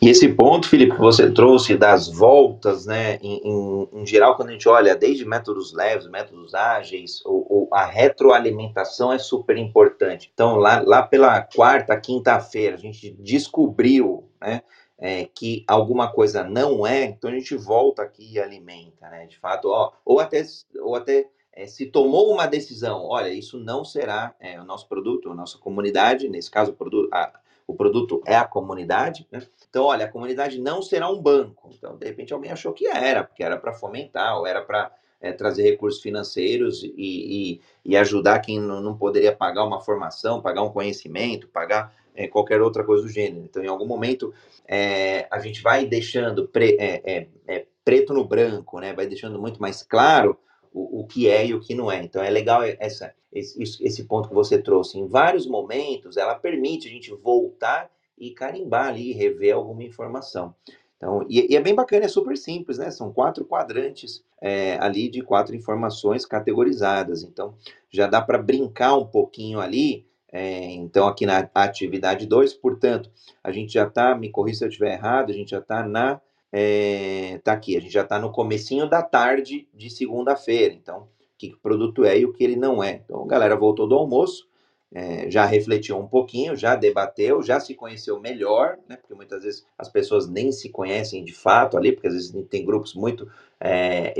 E 0.00 0.08
esse 0.08 0.28
ponto, 0.28 0.68
Felipe, 0.68 0.94
que 0.94 1.00
você 1.00 1.30
trouxe 1.30 1.76
das 1.76 2.08
voltas, 2.08 2.86
né, 2.86 3.16
em, 3.16 3.40
em, 3.44 3.88
em, 4.00 4.06
geral, 4.06 4.36
quando 4.36 4.50
a 4.50 4.52
gente 4.52 4.68
olha 4.68 4.94
desde 4.94 5.24
métodos 5.24 5.72
leves, 5.74 6.08
métodos 6.08 6.54
ágeis, 6.54 7.20
ou 7.24 7.68
a 7.72 7.84
retroalimentação 7.84 9.12
é 9.12 9.18
super 9.18 9.56
importante. 9.56 10.30
Então, 10.32 10.56
lá, 10.56 10.80
lá 10.84 11.02
pela 11.02 11.40
quarta, 11.40 11.98
quinta-feira, 11.98 12.76
a 12.76 12.78
gente 12.78 13.10
descobriu, 13.18 14.28
né, 14.40 14.62
é, 14.98 15.26
que 15.26 15.64
alguma 15.66 16.10
coisa 16.10 16.42
não 16.42 16.86
é, 16.86 17.04
então 17.04 17.30
a 17.30 17.32
gente 17.34 17.54
volta 17.56 18.02
aqui 18.02 18.32
e 18.32 18.40
alimenta, 18.40 19.08
né? 19.08 19.26
De 19.26 19.38
fato, 19.38 19.68
ó, 19.68 19.92
ou 20.04 20.20
até, 20.20 20.44
ou 20.80 20.94
até 20.94 21.28
é, 21.52 21.66
se 21.66 21.86
tomou 21.86 22.32
uma 22.32 22.46
decisão, 22.46 23.04
olha, 23.04 23.28
isso 23.28 23.58
não 23.58 23.84
será 23.84 24.34
é, 24.40 24.60
o 24.60 24.64
nosso 24.64 24.88
produto, 24.88 25.30
a 25.30 25.34
nossa 25.34 25.58
comunidade, 25.58 26.28
nesse 26.28 26.50
caso 26.50 26.72
o 26.72 26.74
produto, 26.74 27.08
a, 27.12 27.32
o 27.66 27.74
produto 27.74 28.22
é 28.24 28.36
a 28.36 28.44
comunidade, 28.44 29.26
né? 29.30 29.42
Então, 29.68 29.84
olha, 29.84 30.06
a 30.06 30.10
comunidade 30.10 30.60
não 30.60 30.80
será 30.80 31.10
um 31.10 31.20
banco. 31.20 31.70
Então, 31.76 31.96
de 31.96 32.06
repente, 32.06 32.32
alguém 32.32 32.52
achou 32.52 32.72
que 32.72 32.86
era, 32.86 33.24
porque 33.24 33.42
era 33.42 33.56
para 33.56 33.72
fomentar, 33.72 34.38
ou 34.38 34.46
era 34.46 34.62
para 34.62 34.92
é, 35.20 35.32
trazer 35.32 35.62
recursos 35.62 36.00
financeiros 36.00 36.82
e, 36.82 36.92
e, 36.96 37.60
e 37.84 37.96
ajudar 37.96 38.38
quem 38.40 38.60
não, 38.60 38.80
não, 38.80 38.96
poderia 38.96 39.34
pagar 39.34 39.64
uma 39.64 39.80
formação, 39.80 40.40
pagar 40.40 40.62
um 40.62 40.70
conhecimento, 40.70 41.48
pagar 41.48 41.94
é, 42.16 42.26
qualquer 42.26 42.60
outra 42.60 42.82
coisa 42.82 43.02
do 43.02 43.08
gênero. 43.08 43.44
Então, 43.44 43.62
em 43.62 43.68
algum 43.68 43.86
momento, 43.86 44.32
é, 44.66 45.28
a 45.30 45.38
gente 45.38 45.62
vai 45.62 45.86
deixando 45.86 46.48
pre, 46.48 46.76
é, 46.80 47.02
é, 47.04 47.28
é, 47.46 47.66
preto 47.84 48.12
no 48.12 48.24
branco, 48.24 48.80
né? 48.80 48.92
vai 48.94 49.06
deixando 49.06 49.40
muito 49.40 49.60
mais 49.60 49.82
claro 49.82 50.36
o, 50.72 51.00
o, 51.00 51.06
que 51.06 51.28
é 51.28 51.46
e 51.46 51.54
o 51.54 51.60
que 51.60 51.74
não 51.74 51.92
é. 51.92 52.02
Então, 52.02 52.22
é 52.22 52.30
legal 52.30 52.62
essa, 52.62 53.14
esse, 53.32 53.62
esse 53.62 54.04
ponto 54.04 54.28
que 54.28 54.34
você 54.34 54.60
trouxe. 54.60 54.98
Em 54.98 55.06
vários 55.06 55.46
momentos, 55.46 56.16
ela 56.16 56.34
permite 56.34 56.88
a 56.88 56.90
gente 56.90 57.12
voltar 57.12 57.90
e 58.18 58.30
carimbar 58.30 58.88
ali, 58.88 59.12
rever 59.12 59.54
alguma 59.54 59.84
informação. 59.84 60.54
Então, 60.96 61.26
e, 61.28 61.52
e, 61.52 61.56
é 61.56 61.60
bem 61.60 61.74
bacana, 61.74 62.06
é 62.06 62.08
super 62.08 62.36
simples, 62.36 62.78
né? 62.78 62.90
São 62.90 63.12
quatro 63.12 63.44
quadrantes 63.44 64.24
é, 64.40 64.78
ali 64.80 65.10
de 65.10 65.20
quatro 65.20 65.54
informações 65.54 66.24
categorizadas. 66.24 67.22
Então, 67.22 67.54
já 67.90 68.06
dá 68.06 68.22
para 68.22 68.38
brincar 68.38 68.96
um 68.96 69.06
pouquinho 69.06 69.60
ali 69.60 70.05
é, 70.32 70.72
então, 70.72 71.06
aqui 71.06 71.24
na 71.24 71.48
atividade 71.54 72.26
2, 72.26 72.54
portanto, 72.54 73.10
a 73.42 73.52
gente 73.52 73.72
já 73.72 73.86
está, 73.86 74.14
me 74.14 74.30
corrija 74.30 74.58
se 74.58 74.64
eu 74.64 74.68
estiver 74.68 74.92
errado, 74.92 75.30
a 75.30 75.34
gente 75.34 75.50
já 75.50 75.58
está 75.58 75.86
na. 75.86 76.20
É, 76.52 77.38
tá 77.44 77.52
aqui, 77.52 77.76
a 77.76 77.80
gente 77.80 77.92
já 77.92 78.02
está 78.02 78.18
no 78.18 78.32
comecinho 78.32 78.88
da 78.88 79.02
tarde 79.02 79.68
de 79.74 79.90
segunda-feira. 79.90 80.74
Então, 80.74 81.02
o 81.02 81.08
que, 81.38 81.48
que 81.50 81.54
o 81.54 81.60
produto 81.60 82.04
é 82.04 82.18
e 82.18 82.24
o 82.24 82.32
que 82.32 82.42
ele 82.42 82.56
não 82.56 82.82
é. 82.82 83.02
Então, 83.04 83.22
a 83.22 83.26
galera 83.26 83.56
voltou 83.56 83.86
do 83.86 83.94
almoço, 83.94 84.48
é, 84.92 85.30
já 85.30 85.44
refletiu 85.44 85.98
um 85.98 86.06
pouquinho, 86.06 86.56
já 86.56 86.74
debateu, 86.76 87.42
já 87.42 87.60
se 87.60 87.74
conheceu 87.74 88.20
melhor, 88.20 88.78
né? 88.88 88.96
Porque 88.96 89.14
muitas 89.14 89.44
vezes 89.44 89.66
as 89.76 89.88
pessoas 89.88 90.28
nem 90.28 90.50
se 90.52 90.70
conhecem 90.70 91.24
de 91.24 91.34
fato 91.34 91.76
ali, 91.76 91.92
porque 91.92 92.08
às 92.08 92.14
vezes 92.14 92.32
tem 92.48 92.64
grupos 92.64 92.94
muito, 92.94 93.30
é, 93.60 94.14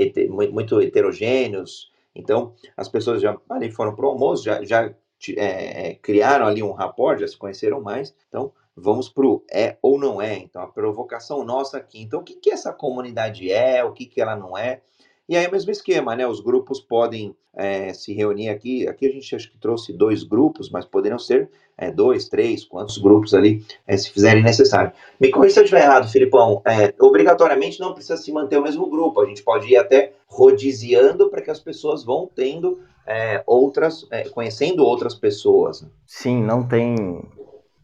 muito 0.49 0.79
heterogêneos. 0.81 1.91
Então, 2.13 2.53
as 2.75 2.87
pessoas 2.89 3.21
já 3.21 3.37
ali 3.49 3.71
foram 3.71 3.95
para 3.95 4.05
o 4.05 4.09
almoço, 4.09 4.43
já, 4.43 4.63
já 4.63 4.93
é, 5.37 5.95
criaram 5.95 6.45
ali 6.45 6.61
um 6.63 6.71
rapport, 6.71 7.19
já 7.19 7.27
se 7.27 7.37
conheceram 7.37 7.81
mais. 7.81 8.15
Então, 8.27 8.51
vamos 8.75 9.09
para 9.09 9.25
o 9.25 9.43
é 9.51 9.77
ou 9.81 9.99
não 9.99 10.21
é. 10.21 10.37
Então, 10.37 10.61
a 10.61 10.67
provocação 10.67 11.43
nossa 11.43 11.77
aqui. 11.77 12.01
Então, 12.01 12.21
o 12.21 12.23
que, 12.23 12.35
que 12.35 12.51
essa 12.51 12.71
comunidade 12.71 13.51
é, 13.51 13.83
o 13.83 13.91
que, 13.91 14.05
que 14.05 14.21
ela 14.21 14.35
não 14.35 14.57
é. 14.57 14.81
E 15.27 15.35
aí, 15.35 15.45
o 15.45 15.51
mesmo 15.51 15.71
esquema, 15.71 16.15
né? 16.15 16.25
Os 16.25 16.39
grupos 16.39 16.79
podem 16.79 17.35
é, 17.53 17.91
se 17.91 18.13
reunir 18.13 18.49
aqui. 18.49 18.87
Aqui 18.87 19.07
a 19.07 19.11
gente 19.11 19.35
acho 19.35 19.51
que 19.51 19.57
trouxe 19.57 19.91
dois 19.91 20.23
grupos, 20.23 20.69
mas 20.69 20.85
poderiam 20.85 21.19
ser 21.19 21.49
é, 21.77 21.91
dois, 21.91 22.29
três, 22.29 22.63
quantos 22.63 22.97
grupos 22.97 23.33
ali 23.33 23.65
é, 23.85 23.97
se 23.97 24.09
fizerem 24.11 24.43
necessário. 24.43 24.93
Me 25.19 25.29
corrija 25.29 25.55
se 25.55 25.59
eu 25.59 25.63
estiver 25.63 25.83
errado, 25.83 26.07
Filipão. 26.07 26.61
É, 26.65 26.93
obrigatoriamente 26.99 27.79
não 27.79 27.93
precisa 27.93 28.15
se 28.15 28.31
manter 28.31 28.57
o 28.57 28.63
mesmo 28.63 28.87
grupo. 28.89 29.19
A 29.19 29.25
gente 29.25 29.43
pode 29.43 29.67
ir 29.67 29.75
até 29.75 30.13
rodiziando 30.27 31.29
para 31.29 31.41
que 31.41 31.51
as 31.51 31.59
pessoas 31.59 32.05
vão 32.05 32.29
tendo 32.33 32.79
é, 33.07 33.41
outras, 33.47 34.05
é, 34.11 34.27
conhecendo 34.29 34.83
outras 34.83 35.15
pessoas. 35.15 35.81
Né? 35.81 35.87
Sim, 36.05 36.43
não 36.43 36.61
tem, 36.63 37.23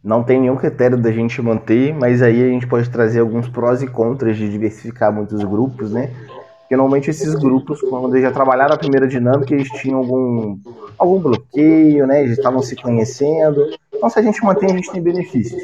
não 0.04 0.22
tem 0.22 0.42
nenhum 0.42 0.58
critério 0.58 0.98
da 0.98 1.12
gente 1.12 1.42
manter, 1.42 1.94
mas 1.94 2.22
aí 2.22 2.44
a 2.44 2.48
gente 2.48 2.68
pode 2.68 2.90
trazer 2.90 3.22
alguns 3.22 3.48
prós 3.48 3.82
e 3.82 3.88
contras 3.88 4.36
de 4.36 4.50
diversificar 4.50 5.14
muitos 5.14 5.42
grupos, 5.44 5.92
né? 5.92 6.12
Porque 6.60 6.76
normalmente 6.76 7.10
esses 7.10 7.36
grupos, 7.36 7.82
quando 7.82 8.20
já 8.20 8.32
trabalharam 8.32 8.76
a 8.76 8.78
primeira 8.78 9.08
dinâmica, 9.08 9.54
eles 9.54 9.70
tinham 9.70 10.00
algum, 10.00 10.58
algum 10.98 11.20
bloqueio, 11.20 12.06
né? 12.06 12.24
Eles 12.24 12.38
estavam 12.38 12.62
se 12.62 12.76
conhecendo. 12.76 13.66
Então, 13.94 14.10
se 14.10 14.20
a 14.20 14.22
gente 14.22 14.44
mantém, 14.44 14.72
a 14.72 14.76
gente 14.76 14.92
tem 14.92 15.02
benefícios. 15.02 15.64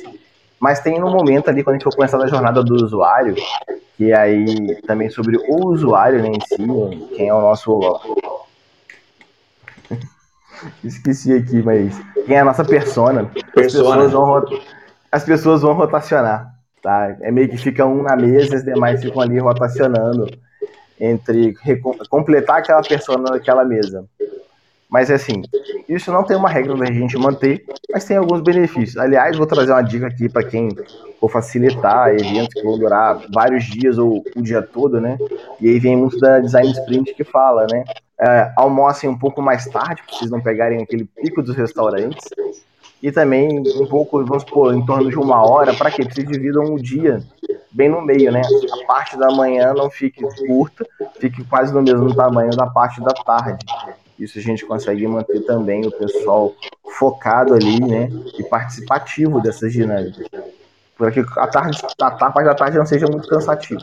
Mas 0.60 0.82
tem 0.82 1.00
no 1.00 1.10
momento 1.10 1.50
ali, 1.50 1.64
quando 1.64 1.76
a 1.76 1.78
gente 1.78 1.86
for 1.86 1.96
começar 1.96 2.22
a 2.22 2.28
jornada 2.28 2.62
do 2.62 2.76
usuário, 2.76 3.34
que 3.98 4.12
aí 4.14 4.82
também 4.82 5.10
sobre 5.10 5.38
o 5.38 5.68
usuário 5.68 6.22
né, 6.22 6.30
em 6.30 6.40
si, 6.42 7.08
quem 7.16 7.30
é 7.30 7.34
o 7.34 7.42
nosso 7.42 7.80
Esqueci 10.84 11.34
aqui, 11.34 11.62
mas 11.62 12.00
quem 12.26 12.36
é 12.36 12.40
a 12.40 12.46
nossa 12.46 12.66
persona? 12.66 13.30
As 13.36 13.52
pessoas 13.52 14.12
vão, 14.12 14.46
as 15.12 15.24
pessoas 15.24 15.62
vão 15.62 15.74
rotacionar, 15.74 16.54
tá? 16.82 17.16
É 17.22 17.32
meio 17.32 17.50
que 17.50 17.58
fica 17.58 17.86
um 17.86 18.04
na 18.04 18.16
mesa 18.16 18.56
e 18.56 18.58
os 18.58 18.64
demais 18.64 19.02
ficam 19.02 19.22
ali 19.22 19.40
rotacionando 19.40 20.28
entre 21.00 21.56
completar 22.10 22.58
aquela 22.58 22.82
persona 22.82 23.32
naquela 23.32 23.64
mesa. 23.64 24.06
Mas 24.90 25.12
é 25.12 25.14
assim, 25.14 25.44
isso 25.88 26.12
não 26.12 26.24
tem 26.24 26.36
uma 26.36 26.50
regra 26.50 26.76
da 26.76 26.88
gente 26.88 27.16
manter, 27.16 27.64
mas 27.94 28.06
tem 28.06 28.18
alguns 28.18 28.42
benefícios. 28.42 28.98
Aliás, 28.98 29.38
vou 29.38 29.46
trazer 29.46 29.72
uma 29.72 29.84
dica 29.84 30.08
aqui 30.08 30.28
para 30.28 30.44
quem 30.44 30.70
for 31.20 31.30
facilitar 31.30 32.10
eventos 32.10 32.56
que 32.56 32.64
vão 32.64 32.80
durar 32.80 33.22
vários 33.32 33.66
dias 33.66 34.00
ou 34.00 34.24
o 34.36 34.42
dia 34.42 34.64
todo, 34.64 35.00
né? 35.00 35.16
E 35.62 35.70
aí 35.70 35.80
vem 35.80 35.96
muito 35.96 36.18
da 36.18 36.40
Design 36.40 36.72
Sprint 36.72 37.14
que 37.14 37.24
fala, 37.24 37.68
né? 37.72 37.84
É, 38.22 38.52
almocem 38.56 39.10
um 39.10 39.18
pouco 39.18 39.42
mais 39.42 39.66
tarde, 39.66 40.04
para 40.04 40.16
vocês 40.16 40.30
não 40.30 40.42
pegarem 40.42 40.82
aquele 40.82 41.06
pico 41.06 41.42
dos 41.42 41.56
restaurantes. 41.56 42.28
E 43.02 43.12
também 43.12 43.60
um 43.60 43.88
pouco, 43.88 44.24
vamos 44.26 44.44
supor, 44.44 44.74
em 44.74 44.86
torno 44.86 45.10
de 45.10 45.18
uma 45.18 45.42
hora, 45.42 45.74
para 45.74 45.90
que 45.90 46.04
vocês 46.04 46.28
dividam 46.28 46.74
o 46.74 46.82
dia 46.82 47.24
bem 47.72 47.88
no 47.88 48.02
meio, 48.02 48.32
né? 48.32 48.42
A 48.74 48.86
parte 48.86 49.18
da 49.18 49.30
manhã 49.32 49.74
não 49.74 49.90
fique 49.90 50.22
curta, 50.46 50.86
fique 51.20 51.44
quase 51.46 51.74
no 51.74 51.82
mesmo 51.82 52.14
tamanho 52.14 52.52
da 52.52 52.68
parte 52.68 53.02
da 53.02 53.14
tarde. 53.14 53.66
Isso 54.20 54.38
a 54.38 54.42
gente 54.42 54.66
consegue 54.66 55.08
manter 55.08 55.40
também 55.46 55.86
o 55.86 55.92
pessoal 55.92 56.54
focado 56.98 57.54
ali, 57.54 57.80
né? 57.80 58.10
E 58.38 58.44
participativo 58.44 59.42
dessas 59.42 59.72
dinâmicas. 59.72 60.28
Para 60.98 61.12
que 61.12 61.22
a, 61.22 61.48
tarde, 61.48 61.80
a 62.02 62.12
parte 62.12 62.44
da 62.44 62.56
tarde 62.56 62.78
não 62.78 62.86
seja 62.86 63.08
muito 63.08 63.30
cansativa. 63.30 63.82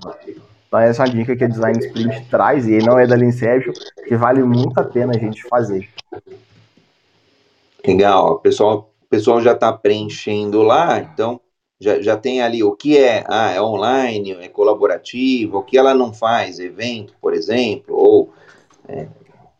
Então 0.67 0.81
essa 0.81 1.03
é 1.03 1.07
uma 1.07 1.15
dica 1.15 1.37
que 1.37 1.45
a 1.45 1.49
Design 1.49 1.79
Sprint 1.79 2.27
traz, 2.29 2.67
e 2.67 2.79
não 2.79 2.99
é 2.99 3.07
da 3.07 3.17
Linception, 3.17 3.73
que 4.07 4.17
vale 4.17 4.43
muito 4.43 4.79
a 4.79 4.85
pena 4.85 5.15
a 5.15 5.19
gente 5.19 5.43
fazer. 5.45 5.89
Legal, 7.87 8.33
o 8.33 8.39
pessoal, 8.39 8.93
pessoal 9.09 9.41
já 9.41 9.53
está 9.53 9.73
preenchendo 9.73 10.63
lá, 10.63 10.99
então 10.99 11.41
já, 11.81 12.01
já 12.01 12.17
tem 12.17 12.43
ali 12.43 12.63
o 12.65 12.73
que 12.73 12.99
é, 12.99 13.25
ah, 13.29 13.51
é 13.53 13.61
online, 13.61 14.33
é 14.33 14.49
colaborativo, 14.49 15.59
o 15.59 15.63
que 15.63 15.79
ela 15.79 15.95
não 15.95 16.13
faz, 16.13 16.59
evento, 16.59 17.15
por 17.21 17.33
exemplo, 17.33 17.97
ou 17.97 18.33
é, 18.89 19.07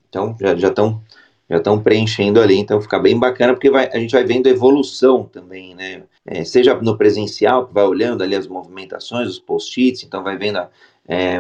então 0.09 0.35
já 0.41 0.69
estão 0.69 1.03
já 1.49 1.59
estão 1.59 1.81
preenchendo 1.81 2.41
ali, 2.41 2.59
então 2.59 2.81
fica 2.81 2.99
bem 2.99 3.17
bacana 3.17 3.53
porque 3.53 3.71
vai, 3.71 3.89
a 3.93 3.99
gente 3.99 4.11
vai 4.11 4.25
vendo 4.25 4.49
evolução 4.49 5.23
também, 5.25 5.77
né? 5.77 6.03
É, 6.27 6.45
seja 6.45 6.75
no 6.75 6.99
presencial, 6.99 7.69
que 7.69 7.73
vai 7.73 7.85
olhando 7.85 8.25
ali 8.25 8.35
as 8.35 8.49
movimentações, 8.49 9.29
os 9.29 9.39
post-its, 9.39 10.03
então 10.03 10.25
vai 10.25 10.37
vendo 10.37 10.57
a, 10.57 10.69
é, 11.09 11.39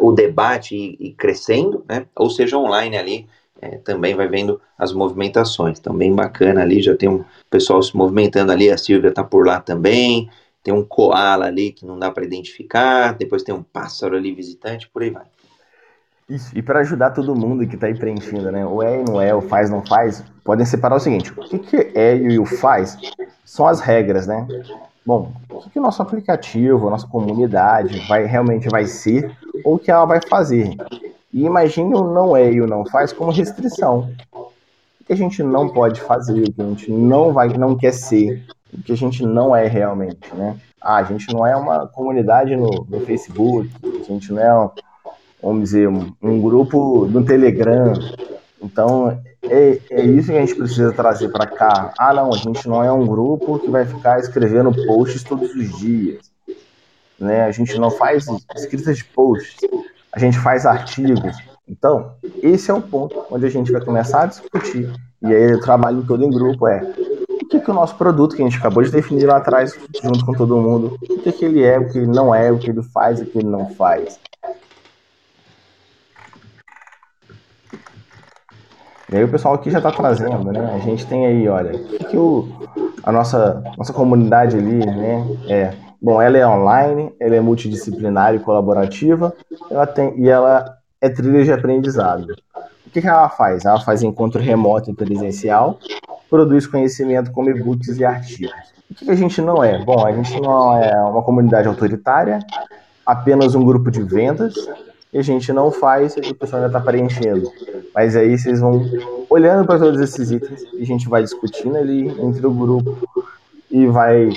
o 0.00 0.12
debate 0.12 0.96
e, 0.98 1.12
crescendo, 1.12 1.84
né? 1.88 2.06
Ou 2.14 2.30
seja, 2.30 2.58
online 2.58 2.96
ali, 2.96 3.26
é, 3.60 3.78
também 3.78 4.14
vai 4.14 4.28
vendo 4.28 4.60
as 4.78 4.92
movimentações. 4.92 5.78
Então, 5.78 5.96
bem 5.96 6.14
bacana 6.14 6.62
ali, 6.62 6.82
já 6.82 6.96
tem 6.96 7.08
um 7.08 7.24
pessoal 7.50 7.82
se 7.82 7.96
movimentando 7.96 8.52
ali, 8.52 8.70
a 8.70 8.76
Silvia 8.76 9.10
está 9.10 9.24
por 9.24 9.46
lá 9.46 9.60
também. 9.60 10.28
tem 10.62 10.72
um 10.72 10.84
koala 10.84 11.46
ali 11.46 11.72
que 11.72 11.84
não 11.84 11.98
dá 11.98 12.10
para 12.10 12.24
identificar, 12.24 13.14
depois 13.14 13.42
tem 13.42 13.54
um 13.54 13.62
pássaro 13.62 14.16
ali 14.16 14.32
visitante, 14.32 14.88
por 14.88 15.02
aí 15.02 15.10
vai. 15.10 15.24
Isso. 16.28 16.56
E 16.56 16.62
para 16.62 16.80
ajudar 16.80 17.10
todo 17.10 17.34
mundo 17.34 17.66
que 17.66 17.74
está 17.74 17.88
aí 17.88 17.94
preenchendo, 17.94 18.50
né? 18.50 18.64
O 18.64 18.82
é 18.82 19.00
e 19.00 19.04
não 19.04 19.20
é, 19.20 19.34
o 19.34 19.42
faz 19.42 19.68
não 19.68 19.84
faz, 19.84 20.24
podem 20.44 20.64
separar 20.64 20.96
o 20.96 21.00
seguinte: 21.00 21.32
o 21.32 21.34
que, 21.42 21.58
que 21.58 21.76
é 21.94 22.16
e 22.16 22.38
o 22.38 22.46
faz 22.46 22.96
são 23.44 23.66
as 23.66 23.80
regras, 23.80 24.26
né? 24.26 24.46
Bom, 25.04 25.32
o 25.50 25.60
que, 25.60 25.70
que 25.70 25.78
o 25.78 25.82
nosso 25.82 26.00
aplicativo, 26.00 26.86
a 26.86 26.90
nossa 26.90 27.06
comunidade 27.06 28.06
vai 28.08 28.24
realmente 28.24 28.68
vai 28.68 28.86
ser 28.86 29.36
ou 29.64 29.74
o 29.74 29.78
que 29.78 29.90
ela 29.90 30.04
vai 30.04 30.20
fazer. 30.28 30.76
E 31.32 31.44
imagine 31.44 31.94
o 31.94 32.04
não 32.04 32.36
é 32.36 32.52
e 32.52 32.60
o 32.60 32.66
não 32.66 32.86
faz 32.86 33.12
como 33.12 33.32
restrição. 33.32 34.10
O 34.32 35.04
que 35.04 35.12
a 35.12 35.16
gente 35.16 35.42
não 35.42 35.68
pode 35.68 36.00
fazer, 36.00 36.42
o 36.42 36.52
que 36.52 36.62
a 36.62 36.64
gente 36.64 36.90
não 36.90 37.32
vai, 37.32 37.48
não 37.48 37.76
quer 37.76 37.92
ser, 37.92 38.44
o 38.72 38.80
que 38.80 38.92
a 38.92 38.96
gente 38.96 39.24
não 39.24 39.54
é 39.54 39.66
realmente, 39.66 40.32
né? 40.34 40.56
Ah, 40.80 40.96
a 40.96 41.04
gente 41.04 41.32
não 41.32 41.46
é 41.46 41.56
uma 41.56 41.86
comunidade 41.88 42.54
no, 42.56 42.86
no 42.88 43.00
Facebook, 43.00 43.70
a 43.84 44.04
gente 44.04 44.32
não 44.32 44.42
é 44.42 44.70
vamos 45.42 45.64
dizer, 45.64 45.88
um, 45.88 46.12
um 46.22 46.40
grupo 46.40 47.06
do 47.06 47.24
Telegram. 47.24 47.92
Então, 48.62 49.18
é, 49.42 49.78
é, 49.90 50.02
isso 50.04 50.30
que 50.30 50.36
a 50.36 50.40
gente 50.40 50.54
precisa 50.54 50.92
trazer 50.92 51.28
para 51.30 51.46
cá. 51.46 51.92
Ah, 51.98 52.12
não, 52.14 52.32
a 52.32 52.36
gente 52.36 52.68
não 52.68 52.82
é 52.82 52.92
um 52.92 53.06
grupo 53.06 53.58
que 53.58 53.70
vai 53.70 53.84
ficar 53.84 54.18
escrevendo 54.20 54.72
posts 54.86 55.24
todos 55.24 55.54
os 55.54 55.78
dias. 55.78 56.30
Né? 57.18 57.44
A 57.44 57.50
gente 57.50 57.78
não 57.78 57.90
faz 57.90 58.26
escrita 58.56 58.94
de 58.94 59.04
posts, 59.04 59.58
a 60.12 60.18
gente 60.18 60.38
faz 60.38 60.64
artigos. 60.64 61.36
Então, 61.68 62.12
esse 62.42 62.70
é 62.70 62.74
o 62.74 62.82
ponto 62.82 63.24
onde 63.30 63.46
a 63.46 63.50
gente 63.50 63.72
vai 63.72 63.80
começar 63.80 64.22
a 64.22 64.26
discutir. 64.26 64.92
E 65.22 65.26
aí 65.26 65.54
o 65.54 65.60
trabalho 65.60 66.04
todo 66.06 66.24
em 66.24 66.30
grupo 66.30 66.66
é 66.68 66.82
o 67.28 67.46
que, 67.46 67.60
que 67.60 67.70
o 67.70 67.74
nosso 67.74 67.96
produto, 67.96 68.34
que 68.34 68.42
a 68.42 68.44
gente 68.44 68.58
acabou 68.58 68.82
de 68.82 68.90
definir 68.90 69.26
lá 69.26 69.36
atrás, 69.36 69.78
junto 70.02 70.24
com 70.24 70.32
todo 70.32 70.56
mundo, 70.56 70.98
o 71.02 71.18
que, 71.18 71.32
que 71.32 71.44
ele 71.44 71.62
é, 71.62 71.78
o 71.78 71.90
que 71.90 71.98
ele 71.98 72.06
não 72.06 72.34
é, 72.34 72.50
o 72.50 72.58
que 72.58 72.70
ele 72.70 72.82
faz, 72.82 73.20
o 73.20 73.26
que 73.26 73.38
ele 73.38 73.48
não 73.48 73.68
faz. 73.70 74.18
E 79.12 79.16
aí 79.16 79.24
o 79.24 79.28
pessoal 79.28 79.54
aqui 79.54 79.70
já 79.70 79.76
está 79.76 79.90
trazendo, 79.90 80.50
né? 80.50 80.72
A 80.74 80.78
gente 80.78 81.06
tem 81.06 81.26
aí, 81.26 81.46
olha, 81.46 81.76
o 81.76 81.84
que, 81.84 82.04
que 82.04 82.16
o, 82.16 82.48
a 83.02 83.12
nossa, 83.12 83.62
nossa 83.76 83.92
comunidade 83.92 84.56
ali, 84.56 84.78
né? 84.78 85.26
É, 85.46 85.74
bom, 86.00 86.20
ela 86.20 86.38
é 86.38 86.46
online, 86.46 87.12
ela 87.20 87.36
é 87.36 87.40
multidisciplinar 87.40 88.34
e 88.34 88.38
colaborativa, 88.38 89.34
ela 89.70 89.86
tem, 89.86 90.18
e 90.18 90.30
ela 90.30 90.78
é 90.98 91.10
trilha 91.10 91.44
de 91.44 91.52
aprendizado. 91.52 92.34
O 92.86 92.90
que, 92.90 93.02
que 93.02 93.06
ela 93.06 93.28
faz? 93.28 93.66
Ela 93.66 93.80
faz 93.80 94.02
encontro 94.02 94.40
remoto 94.40 94.90
e 94.90 94.94
presencial, 94.94 95.78
produz 96.30 96.66
conhecimento 96.66 97.30
como 97.32 97.50
e-books 97.50 97.98
e 97.98 98.04
artigos. 98.06 98.72
O 98.90 98.94
que, 98.94 99.04
que 99.04 99.10
a 99.10 99.14
gente 99.14 99.42
não 99.42 99.62
é? 99.62 99.78
Bom, 99.84 100.06
a 100.06 100.12
gente 100.12 100.40
não 100.40 100.82
é 100.82 100.98
uma 101.02 101.22
comunidade 101.22 101.68
autoritária, 101.68 102.38
apenas 103.04 103.54
um 103.54 103.62
grupo 103.62 103.90
de 103.90 104.02
vendas, 104.02 104.54
e 105.12 105.18
a 105.18 105.22
gente 105.22 105.52
não 105.52 105.70
faz 105.70 106.16
e 106.16 106.30
o 106.30 106.34
pessoal 106.34 106.62
ainda 106.62 106.78
está 106.78 106.80
preenchendo. 106.80 107.50
Mas 107.94 108.16
aí 108.16 108.38
vocês 108.38 108.60
vão 108.60 108.82
olhando 109.28 109.66
para 109.66 109.78
todos 109.78 110.00
esses 110.00 110.30
itens 110.30 110.62
e 110.72 110.82
a 110.82 110.86
gente 110.86 111.08
vai 111.08 111.22
discutindo 111.22 111.76
ali 111.76 112.08
entre 112.08 112.46
o 112.46 112.50
grupo 112.50 112.96
e 113.70 113.86
vai 113.86 114.30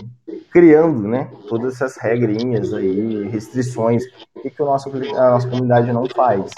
criando, 0.52 1.08
né, 1.08 1.30
todas 1.48 1.76
essas 1.76 1.98
regrinhas 1.98 2.74
aí, 2.74 3.28
restrições, 3.28 4.04
o 4.34 4.42
que, 4.42 4.50
que 4.50 4.62
o 4.62 4.66
nosso, 4.66 4.90
a 4.90 5.32
nossa 5.32 5.48
comunidade 5.48 5.92
não 5.92 6.08
faz. 6.08 6.52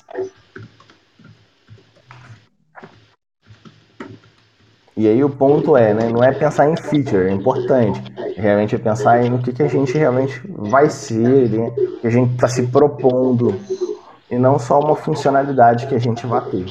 E 4.95 5.07
aí 5.07 5.24
o 5.24 5.30
ponto 5.30 5.78
é, 5.78 5.93
né, 5.93 6.09
não 6.09 6.24
é 6.24 6.32
pensar 6.32 6.70
em 6.70 6.76
feature, 6.76 7.28
é 7.28 7.32
importante. 7.32 8.01
Realmente 8.36 8.74
é 8.74 8.80
pensar 8.80 9.24
em 9.24 9.34
o 9.34 9.39
que, 9.39 9.53
que 9.53 9.61
a 9.61 9.68
gente 9.68 9.95
realmente 9.95 10.41
vai 10.47 10.89
ser, 10.89 11.49
né, 11.49 11.72
que 12.01 12.07
a 12.07 12.09
gente 12.09 12.34
está 12.34 12.47
se 12.47 12.65
propondo 12.68 13.55
e 14.30 14.38
não 14.38 14.59
só 14.59 14.80
uma 14.80 14.95
funcionalidade 14.95 15.88
que 15.88 15.95
a 15.95 15.99
gente 15.99 16.25
vai 16.25 16.41
ter. 16.49 16.65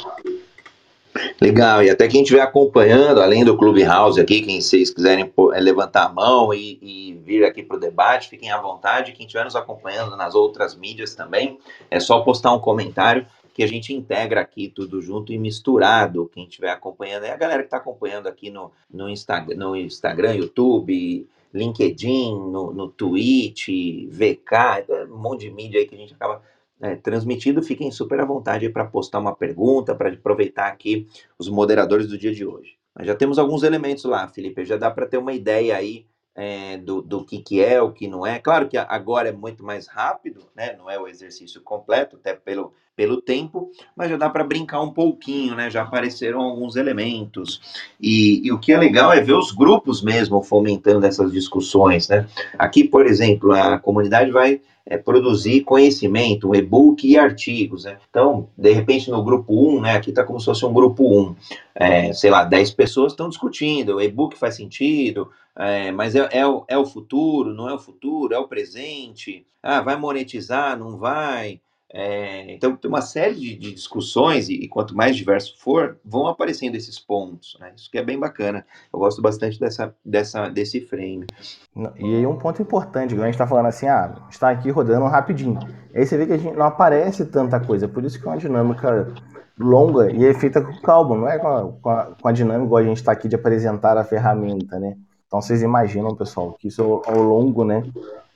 Legal, 1.40 1.82
e 1.82 1.90
até 1.90 2.08
quem 2.08 2.22
estiver 2.22 2.42
acompanhando, 2.42 3.22
além 3.22 3.44
do 3.44 3.56
Clubhouse 3.56 4.20
aqui, 4.20 4.42
quem 4.42 4.60
vocês 4.60 4.90
quiserem 4.90 5.32
é, 5.54 5.60
levantar 5.60 6.04
a 6.04 6.08
mão 6.12 6.52
e, 6.52 6.78
e 6.82 7.20
vir 7.24 7.44
aqui 7.44 7.62
para 7.62 7.76
o 7.76 7.80
debate, 7.80 8.28
fiquem 8.28 8.50
à 8.50 8.60
vontade. 8.60 9.12
Quem 9.12 9.26
estiver 9.26 9.44
nos 9.44 9.56
acompanhando 9.56 10.16
nas 10.16 10.34
outras 10.34 10.76
mídias 10.76 11.14
também, 11.14 11.58
é 11.90 12.00
só 12.00 12.20
postar 12.20 12.52
um 12.52 12.58
comentário 12.58 13.26
que 13.54 13.62
a 13.62 13.66
gente 13.66 13.94
integra 13.94 14.42
aqui 14.42 14.68
tudo 14.68 15.00
junto 15.00 15.32
e 15.32 15.38
misturado. 15.38 16.30
Quem 16.34 16.44
estiver 16.44 16.70
acompanhando, 16.70 17.24
é 17.24 17.30
a 17.30 17.36
galera 17.36 17.62
que 17.62 17.68
está 17.68 17.78
acompanhando 17.78 18.26
aqui 18.26 18.50
no, 18.50 18.70
no, 18.92 19.08
Insta, 19.08 19.40
no 19.56 19.74
Instagram, 19.74 20.34
YouTube, 20.34 21.26
LinkedIn, 21.54 22.34
no, 22.34 22.72
no 22.72 22.88
Twitch, 22.88 23.68
VK, 24.10 24.84
é 24.88 25.06
um 25.10 25.16
monte 25.16 25.40
de 25.40 25.50
mídia 25.50 25.80
aí 25.80 25.86
que 25.86 25.94
a 25.94 25.98
gente 25.98 26.12
acaba 26.12 26.42
é, 26.80 26.96
transmitido, 26.96 27.62
fiquem 27.62 27.90
super 27.90 28.20
à 28.20 28.24
vontade 28.24 28.68
para 28.68 28.84
postar 28.84 29.18
uma 29.18 29.34
pergunta, 29.34 29.94
para 29.94 30.12
aproveitar 30.12 30.68
aqui 30.68 31.06
os 31.38 31.48
moderadores 31.48 32.06
do 32.06 32.18
dia 32.18 32.32
de 32.32 32.46
hoje. 32.46 32.76
Mas 32.94 33.06
já 33.06 33.14
temos 33.14 33.38
alguns 33.38 33.62
elementos 33.62 34.04
lá, 34.04 34.26
Felipe, 34.28 34.64
já 34.64 34.76
dá 34.76 34.90
para 34.90 35.06
ter 35.06 35.18
uma 35.18 35.32
ideia 35.32 35.76
aí 35.76 36.06
é, 36.34 36.76
do, 36.76 37.00
do 37.00 37.24
que, 37.24 37.40
que 37.40 37.62
é, 37.62 37.80
o 37.80 37.92
que 37.92 38.06
não 38.06 38.26
é. 38.26 38.38
Claro 38.38 38.68
que 38.68 38.76
agora 38.76 39.28
é 39.30 39.32
muito 39.32 39.64
mais 39.64 39.86
rápido, 39.86 40.46
né? 40.54 40.76
não 40.76 40.90
é 40.90 40.98
o 40.98 41.08
exercício 41.08 41.62
completo, 41.62 42.16
até 42.16 42.34
pelo, 42.34 42.74
pelo 42.96 43.20
tempo, 43.20 43.70
mas 43.94 44.08
já 44.08 44.16
dá 44.16 44.30
para 44.30 44.42
brincar 44.42 44.80
um 44.80 44.90
pouquinho, 44.90 45.54
né? 45.54 45.70
Já 45.70 45.82
apareceram 45.82 46.40
alguns 46.40 46.76
elementos. 46.76 47.60
E, 48.00 48.40
e, 48.46 48.50
o 48.50 48.58
que 48.58 48.72
é 48.72 48.78
legal 48.78 49.12
é 49.12 49.20
ver 49.20 49.34
os 49.34 49.52
grupos 49.52 50.02
mesmo 50.02 50.42
fomentando 50.42 51.04
essas 51.04 51.30
discussões, 51.30 52.08
né? 52.08 52.26
Aqui, 52.58 52.82
por 52.82 53.06
exemplo, 53.06 53.52
a 53.52 53.78
comunidade 53.78 54.30
vai 54.30 54.60
é, 54.86 54.96
produzir 54.96 55.62
conhecimento, 55.62 56.48
um 56.48 56.54
e-book 56.54 57.06
e 57.06 57.18
artigos. 57.18 57.84
Né? 57.84 57.98
Então, 58.08 58.48
de 58.56 58.72
repente, 58.72 59.10
no 59.10 59.22
grupo 59.22 59.76
1, 59.76 59.80
né, 59.80 59.96
aqui 59.96 60.10
está 60.10 60.22
como 60.22 60.38
se 60.38 60.46
fosse 60.46 60.64
um 60.64 60.72
grupo 60.72 61.04
1, 61.04 61.36
é, 61.74 62.12
sei 62.12 62.30
lá, 62.30 62.44
10 62.44 62.70
pessoas 62.70 63.12
estão 63.12 63.28
discutindo, 63.28 63.96
o 63.96 64.00
e-book 64.00 64.38
faz 64.38 64.54
sentido, 64.54 65.28
é, 65.56 65.90
mas 65.90 66.14
é, 66.14 66.28
é, 66.30 66.46
o, 66.46 66.64
é 66.68 66.78
o 66.78 66.86
futuro, 66.86 67.52
não 67.52 67.68
é 67.68 67.74
o 67.74 67.78
futuro, 67.78 68.32
é 68.32 68.38
o 68.38 68.46
presente, 68.46 69.44
ah, 69.62 69.80
vai 69.80 69.96
monetizar, 69.96 70.78
não 70.78 70.96
vai, 70.96 71.60
é, 71.92 72.52
então, 72.52 72.76
tem 72.76 72.88
uma 72.88 73.00
série 73.00 73.34
de, 73.34 73.56
de 73.56 73.72
discussões, 73.72 74.48
e, 74.48 74.54
e, 74.54 74.68
quanto 74.68 74.96
mais 74.96 75.16
diverso 75.16 75.54
for, 75.58 75.96
vão 76.04 76.26
aparecendo 76.26 76.74
esses 76.74 76.98
pontos. 76.98 77.56
Né? 77.60 77.72
Isso 77.76 77.90
que 77.90 77.98
é 77.98 78.02
bem 78.02 78.18
bacana. 78.18 78.66
Eu 78.92 78.98
gosto 78.98 79.22
bastante 79.22 79.58
dessa, 79.58 79.94
dessa, 80.04 80.48
desse 80.48 80.80
frame. 80.80 81.26
E 81.98 82.16
aí, 82.16 82.26
um 82.26 82.36
ponto 82.36 82.60
importante, 82.60 83.14
a 83.14 83.18
gente 83.18 83.30
está 83.30 83.46
falando 83.46 83.66
assim, 83.66 83.86
ah, 83.86 84.26
está 84.28 84.50
aqui 84.50 84.70
rodando 84.70 85.06
rapidinho. 85.06 85.58
Aí 85.94 86.04
você 86.04 86.16
vê 86.16 86.26
que 86.26 86.32
a 86.32 86.36
gente 86.36 86.56
não 86.56 86.66
aparece 86.66 87.24
tanta 87.26 87.60
coisa, 87.60 87.88
por 87.88 88.04
isso 88.04 88.20
que 88.20 88.26
é 88.26 88.30
uma 88.30 88.38
dinâmica 88.38 89.14
longa 89.58 90.10
e 90.12 90.26
é 90.26 90.34
feita 90.34 90.60
com 90.60 90.78
calma, 90.82 91.16
não 91.16 91.28
é 91.28 91.38
com 91.38 91.48
a, 91.48 91.72
com 91.72 91.88
a, 91.88 92.04
com 92.20 92.28
a 92.28 92.32
dinâmica 92.32 92.66
igual 92.66 92.82
a 92.82 92.86
gente 92.86 92.98
está 92.98 93.12
aqui 93.12 93.26
de 93.26 93.36
apresentar 93.36 93.96
a 93.96 94.04
ferramenta, 94.04 94.78
né? 94.78 94.96
Então 95.26 95.40
vocês 95.40 95.62
imaginam, 95.62 96.14
pessoal, 96.14 96.52
que 96.58 96.68
isso 96.68 97.02
ao 97.06 97.22
longo, 97.22 97.64
né, 97.64 97.82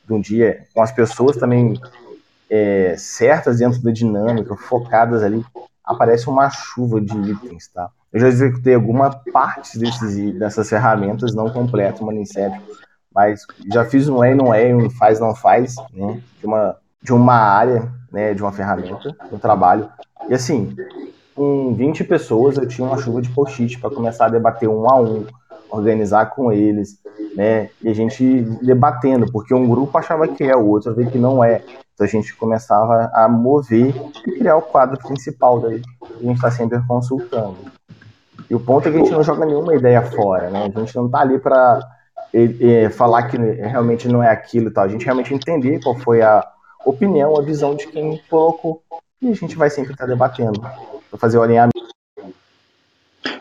de 0.07 0.13
um 0.13 0.21
dia, 0.21 0.65
com 0.75 0.83
as 0.83 0.91
pessoas 0.91 1.37
também 1.37 1.79
é, 2.51 2.95
certas 2.99 3.59
dentro 3.59 3.81
da 3.81 3.93
dinâmica, 3.93 4.57
focadas 4.57 5.23
ali, 5.23 5.45
aparece 5.85 6.29
uma 6.29 6.51
chuva 6.51 7.01
de 7.01 7.17
itens, 7.31 7.69
tá? 7.69 7.91
Eu 8.13 8.21
já 8.21 8.29
executei 8.29 8.75
alguma 8.75 9.11
parte 9.33 9.79
desses, 9.79 10.35
dessas 10.37 10.69
ferramentas, 10.69 11.33
não 11.33 11.49
completo, 11.49 12.03
uma 12.03 12.13
Inception, 12.13 12.61
mas 13.15 13.47
já 13.73 13.85
fiz 13.85 14.09
um 14.09 14.23
é 14.23 14.35
não 14.35 14.53
é, 14.53 14.75
um 14.75 14.91
faz 14.91 15.21
não 15.21 15.35
faz, 15.35 15.77
né? 15.93 16.21
De 16.41 16.47
uma, 16.47 16.77
de 17.03 17.13
uma 17.13 17.35
área, 17.35 17.89
né? 18.13 18.35
De 18.35 18.43
uma 18.43 18.53
ferramenta, 18.53 19.17
no 19.31 19.39
trabalho. 19.39 19.89
E 20.29 20.35
assim, 20.35 20.75
com 21.35 21.75
20 21.75 22.05
pessoas, 22.05 22.57
eu 22.57 22.67
tinha 22.67 22.87
uma 22.87 22.99
chuva 22.99 23.23
de 23.23 23.31
post-it 23.31 23.79
para 23.79 23.91
começar 23.91 24.27
a 24.27 24.31
debater 24.31 24.69
um 24.69 24.91
a 24.91 25.01
um, 25.01 25.27
organizar 25.71 26.27
com 26.27 26.53
eles, 26.53 26.99
né? 27.35 27.71
E 27.83 27.89
a 27.89 27.95
gente 27.95 28.43
debatendo, 28.63 29.31
porque 29.31 29.55
um 29.55 29.69
grupo 29.69 29.97
achava 29.97 30.27
que 30.27 30.45
é, 30.45 30.57
o 30.57 30.67
outro 30.67 30.95
vê 30.95 31.07
que 31.07 31.19
não 31.19 31.43
é. 31.43 31.63
Então 32.01 32.09
a 32.09 32.11
gente 32.11 32.35
começava 32.35 33.11
a 33.13 33.29
mover 33.29 33.95
e 34.27 34.33
criar 34.39 34.57
o 34.57 34.63
quadro 34.63 34.97
principal 34.97 35.61
daí. 35.61 35.83
A 36.03 36.23
gente 36.23 36.37
está 36.37 36.51
sempre 36.51 36.81
consultando. 36.89 37.59
E 38.49 38.55
o 38.55 38.61
ponto 38.61 38.89
é 38.89 38.91
que 38.91 38.97
a 38.97 39.01
gente 39.01 39.13
não 39.13 39.23
joga 39.23 39.45
nenhuma 39.45 39.75
ideia 39.75 40.01
fora, 40.01 40.49
né? 40.49 40.73
A 40.75 40.79
gente 40.81 40.97
não 40.97 41.05
está 41.05 41.21
ali 41.21 41.39
para 41.39 41.87
falar 42.93 43.25
que 43.25 43.37
realmente 43.37 44.09
não 44.09 44.23
é 44.23 44.31
aquilo 44.31 44.69
e 44.69 44.71
tal. 44.71 44.85
A 44.85 44.89
gente 44.89 45.05
realmente 45.05 45.35
entender 45.35 45.79
qual 45.83 45.95
foi 45.95 46.23
a 46.23 46.43
opinião, 46.87 47.39
a 47.39 47.43
visão 47.43 47.75
de 47.75 47.87
quem 47.87 48.19
colocou. 48.31 48.83
E 49.21 49.29
a 49.29 49.35
gente 49.35 49.55
vai 49.55 49.69
sempre 49.69 49.93
estar 49.93 50.07
tá 50.07 50.11
debatendo 50.11 50.59
para 50.59 51.19
fazer 51.19 51.37
o 51.37 51.43
alinhamento. 51.43 51.80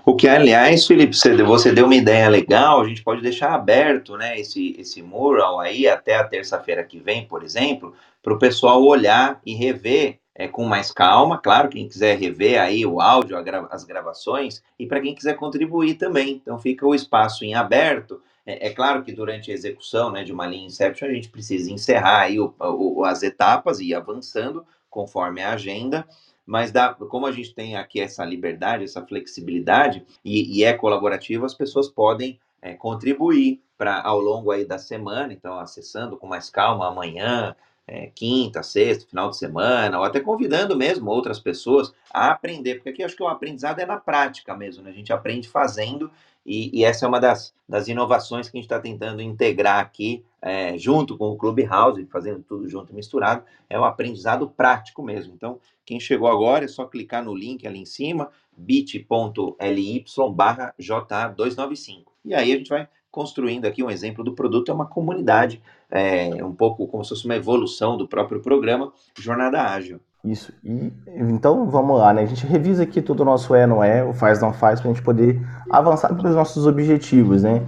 O 0.10 0.16
que, 0.16 0.28
aliás, 0.28 0.88
Felipe, 0.88 1.16
você 1.45 1.72
deu 1.72 1.86
uma 1.86 1.93
ideia 1.93 2.28
legal, 2.28 2.82
a 2.82 2.88
gente 2.88 3.03
pode 3.03 3.22
deixar 3.22 3.53
aberto 3.53 4.18
né, 4.18 4.39
esse, 4.39 4.76
esse 4.80 5.03
mural 5.03 5.60
aí 5.60 5.88
até 5.88 6.16
a 6.16 6.24
terça-feira 6.24 6.84
que 6.84 6.99
vem, 6.99 7.28
por 7.28 7.43
exemplo, 7.43 7.93
para 8.24 8.34
o 8.34 8.39
pessoal 8.39 8.84
olhar 8.84 9.39
e 9.45 9.53
rever 9.53 10.18
é, 10.34 10.47
com 10.47 10.66
mais 10.66 10.91
calma, 10.91 11.38
claro, 11.38 11.70
quem 11.70 11.88
quiser 11.88 12.18
rever 12.18 12.60
aí 12.60 12.88
o 12.88 12.99
áudio, 12.99 13.38
as 13.70 13.84
gravações, 13.84 14.64
e 14.80 14.88
para 14.88 14.99
quem 14.99 15.14
quiser 15.14 15.36
contribuir 15.36 15.93
também. 15.93 16.41
Então 16.41 16.57
fica 16.57 16.88
o 16.88 16.95
espaço 16.95 17.45
em 17.45 17.53
aberto. 17.53 18.20
É, 18.47 18.66
é, 18.66 18.70
claro 18.72 19.03
que 19.03 19.12
durante 19.12 19.51
a 19.51 19.53
execução 19.53 20.12
né, 20.12 20.24
de 20.24 20.34
uma 20.34 20.47
linha 20.47 20.66
Inception 20.66 21.07
a 21.07 21.14
gente 21.14 21.30
precisa 21.30 21.72
encerrar 21.72 22.22
aí 22.22 22.39
o, 22.39 22.51
o, 22.60 23.05
as 23.05 23.22
etapas 23.22 23.80
e 23.80 23.89
ir 23.89 23.93
avançando 23.93 24.66
conforme 24.89 25.43
a 25.43 25.51
agenda, 25.51 26.03
mas 26.50 26.72
dá, 26.72 26.95
como 26.95 27.28
a 27.28 27.32
gente 27.32 27.54
tem 27.54 27.78
aqui 27.78 28.02
essa 28.02 28.26
liberdade, 28.26 28.84
essa 28.84 29.06
flexibilidade 29.06 30.04
e, 30.26 30.58
e 30.58 30.64
é 30.64 30.74
colaborativo, 30.74 31.45
as 31.45 31.54
pessoas 31.54 31.88
podem 31.88 32.39
é, 32.60 32.74
contribuir 32.74 33.62
para 33.78 34.02
ao 34.02 34.20
longo 34.20 34.50
aí 34.50 34.66
da 34.66 34.80
semana, 34.80 35.32
então 35.32 35.60
acessando 35.60 36.18
com 36.18 36.26
mais 36.26 36.50
calma 36.50 36.88
amanhã, 36.88 37.56
é, 37.86 38.08
quinta, 38.16 38.64
sexta, 38.64 39.08
final 39.08 39.30
de 39.30 39.38
semana, 39.38 40.00
ou 40.00 40.04
até 40.04 40.20
convidando 40.20 40.76
mesmo 40.76 41.12
outras 41.12 41.39
pessoas 41.39 41.93
a 42.12 42.32
aprender, 42.32 42.76
porque 42.76 42.89
aqui 42.89 43.04
acho 43.04 43.16
que 43.16 43.24
o 43.24 43.28
aprendizado 43.28 43.80
é 43.80 43.86
na 43.86 43.97
prática 43.97 44.58
mesmo, 44.58 44.84
né? 44.84 44.89
a 44.89 44.93
gente 44.93 45.14
aprende 45.14 45.47
fazendo 45.47 46.10
e, 46.46 46.80
e, 46.80 46.84
essa 46.84 47.06
é 47.06 47.08
uma 47.08 47.20
das, 47.20 47.54
das 47.68 47.88
inovações 47.88 48.50
que 48.50 48.58
a 48.58 48.60
gente 48.60 48.66
está 48.66 48.80
tentando 48.80 49.22
integrar 49.22 49.80
aqui, 49.80 50.24
é, 50.42 50.78
junto 50.78 51.18
com 51.18 51.30
o 51.30 51.38
Clubhouse, 51.38 52.06
fazendo 52.06 52.42
tudo 52.44 52.68
junto 52.68 52.92
e 52.92 52.96
misturado, 52.96 53.44
é 53.70 53.80
um 53.80 53.84
aprendizado 53.84 54.50
prático 54.50 55.04
mesmo. 55.04 55.34
Então, 55.36 55.60
quem 55.86 56.00
chegou 56.00 56.28
agora 56.28 56.66
é 56.66 56.68
só 56.68 56.86
clicar 56.86 57.24
no 57.24 57.36
link 57.36 57.68
ali 57.68 57.80
em 57.80 57.86
cima, 57.86 58.30
bit.ly 58.56 60.06
barra 60.34 60.74
JA295. 60.80 62.04
E 62.26 62.34
aí 62.34 62.54
a 62.54 62.58
gente 62.58 62.70
vai 62.70 62.88
construindo 63.12 63.66
aqui 63.66 63.84
um 63.84 63.90
exemplo 63.90 64.24
do 64.24 64.34
produto, 64.34 64.70
é 64.70 64.74
uma 64.74 64.86
comunidade, 64.86 65.62
é, 65.90 66.44
um 66.44 66.54
pouco 66.54 66.88
como 66.88 67.04
se 67.04 67.10
fosse 67.10 67.26
uma 67.26 67.36
evolução 67.36 67.98
do 67.98 68.08
próprio 68.08 68.42
programa 68.42 68.94
Jornada 69.18 69.62
Ágil. 69.62 70.00
Isso. 70.24 70.52
E 70.64 70.92
então 71.18 71.70
vamos 71.70 71.98
lá, 71.98 72.14
né? 72.14 72.24
A 72.24 72.26
gente 72.26 72.46
revisa 72.46 72.84
aqui 72.84 73.02
todo 73.02 73.22
o 73.22 73.26
nosso 73.26 73.56
é, 73.56 73.66
não 73.66 73.84
é, 73.84 74.04
o 74.04 74.14
faz, 74.14 74.42
não 74.42 74.52
faz, 74.52 74.80
para 74.80 74.92
a 74.92 74.94
gente 74.94 75.04
poder 75.04 75.42
avançar 75.70 76.14
para 76.14 76.28
os 76.28 76.36
nossos 76.36 76.68
objetivos, 76.68 77.44
né? 77.44 77.66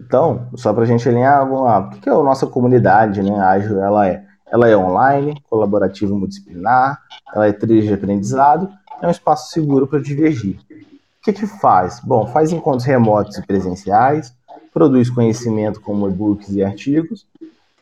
Então, 0.00 0.48
só 0.54 0.72
para 0.72 0.82
a 0.82 0.86
gente 0.86 1.08
alinhar, 1.08 1.46
vamos 1.46 1.62
lá. 1.62 1.78
O 1.78 1.90
que 1.90 2.08
é 2.08 2.12
a 2.12 2.22
nossa 2.22 2.46
comunidade, 2.46 3.22
né? 3.22 3.40
Ágil, 3.40 3.80
ela 3.80 4.06
é, 4.06 4.24
ela 4.46 4.68
é 4.68 4.76
online, 4.76 5.42
colaborativa 5.48 6.14
multidisciplinar, 6.14 7.00
ela 7.34 7.46
é 7.46 7.52
trilha 7.52 7.82
de 7.82 7.94
aprendizado, 7.94 8.68
é 9.00 9.06
um 9.06 9.10
espaço 9.10 9.50
seguro 9.50 9.86
para 9.86 10.00
divergir. 10.00 10.58
O 10.70 11.24
que 11.24 11.32
que 11.32 11.46
faz? 11.46 12.00
Bom, 12.00 12.26
faz 12.26 12.52
encontros 12.52 12.84
remotos 12.84 13.38
e 13.38 13.46
presenciais, 13.46 14.34
produz 14.74 15.08
conhecimento 15.08 15.80
como 15.80 16.06
e-books 16.06 16.50
e 16.50 16.62
artigos 16.62 17.26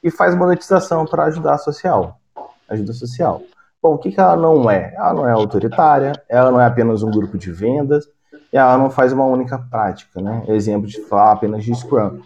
e 0.03 0.11
faz 0.11 0.35
monetização 0.35 1.05
para 1.07 1.25
ajudar 1.25 1.55
a 1.55 1.59
social, 1.59 2.21
ajuda 2.69 2.93
social. 2.93 3.43
Bom, 3.83 3.95
o 3.95 3.99
que, 3.99 4.13
que 4.13 4.21
ela 4.21 4.37
não 4.37 4.71
é? 4.71 4.95
Ela 4.95 5.13
não 5.13 5.29
é 5.29 5.33
autoritária, 5.33 6.13
ela 6.29 6.53
não 6.53 6.61
é 6.61 6.67
apenas 6.67 7.03
um 7.03 7.11
grupo 7.11 7.37
de 7.37 7.51
vendas, 7.51 8.07
e 8.53 8.57
ela 8.57 8.79
não 8.79 8.91
faz 8.91 9.13
uma 9.13 9.25
única 9.25 9.59
prática, 9.59 10.21
né? 10.21 10.45
Exemplo 10.49 10.87
de 10.87 11.01
falar 11.03 11.33
apenas 11.33 11.65
de 11.65 11.75
Scrum. 11.75 12.21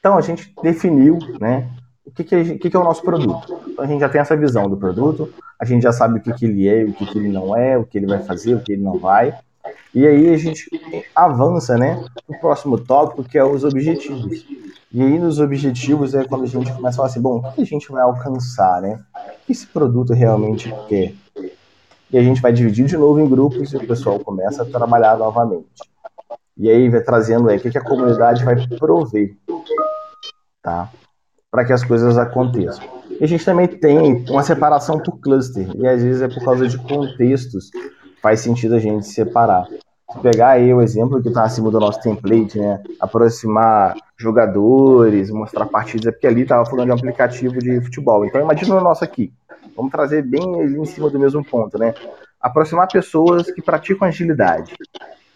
Então 0.00 0.16
a 0.16 0.22
gente 0.22 0.54
definiu, 0.62 1.18
né? 1.38 1.68
O 2.06 2.10
que, 2.10 2.24
que, 2.24 2.34
é, 2.34 2.44
que, 2.56 2.70
que 2.70 2.76
é 2.76 2.78
o 2.78 2.84
nosso 2.84 3.02
produto? 3.02 3.60
Então, 3.66 3.84
a 3.84 3.88
gente 3.88 4.00
já 4.00 4.08
tem 4.08 4.20
essa 4.20 4.36
visão 4.36 4.68
do 4.68 4.76
produto, 4.76 5.30
a 5.58 5.64
gente 5.64 5.82
já 5.82 5.92
sabe 5.92 6.18
o 6.18 6.22
que, 6.22 6.32
que 6.32 6.46
ele 6.46 6.68
é, 6.68 6.84
o 6.84 6.92
que, 6.92 7.04
que 7.06 7.18
ele 7.18 7.28
não 7.28 7.56
é, 7.56 7.76
o 7.76 7.84
que 7.84 7.98
ele 7.98 8.06
vai 8.06 8.20
fazer, 8.20 8.54
o 8.54 8.60
que 8.60 8.72
ele 8.72 8.82
não 8.82 8.98
vai. 8.98 9.34
E 9.94 10.06
aí 10.06 10.34
a 10.34 10.36
gente 10.36 10.68
avança, 11.14 11.76
né? 11.76 12.04
O 12.28 12.38
próximo 12.38 12.78
tópico 12.78 13.24
que 13.24 13.38
é 13.38 13.44
os 13.44 13.64
objetivos. 13.64 14.46
E 14.92 15.02
aí 15.02 15.18
nos 15.18 15.40
objetivos 15.40 16.14
é 16.14 16.24
quando 16.24 16.44
a 16.44 16.46
gente 16.46 16.72
começa 16.72 16.96
a 16.96 16.96
falar 16.96 17.08
assim, 17.08 17.20
bom, 17.20 17.38
o 17.38 17.52
que 17.52 17.62
a 17.62 17.66
gente 17.66 17.90
vai 17.90 18.02
alcançar, 18.02 18.82
né? 18.82 19.00
O 19.14 19.46
que 19.46 19.52
esse 19.52 19.66
produto 19.66 20.12
realmente 20.12 20.72
quer? 20.88 21.14
E 22.10 22.18
a 22.18 22.22
gente 22.22 22.40
vai 22.40 22.52
dividir 22.52 22.86
de 22.86 22.96
novo 22.96 23.20
em 23.20 23.28
grupos 23.28 23.72
e 23.72 23.76
o 23.76 23.86
pessoal 23.86 24.20
começa 24.20 24.62
a 24.62 24.66
trabalhar 24.66 25.16
novamente. 25.18 25.66
E 26.56 26.70
aí 26.70 26.88
vai 26.88 27.00
trazendo 27.00 27.48
aí 27.48 27.58
o 27.58 27.60
que 27.60 27.76
a 27.76 27.84
comunidade 27.84 28.44
vai 28.44 28.54
prover, 28.68 29.34
tá? 30.62 30.88
Para 31.50 31.64
que 31.64 31.72
as 31.72 31.82
coisas 31.82 32.16
aconteçam. 32.16 32.84
E 33.20 33.24
a 33.24 33.26
gente 33.26 33.44
também 33.44 33.66
tem 33.66 34.24
uma 34.28 34.42
separação 34.42 35.00
por 35.00 35.18
cluster, 35.18 35.68
e 35.76 35.86
às 35.86 36.02
vezes 36.02 36.22
é 36.22 36.28
por 36.28 36.44
causa 36.44 36.68
de 36.68 36.78
contextos, 36.78 37.70
faz 38.24 38.40
sentido 38.40 38.74
a 38.74 38.78
gente 38.78 39.06
separar 39.06 39.66
pegar 40.22 40.50
aí 40.50 40.72
o 40.72 40.80
exemplo 40.80 41.20
que 41.20 41.28
está 41.28 41.44
acima 41.44 41.70
do 41.70 41.80
nosso 41.80 42.00
template, 42.00 42.58
né? 42.58 42.80
Aproximar 43.00 43.96
jogadores, 44.16 45.30
mostrar 45.30 45.66
partidas, 45.66 46.06
é 46.06 46.12
porque 46.12 46.26
ali 46.26 46.42
estava 46.42 46.64
falando 46.64 46.86
de 46.86 46.92
um 46.92 46.96
aplicativo 46.96 47.58
de 47.58 47.80
futebol. 47.80 48.24
Então 48.24 48.40
imagina 48.40 48.76
o 48.76 48.80
nosso 48.80 49.04
aqui. 49.04 49.32
Vamos 49.76 49.90
trazer 49.90 50.22
bem 50.22 50.60
ali 50.60 50.78
em 50.78 50.84
cima 50.84 51.10
do 51.10 51.18
mesmo 51.18 51.44
ponto, 51.44 51.78
né? 51.78 51.94
Aproximar 52.40 52.86
pessoas 52.88 53.50
que 53.50 53.62
praticam 53.62 54.06
agilidade. 54.06 54.74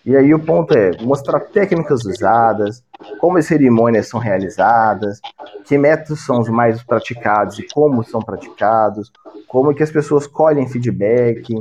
E 0.06 0.16
aí 0.16 0.32
o 0.32 0.38
ponto 0.38 0.72
é 0.72 0.92
mostrar 1.02 1.40
técnicas 1.40 2.04
usadas, 2.04 2.82
como 3.20 3.36
as 3.36 3.46
cerimônias 3.46 4.08
são 4.08 4.20
realizadas, 4.20 5.20
que 5.64 5.76
métodos 5.76 6.24
são 6.24 6.38
os 6.38 6.48
mais 6.48 6.82
praticados 6.82 7.58
e 7.58 7.66
como 7.68 8.02
são 8.04 8.20
praticados, 8.20 9.10
como 9.46 9.74
que 9.74 9.82
as 9.82 9.90
pessoas 9.90 10.26
colhem 10.26 10.68
feedback, 10.68 11.52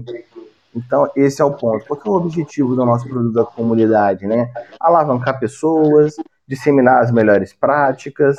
então, 0.77 1.09
esse 1.15 1.41
é 1.41 1.45
o 1.45 1.53
ponto. 1.53 1.85
Qual 1.87 1.99
é 2.05 2.09
o 2.09 2.23
objetivo 2.23 2.75
do 2.75 2.85
nosso 2.85 3.09
produto 3.09 3.33
da 3.33 3.43
comunidade, 3.43 4.27
né? 4.27 4.51
Alavancar 4.79 5.39
pessoas, 5.39 6.15
disseminar 6.47 7.01
as 7.01 7.11
melhores 7.11 7.51
práticas. 7.51 8.37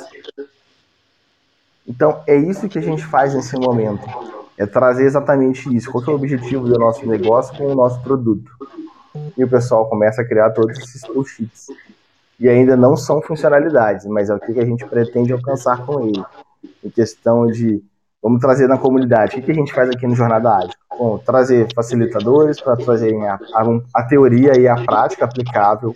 Então, 1.85 2.23
é 2.25 2.37
isso 2.37 2.69
que 2.69 2.79
a 2.79 2.81
gente 2.81 3.05
faz 3.05 3.33
nesse 3.33 3.57
momento. 3.57 4.07
É 4.57 4.65
trazer 4.65 5.03
exatamente 5.03 5.73
isso. 5.75 5.91
Qual 5.91 6.03
é 6.03 6.09
o 6.09 6.15
objetivo 6.15 6.65
do 6.65 6.79
nosso 6.79 7.05
negócio 7.05 7.57
com 7.57 7.67
o 7.67 7.75
nosso 7.75 8.01
produto? 8.01 8.49
E 9.37 9.43
o 9.43 9.49
pessoal 9.49 9.89
começa 9.89 10.21
a 10.21 10.25
criar 10.25 10.51
todos 10.51 10.77
esses 10.79 11.05
post-its. 11.05 11.67
E 12.39 12.47
ainda 12.47 12.77
não 12.77 12.95
são 12.95 13.21
funcionalidades, 13.21 14.05
mas 14.05 14.29
é 14.29 14.33
o 14.33 14.39
que 14.39 14.57
a 14.57 14.65
gente 14.65 14.85
pretende 14.85 15.33
alcançar 15.33 15.85
com 15.85 16.07
ele. 16.07 16.23
Em 16.81 16.89
questão 16.89 17.47
de 17.47 17.83
Vamos 18.21 18.41
trazer 18.41 18.67
na 18.67 18.77
comunidade. 18.77 19.39
O 19.39 19.41
que 19.41 19.51
a 19.51 19.55
gente 19.55 19.73
faz 19.73 19.89
aqui 19.89 20.05
no 20.05 20.15
Jornada 20.15 20.57
Ágil? 20.57 20.73
Bom, 20.97 21.17
trazer 21.17 21.67
facilitadores 21.73 22.59
para 22.59 22.75
trazerem 22.75 23.25
a, 23.25 23.35
a, 23.53 23.79
a, 23.95 24.03
teoria 24.03 24.59
e 24.59 24.67
a 24.67 24.75
prática 24.75 25.23
aplicável, 25.23 25.93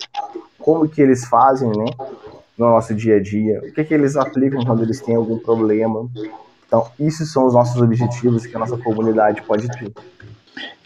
como 0.58 0.88
que 0.88 1.02
eles 1.02 1.26
fazem, 1.26 1.68
né, 1.68 1.84
no 2.56 2.70
nosso 2.70 2.94
dia 2.94 3.16
a 3.16 3.22
dia, 3.22 3.58
o 3.58 3.72
que 3.72 3.84
que 3.84 3.92
eles 3.92 4.16
aplicam 4.16 4.64
quando 4.64 4.82
eles 4.82 5.00
têm 5.00 5.16
algum 5.16 5.38
problema. 5.38 6.08
Então, 6.66 6.86
esses 6.98 7.30
são 7.30 7.46
os 7.46 7.52
nossos 7.52 7.80
objetivos 7.80 8.46
que 8.46 8.56
a 8.56 8.58
nossa 8.58 8.78
comunidade 8.78 9.42
pode 9.42 9.68
ter. 9.68 9.92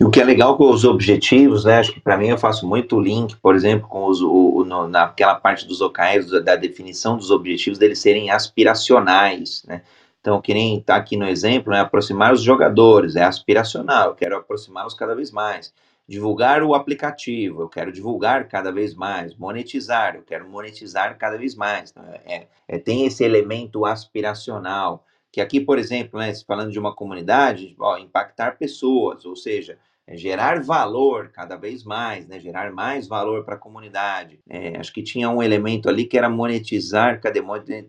E 0.01 0.05
o 0.05 0.11
que 0.11 0.21
é 0.21 0.25
legal 0.25 0.57
com 0.57 0.71
os 0.71 0.85
objetivos, 0.85 1.65
né? 1.65 1.79
Acho 1.79 1.93
que 1.93 2.01
para 2.01 2.17
mim 2.17 2.29
eu 2.29 2.39
faço 2.39 2.67
muito 2.67 2.99
link, 2.99 3.37
por 3.37 3.55
exemplo, 3.55 3.87
com 3.87 4.07
os, 4.07 4.21
o, 4.21 4.57
o, 4.57 4.65
no, 4.65 4.89
naquela 4.89 5.35
parte 5.35 5.67
dos 5.67 5.81
OKRs, 5.81 6.31
da, 6.43 6.57
definição 6.57 7.17
dos 7.17 7.31
objetivos, 7.31 7.79
deles 7.79 7.99
serem 7.99 8.31
aspiracionais, 8.31 9.63
né? 9.67 9.83
Então, 10.21 10.41
que 10.41 10.53
nem 10.53 10.79
está 10.79 10.97
aqui 10.97 11.17
no 11.17 11.27
exemplo, 11.27 11.73
é 11.73 11.81
aproximar 11.81 12.33
os 12.33 12.43
jogadores, 12.43 13.17
é 13.17 13.23
aspiracional, 13.23 14.09
eu 14.11 14.15
quero 14.15 14.37
aproximá-los 14.37 14.95
cada 14.95 15.15
vez 15.15 15.31
mais. 15.31 15.73
Divulgar 16.09 16.63
o 16.63 16.75
aplicativo, 16.75 17.63
eu 17.63 17.69
quero 17.69 17.93
divulgar 17.93 18.49
cada 18.49 18.73
vez 18.73 18.95
mais. 18.95 19.35
Monetizar, 19.37 20.17
eu 20.17 20.23
quero 20.23 20.49
monetizar 20.49 21.17
cada 21.19 21.37
vez 21.37 21.55
mais. 21.55 21.91
Então, 21.91 22.05
é, 22.25 22.49
é, 22.67 22.79
tem 22.79 23.07
esse 23.07 23.23
elemento 23.23 23.85
aspiracional, 23.85 25.05
que 25.31 25.41
aqui, 25.41 25.61
por 25.61 25.79
exemplo, 25.79 26.19
né, 26.19 26.33
falando 26.47 26.73
de 26.73 26.79
uma 26.79 26.95
comunidade, 26.95 27.77
ó, 27.79 27.99
impactar 27.99 28.59
pessoas, 28.59 29.25
ou 29.25 29.37
seja, 29.37 29.79
é 30.11 30.17
gerar 30.17 30.63
valor 30.63 31.29
cada 31.29 31.55
vez 31.55 31.85
mais, 31.85 32.27
né? 32.27 32.41
gerar 32.41 32.73
mais 32.73 33.07
valor 33.07 33.45
para 33.45 33.57
a 33.57 33.59
comunidade. 33.59 34.41
É, 34.49 34.75
acho 34.79 34.91
que 34.91 35.03
tinha 35.03 35.29
um 35.29 35.43
elemento 35.43 35.87
ali 35.87 36.07
que 36.07 36.17
era 36.17 36.31
monetizar, 36.31 37.21
cadê? 37.21 37.43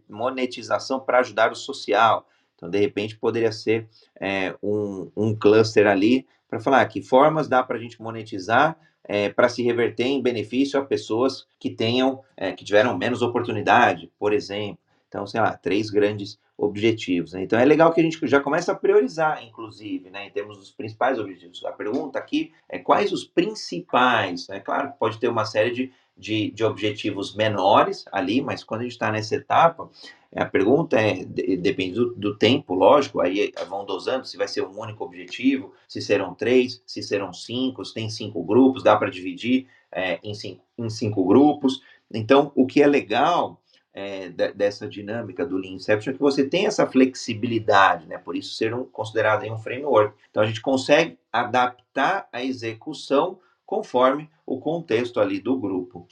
Monetização 0.10 1.00
para 1.00 1.20
ajudar 1.20 1.50
o 1.50 1.56
social. 1.56 2.28
Então, 2.56 2.70
de 2.70 2.78
repente, 2.78 3.18
poderia 3.18 3.54
ser 3.54 3.88
é, 4.20 4.54
um, 4.62 5.10
um 5.16 5.34
cluster 5.34 5.88
ali 5.88 6.28
para 6.50 6.60
falar 6.60 6.86
que 6.88 7.02
formas 7.02 7.48
dá 7.48 7.64
para 7.64 7.78
a 7.78 7.80
gente 7.80 8.02
monetizar 8.02 8.78
é, 9.06 9.30
para 9.30 9.48
se 9.48 9.64
reverter 9.64 10.04
em 10.04 10.22
benefício 10.22 10.78
a 10.78 10.86
pessoas 10.86 11.48
que 11.58 11.70
tenham, 11.70 12.22
é, 12.36 12.52
que 12.52 12.66
tiveram 12.66 12.98
menos 12.98 13.22
oportunidade, 13.22 14.12
por 14.20 14.34
exemplo. 14.34 14.78
Então, 15.08 15.26
sei 15.26 15.40
lá, 15.40 15.56
três 15.56 15.90
grandes 15.90 16.38
objetivos. 16.60 17.34
Né? 17.34 17.44
Então 17.44 17.58
é 17.58 17.66
legal 17.66 17.94
que 17.94 18.02
a 18.02 18.04
gente 18.04 18.20
já 18.28 18.40
começa 18.40 18.74
a 18.74 18.76
priorizar, 18.76 19.44
inclusive, 19.44 20.10
né, 20.10 20.28
em 20.28 20.30
termos 20.30 20.58
dos 20.58 20.72
principais 20.72 21.18
objetivos. 21.18 21.64
A 21.66 21.72
pergunta 21.72 22.20
aqui 22.20 22.52
é 22.68 22.78
quais 22.78 23.12
os 23.12 23.24
principais. 23.24 24.48
Né? 24.48 24.60
claro 24.60 24.92
que 24.92 25.00
pode 25.00 25.18
ter 25.20 25.30
uma 25.30 25.46
série 25.46 25.72
de, 25.72 25.92
de, 26.18 26.52
de, 26.52 26.64
objetivos 26.64 27.34
menores 27.34 28.04
ali, 28.12 28.42
mas 28.42 28.64
quando 28.64 28.82
a 28.82 28.84
gente 28.84 28.92
está 28.92 29.12
nessa 29.12 29.36
etapa, 29.36 29.90
a 30.36 30.46
pergunta 30.46 31.00
é, 31.00 31.24
depende 31.24 31.94
do, 31.94 32.14
do, 32.14 32.38
tempo, 32.38 32.76
lógico, 32.76 33.22
aí 33.22 33.52
vão 33.68 33.86
dosando 33.86 34.28
se 34.28 34.38
vai 34.38 34.48
ser 34.48 34.62
um 34.62 34.80
único 34.80 35.04
objetivo, 35.04 35.74
se 35.88 36.02
serão 36.02 36.36
três, 36.36 36.84
se 36.86 37.02
serão 37.02 37.34
cinco, 37.34 37.84
se 37.84 37.94
tem 37.94 38.10
cinco 38.10 38.44
grupos, 38.44 38.84
dá 38.84 38.96
para 38.96 39.10
dividir 39.10 39.66
é, 39.92 40.20
em, 40.22 40.34
cinco, 40.36 40.64
em 40.78 40.90
cinco 40.90 41.26
grupos. 41.26 41.82
Então, 42.14 42.52
o 42.56 42.68
que 42.68 42.82
é 42.82 42.88
legal 42.88 43.59
é, 43.94 44.30
dessa 44.30 44.88
dinâmica 44.88 45.46
do 45.46 45.58
Lean 45.58 45.74
Inception 45.74 46.12
é 46.12 46.16
que 46.16 46.22
você 46.22 46.44
tem 46.44 46.66
essa 46.68 46.86
flexibilidade, 46.86 48.08
né? 48.08 48.18
Por 48.18 48.36
isso 48.36 48.54
ser 48.54 48.74
um, 48.74 48.86
considerado 48.86 49.44
um 49.52 49.58
framework. 49.58 50.14
Então 50.30 50.44
a 50.44 50.46
gente 50.46 50.62
consegue 50.62 51.18
adaptar 51.32 52.28
a 52.32 52.44
execução 52.44 53.40
conforme 53.66 54.30
o 54.46 54.60
contexto 54.60 55.20
ali 55.20 55.40
do 55.40 55.58
grupo. 55.58 56.08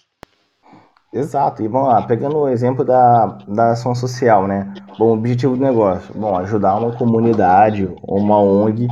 Exato, 1.14 1.64
e 1.64 1.68
vamos 1.68 1.88
lá, 1.88 2.02
pegando 2.02 2.38
o 2.38 2.50
exemplo 2.50 2.84
da, 2.84 3.26
da 3.48 3.72
ação 3.72 3.96
social, 3.96 4.46
né? 4.46 4.74
Bom, 5.00 5.06
o 5.06 5.14
objetivo 5.14 5.56
do 5.56 5.64
negócio, 5.64 6.14
bom, 6.14 6.36
ajudar 6.38 6.76
uma 6.76 6.92
comunidade 6.92 7.90
ou 8.04 8.18
uma 8.20 8.40
ONG 8.40 8.88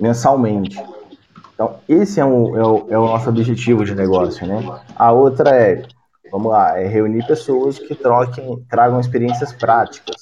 mensalmente. 0.00 0.80
Então, 1.52 1.74
esse 1.88 2.20
é 2.20 2.24
o, 2.24 2.56
é, 2.56 2.66
o, 2.66 2.86
é 2.90 2.98
o 2.98 3.06
nosso 3.06 3.28
objetivo 3.28 3.84
de 3.84 3.94
negócio, 3.94 4.46
né? 4.46 4.62
A 4.94 5.10
outra 5.10 5.50
é, 5.50 5.82
vamos 6.30 6.50
lá, 6.50 6.78
é 6.78 6.86
reunir 6.86 7.26
pessoas 7.26 7.78
que 7.78 7.94
troquem, 7.94 8.64
tragam 8.68 9.00
experiências 9.00 9.52
práticas. 9.52 10.16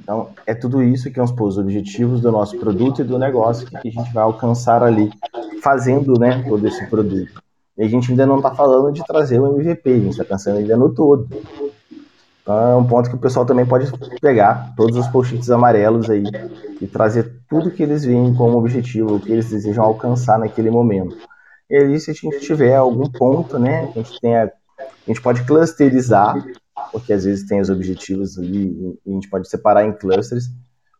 Então, 0.00 0.30
é 0.46 0.54
tudo 0.54 0.82
isso 0.82 1.10
que 1.10 1.26
são 1.26 1.46
os 1.46 1.58
objetivos 1.58 2.20
do 2.20 2.32
nosso 2.32 2.58
produto 2.58 3.02
e 3.02 3.04
do 3.04 3.18
negócio 3.18 3.66
que 3.66 3.76
a 3.76 3.90
gente 3.90 4.12
vai 4.12 4.24
alcançar 4.24 4.82
ali, 4.82 5.10
fazendo 5.62 6.18
né, 6.18 6.42
todo 6.48 6.66
esse 6.66 6.86
produto. 6.86 7.42
E 7.76 7.84
a 7.84 7.88
gente 7.88 8.10
ainda 8.10 8.26
não 8.26 8.36
está 8.38 8.50
falando 8.50 8.92
de 8.92 9.04
trazer 9.06 9.38
o 9.38 9.46
MVP, 9.60 9.90
a 9.90 9.98
gente 9.98 10.10
está 10.10 10.24
pensando 10.24 10.58
ainda 10.58 10.76
no 10.76 10.94
todo. 10.94 11.28
Então 12.42 12.58
é 12.58 12.76
um 12.76 12.86
ponto 12.86 13.10
que 13.10 13.16
o 13.16 13.20
pessoal 13.20 13.44
também 13.44 13.66
pode 13.66 13.86
pegar 14.20 14.72
todos 14.74 14.96
os 14.96 15.06
post-its 15.08 15.50
amarelos 15.50 16.08
aí 16.08 16.24
e 16.80 16.86
trazer 16.86 17.30
tudo 17.48 17.70
que 17.70 17.82
eles 17.82 18.04
veem 18.04 18.34
como 18.34 18.56
objetivo, 18.56 19.16
o 19.16 19.20
que 19.20 19.30
eles 19.30 19.50
desejam 19.50 19.84
alcançar 19.84 20.38
naquele 20.38 20.70
momento. 20.70 21.14
E 21.70 21.76
aí, 21.76 22.00
se 22.00 22.10
a 22.10 22.14
gente 22.14 22.40
tiver 22.40 22.74
algum 22.74 23.08
ponto, 23.10 23.58
né, 23.58 23.88
que 23.88 23.98
a 23.98 24.02
gente 24.02 24.18
tenha, 24.20 24.50
a 25.08 25.12
gente 25.12 25.22
pode 25.22 25.42
clusterizar, 25.44 26.36
porque 26.92 27.14
às 27.14 27.24
vezes 27.24 27.46
tem 27.46 27.60
os 27.60 27.70
objetivos 27.70 28.38
ali, 28.38 28.98
e 29.06 29.10
a 29.10 29.14
gente 29.14 29.28
pode 29.28 29.48
separar 29.48 29.84
em 29.86 29.92
clusters, 29.92 30.50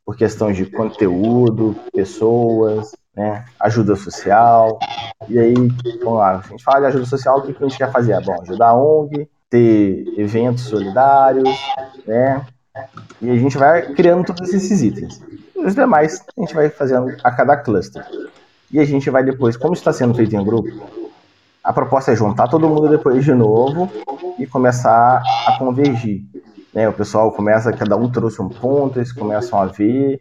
por 0.04 0.16
questões 0.16 0.56
de 0.56 0.64
conteúdo, 0.64 1.76
pessoas, 1.92 2.92
né, 3.14 3.44
ajuda 3.61 3.94
social. 3.94 4.78
E 5.28 5.38
aí, 5.38 5.54
vamos 6.02 6.18
lá, 6.18 6.38
a 6.38 6.48
gente 6.48 6.64
fala 6.64 6.80
de 6.80 6.86
ajuda 6.86 7.04
social, 7.04 7.38
o 7.38 7.42
que 7.42 7.50
a 7.50 7.68
gente 7.68 7.76
quer 7.76 7.92
fazer? 7.92 8.18
Bom, 8.24 8.40
ajudar 8.40 8.68
a 8.68 8.74
ONG, 8.74 9.28
ter 9.50 10.04
eventos 10.16 10.64
solidários, 10.64 11.48
né? 12.06 12.46
E 13.20 13.28
a 13.28 13.36
gente 13.36 13.59
vai 13.59 13.92
criando 13.92 14.24
todos 14.24 14.54
esses 14.54 14.80
itens. 14.82 15.20
Os 15.54 15.74
demais 15.74 16.24
a 16.36 16.40
gente 16.40 16.54
vai 16.54 16.70
fazendo 16.70 17.14
a 17.22 17.30
cada 17.30 17.56
cluster. 17.56 18.06
E 18.70 18.78
a 18.78 18.84
gente 18.84 19.11
vai 19.11 19.22
depois, 19.22 19.56
como 19.56 19.74
está 19.74 19.92
sendo 19.92 20.14
feito 20.14 20.34
em 20.34 20.44
grupo, 20.44 20.68
a 21.62 21.72
proposta 21.72 22.12
é 22.12 22.16
juntar 22.16 22.48
todo 22.48 22.68
mundo 22.68 22.88
depois 22.88 23.24
de 23.24 23.34
novo 23.34 23.90
e 24.38 24.46
começar 24.46 25.22
a 25.46 25.56
convergir. 25.59 26.24
Né? 26.72 26.88
O 26.88 26.92
pessoal 26.92 27.32
começa, 27.32 27.72
cada 27.72 27.96
um 27.96 28.11
trouxe 28.11 28.40
um 28.40 28.48
ponto, 28.48 28.98
eles 28.98 29.12
começam 29.12 29.61
a 29.61 29.66
ver 29.66 30.20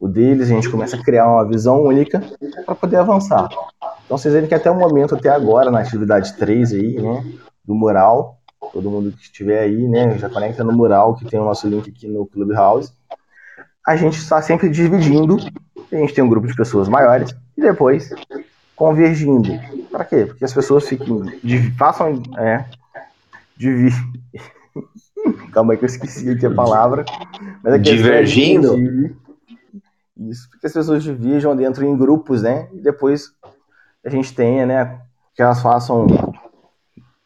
o 0.00 0.06
deles, 0.06 0.50
a 0.50 0.54
gente 0.54 0.70
começa 0.70 0.96
a 0.96 1.02
criar 1.02 1.26
uma 1.26 1.46
visão 1.46 1.82
única 1.82 2.22
para 2.64 2.74
poder 2.74 2.96
avançar. 2.96 3.48
Então 4.04 4.16
vocês 4.16 4.32
veem 4.32 4.46
que 4.46 4.54
até 4.54 4.70
o 4.70 4.74
momento, 4.74 5.14
até 5.14 5.28
agora, 5.28 5.70
na 5.70 5.80
atividade 5.80 6.34
3 6.34 6.72
aí, 6.72 7.02
né, 7.02 7.24
do 7.64 7.74
mural, 7.74 8.38
todo 8.72 8.90
mundo 8.90 9.12
que 9.12 9.22
estiver 9.22 9.60
aí, 9.60 9.88
né, 9.88 10.16
já 10.18 10.30
conecta 10.30 10.62
no 10.64 10.72
mural, 10.72 11.14
que 11.14 11.24
tem 11.24 11.38
o 11.38 11.44
nosso 11.44 11.68
link 11.68 11.90
aqui 11.90 12.06
no 12.06 12.26
Clubhouse, 12.26 12.92
a 13.86 13.96
gente 13.96 14.18
está 14.18 14.40
sempre 14.40 14.68
dividindo, 14.68 15.36
a 15.92 15.96
gente 15.96 16.14
tem 16.14 16.22
um 16.22 16.28
grupo 16.28 16.46
de 16.46 16.54
pessoas 16.54 16.88
maiores, 16.88 17.34
e 17.56 17.60
depois 17.60 18.10
convergindo. 18.78 19.50
Para 19.90 20.04
quê? 20.04 20.24
Porque 20.24 20.44
as 20.44 20.54
pessoas 20.54 20.88
fiquem, 20.88 21.20
façam, 21.76 22.22
é. 22.38 22.64
Calma 25.52 25.72
aí 25.72 25.78
que 25.78 25.84
eu 25.84 25.88
esqueci 25.88 26.30
aqui 26.30 26.46
a 26.46 26.54
palavra. 26.54 27.04
Mas 27.62 27.74
é 27.74 27.78
Divergindo. 27.78 28.76
Isso, 30.16 30.48
porque 30.50 30.66
as 30.66 30.72
pessoas 30.72 31.02
dividam 31.02 31.56
dentro 31.56 31.84
em 31.84 31.96
grupos, 31.96 32.42
né? 32.42 32.68
E 32.72 32.80
depois 32.80 33.32
a 34.04 34.08
gente 34.08 34.32
tenha, 34.32 34.64
né? 34.64 35.00
Que 35.34 35.42
elas 35.42 35.60
façam. 35.60 36.06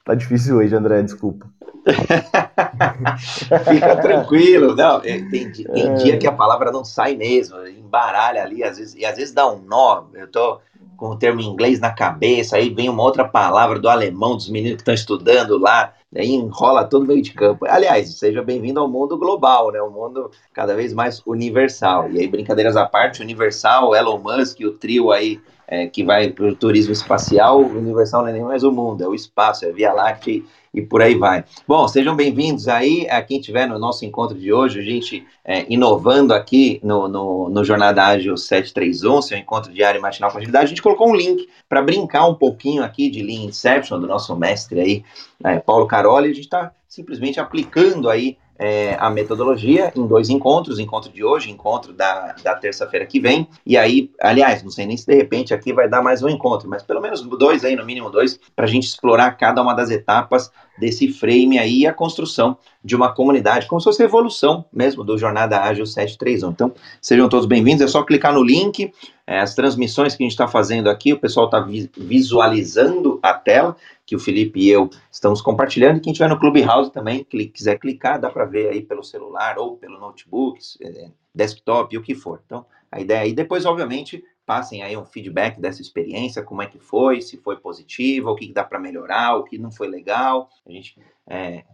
Tá 0.04 0.14
difícil 0.14 0.56
hoje, 0.56 0.74
André, 0.74 1.02
desculpa. 1.02 1.46
Fica 3.68 3.96
tranquilo, 3.96 4.74
não. 4.74 4.98
É, 4.98 5.20
tem, 5.28 5.50
tem 5.50 5.66
é... 5.68 5.94
dia 5.94 6.18
que 6.18 6.26
a 6.26 6.32
palavra 6.32 6.70
não 6.70 6.84
sai 6.84 7.16
mesmo, 7.16 7.58
embaralha 7.66 8.42
ali, 8.42 8.62
às 8.62 8.78
vezes, 8.78 8.94
e 8.94 9.04
às 9.04 9.16
vezes 9.16 9.34
dá 9.34 9.50
um 9.50 9.60
nó. 9.60 10.04
Eu 10.14 10.30
tô 10.30 10.60
com 11.02 11.08
o 11.08 11.16
termo 11.16 11.40
inglês 11.40 11.80
na 11.80 11.90
cabeça, 11.90 12.54
aí 12.54 12.70
vem 12.70 12.88
uma 12.88 13.02
outra 13.02 13.24
palavra 13.24 13.76
do 13.80 13.88
alemão, 13.88 14.36
dos 14.36 14.48
meninos 14.48 14.76
que 14.76 14.82
estão 14.82 14.94
estudando 14.94 15.58
lá, 15.58 15.92
aí 16.14 16.28
enrola 16.28 16.84
todo 16.84 17.04
meio 17.04 17.20
de 17.20 17.32
campo. 17.32 17.66
Aliás, 17.66 18.16
seja 18.16 18.40
bem-vindo 18.40 18.78
ao 18.78 18.88
mundo 18.88 19.18
global, 19.18 19.72
né? 19.72 19.82
Um 19.82 19.90
mundo 19.90 20.30
cada 20.54 20.76
vez 20.76 20.92
mais 20.92 21.20
universal. 21.26 22.08
E 22.12 22.20
aí, 22.20 22.28
brincadeiras 22.28 22.76
à 22.76 22.86
parte, 22.86 23.20
Universal, 23.20 23.96
Elon 23.96 24.20
Musk, 24.20 24.60
o 24.60 24.70
trio 24.70 25.10
aí 25.10 25.40
é, 25.66 25.88
que 25.88 26.04
vai 26.04 26.30
para 26.30 26.46
o 26.46 26.54
turismo 26.54 26.92
espacial, 26.92 27.58
Universal 27.58 28.22
não 28.22 28.28
é 28.28 28.32
nem 28.34 28.44
mais 28.44 28.62
o 28.62 28.70
mundo, 28.70 29.02
é 29.02 29.08
o 29.08 29.12
espaço, 29.12 29.64
é 29.64 29.70
a 29.70 29.72
Via 29.72 29.92
Láctea 29.92 30.40
e 30.72 30.80
por 30.80 31.02
aí 31.02 31.14
vai. 31.14 31.44
Bom, 31.68 31.86
sejam 31.86 32.16
bem-vindos 32.16 32.66
aí 32.66 33.06
a 33.10 33.20
quem 33.20 33.38
estiver 33.38 33.66
no 33.68 33.78
nosso 33.78 34.04
encontro 34.04 34.38
de 34.38 34.52
hoje, 34.52 34.80
a 34.80 34.82
gente 34.82 35.26
é, 35.44 35.66
inovando 35.68 36.32
aqui 36.32 36.80
no, 36.82 37.08
no, 37.08 37.48
no, 37.50 37.64
Jornada 37.64 38.04
Ágil 38.04 38.36
731, 38.36 39.22
seu 39.22 39.38
encontro 39.38 39.72
diário 39.72 39.98
e 39.98 40.02
matinal 40.02 40.30
com 40.30 40.38
agilidade, 40.38 40.64
a 40.64 40.68
gente 40.68 40.82
colocou 40.82 41.10
um 41.10 41.14
link 41.14 41.48
para 41.68 41.82
brincar 41.82 42.26
um 42.26 42.34
pouquinho 42.34 42.82
aqui 42.82 43.10
de 43.10 43.22
Lean 43.22 43.44
Inception, 43.44 44.00
do 44.00 44.06
nosso 44.06 44.34
mestre 44.34 44.80
aí, 44.80 45.04
é, 45.44 45.58
Paulo 45.58 45.86
Caroli, 45.86 46.30
a 46.30 46.34
gente 46.34 46.44
está 46.44 46.72
simplesmente 46.88 47.38
aplicando 47.38 48.08
aí 48.08 48.38
é, 48.62 48.96
a 49.00 49.10
metodologia 49.10 49.92
em 49.96 50.06
dois 50.06 50.30
encontros, 50.30 50.78
encontro 50.78 51.10
de 51.10 51.24
hoje, 51.24 51.50
encontro 51.50 51.92
da, 51.92 52.36
da 52.44 52.54
terça-feira 52.54 53.04
que 53.04 53.18
vem, 53.18 53.48
e 53.66 53.76
aí, 53.76 54.08
aliás, 54.20 54.62
não 54.62 54.70
sei 54.70 54.86
nem 54.86 54.96
se 54.96 55.04
de 55.04 55.16
repente 55.16 55.52
aqui 55.52 55.72
vai 55.72 55.88
dar 55.88 56.00
mais 56.00 56.22
um 56.22 56.28
encontro, 56.28 56.70
mas 56.70 56.80
pelo 56.80 57.00
menos 57.00 57.22
dois 57.22 57.64
aí, 57.64 57.74
no 57.74 57.84
mínimo 57.84 58.08
dois, 58.08 58.38
para 58.54 58.66
a 58.66 58.68
gente 58.68 58.84
explorar 58.84 59.32
cada 59.32 59.60
uma 59.60 59.74
das 59.74 59.90
etapas 59.90 60.48
desse 60.78 61.08
frame 61.08 61.58
aí 61.58 61.80
e 61.80 61.86
a 61.88 61.92
construção 61.92 62.56
de 62.84 62.94
uma 62.94 63.12
comunidade, 63.12 63.66
como 63.66 63.80
se 63.80 63.84
fosse 63.84 64.02
a 64.02 64.06
evolução 64.06 64.64
mesmo 64.72 65.02
do 65.02 65.18
Jornada 65.18 65.60
Ágil 65.60 65.84
731. 65.84 66.50
Então, 66.50 66.72
sejam 67.00 67.28
todos 67.28 67.46
bem-vindos, 67.46 67.82
é 67.82 67.88
só 67.88 68.04
clicar 68.04 68.32
no 68.32 68.44
link, 68.44 68.92
é, 69.26 69.40
as 69.40 69.54
transmissões 69.56 70.14
que 70.14 70.22
a 70.22 70.24
gente 70.24 70.32
está 70.32 70.46
fazendo 70.46 70.88
aqui, 70.88 71.12
o 71.12 71.18
pessoal 71.18 71.46
está 71.46 71.66
visualizando 71.96 73.18
a 73.22 73.34
tela, 73.34 73.76
que 74.12 74.16
o 74.16 74.18
Felipe 74.18 74.60
e 74.60 74.68
eu 74.68 74.90
estamos 75.10 75.40
compartilhando, 75.40 75.96
e 75.96 76.00
quem 76.00 76.12
estiver 76.12 76.28
no 76.28 76.38
Clubhouse 76.38 76.92
também, 76.92 77.24
que 77.24 77.46
quiser 77.46 77.78
clicar, 77.78 78.20
dá 78.20 78.28
para 78.28 78.44
ver 78.44 78.68
aí 78.68 78.82
pelo 78.82 79.02
celular 79.02 79.58
ou 79.58 79.78
pelo 79.78 79.98
notebook, 79.98 80.60
é, 80.82 81.08
desktop, 81.34 81.96
o 81.96 82.02
que 82.02 82.14
for. 82.14 82.42
Então, 82.44 82.66
a 82.90 83.00
ideia 83.00 83.22
aí, 83.22 83.32
depois, 83.32 83.64
obviamente, 83.64 84.22
passem 84.44 84.82
aí 84.82 84.94
um 84.98 85.06
feedback 85.06 85.58
dessa 85.58 85.80
experiência, 85.80 86.42
como 86.42 86.60
é 86.60 86.66
que 86.66 86.78
foi, 86.78 87.22
se 87.22 87.38
foi 87.38 87.56
positivo, 87.56 88.28
o 88.28 88.34
que 88.34 88.52
dá 88.52 88.62
para 88.62 88.78
melhorar, 88.78 89.36
o 89.36 89.44
que 89.44 89.56
não 89.56 89.72
foi 89.72 89.88
legal. 89.88 90.50
A 90.66 90.70
gente 90.70 90.98
é, 91.26 91.64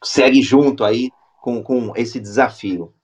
segue 0.00 0.42
junto 0.42 0.84
aí 0.84 1.10
com, 1.40 1.60
com 1.60 1.92
esse 1.96 2.20
desafio. 2.20 2.94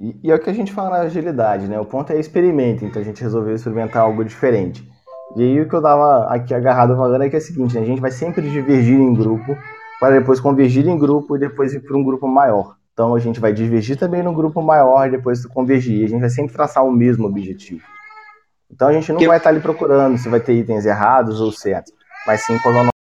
E, 0.00 0.16
e, 0.24 0.30
é 0.32 0.34
o 0.34 0.40
que 0.40 0.50
a 0.50 0.54
gente 0.54 0.72
fala 0.72 0.90
na 0.90 1.04
agilidade, 1.04 1.68
né? 1.68 1.78
O 1.78 1.84
ponto 1.84 2.12
é 2.12 2.18
experimento, 2.18 2.84
então 2.84 3.00
a 3.00 3.04
gente 3.04 3.22
resolveu 3.22 3.54
experimentar 3.54 4.02
algo 4.02 4.24
diferente. 4.24 4.90
E 5.36 5.42
aí 5.42 5.60
o 5.60 5.68
que 5.68 5.74
eu 5.74 5.82
tava 5.82 6.26
aqui 6.26 6.52
agarrado 6.52 6.96
falando 6.96 7.22
é 7.22 7.30
que 7.30 7.36
é 7.36 7.38
o 7.38 7.42
seguinte, 7.42 7.74
né? 7.74 7.82
a 7.82 7.84
gente 7.84 8.00
vai 8.00 8.10
sempre 8.10 8.48
divergir 8.50 8.98
em 8.98 9.14
grupo, 9.14 9.56
para 10.00 10.18
depois 10.18 10.40
convergir 10.40 10.86
em 10.88 10.98
grupo 10.98 11.36
e 11.36 11.38
depois 11.38 11.72
ir 11.72 11.80
para 11.80 11.96
um 11.96 12.02
grupo 12.02 12.26
maior. 12.26 12.76
Então 12.92 13.14
a 13.14 13.18
gente 13.18 13.38
vai 13.38 13.52
divergir 13.52 13.96
também 13.96 14.22
no 14.22 14.34
grupo 14.34 14.60
maior 14.60 15.06
e 15.06 15.10
depois 15.10 15.44
convergir. 15.46 16.04
A 16.04 16.08
gente 16.08 16.20
vai 16.20 16.30
sempre 16.30 16.52
traçar 16.52 16.84
o 16.84 16.90
mesmo 16.90 17.26
objetivo. 17.26 17.82
Então 18.70 18.88
a 18.88 18.92
gente 18.92 19.12
não 19.12 19.18
que... 19.18 19.26
vai 19.26 19.36
estar 19.36 19.50
ali 19.50 19.60
procurando 19.60 20.18
se 20.18 20.28
vai 20.28 20.40
ter 20.40 20.54
itens 20.54 20.86
errados 20.86 21.40
ou 21.40 21.52
certos, 21.52 21.92
mas 22.26 22.42
sim 22.42 22.58
qual 22.58 22.74
é 22.74 22.82
o 22.82 22.99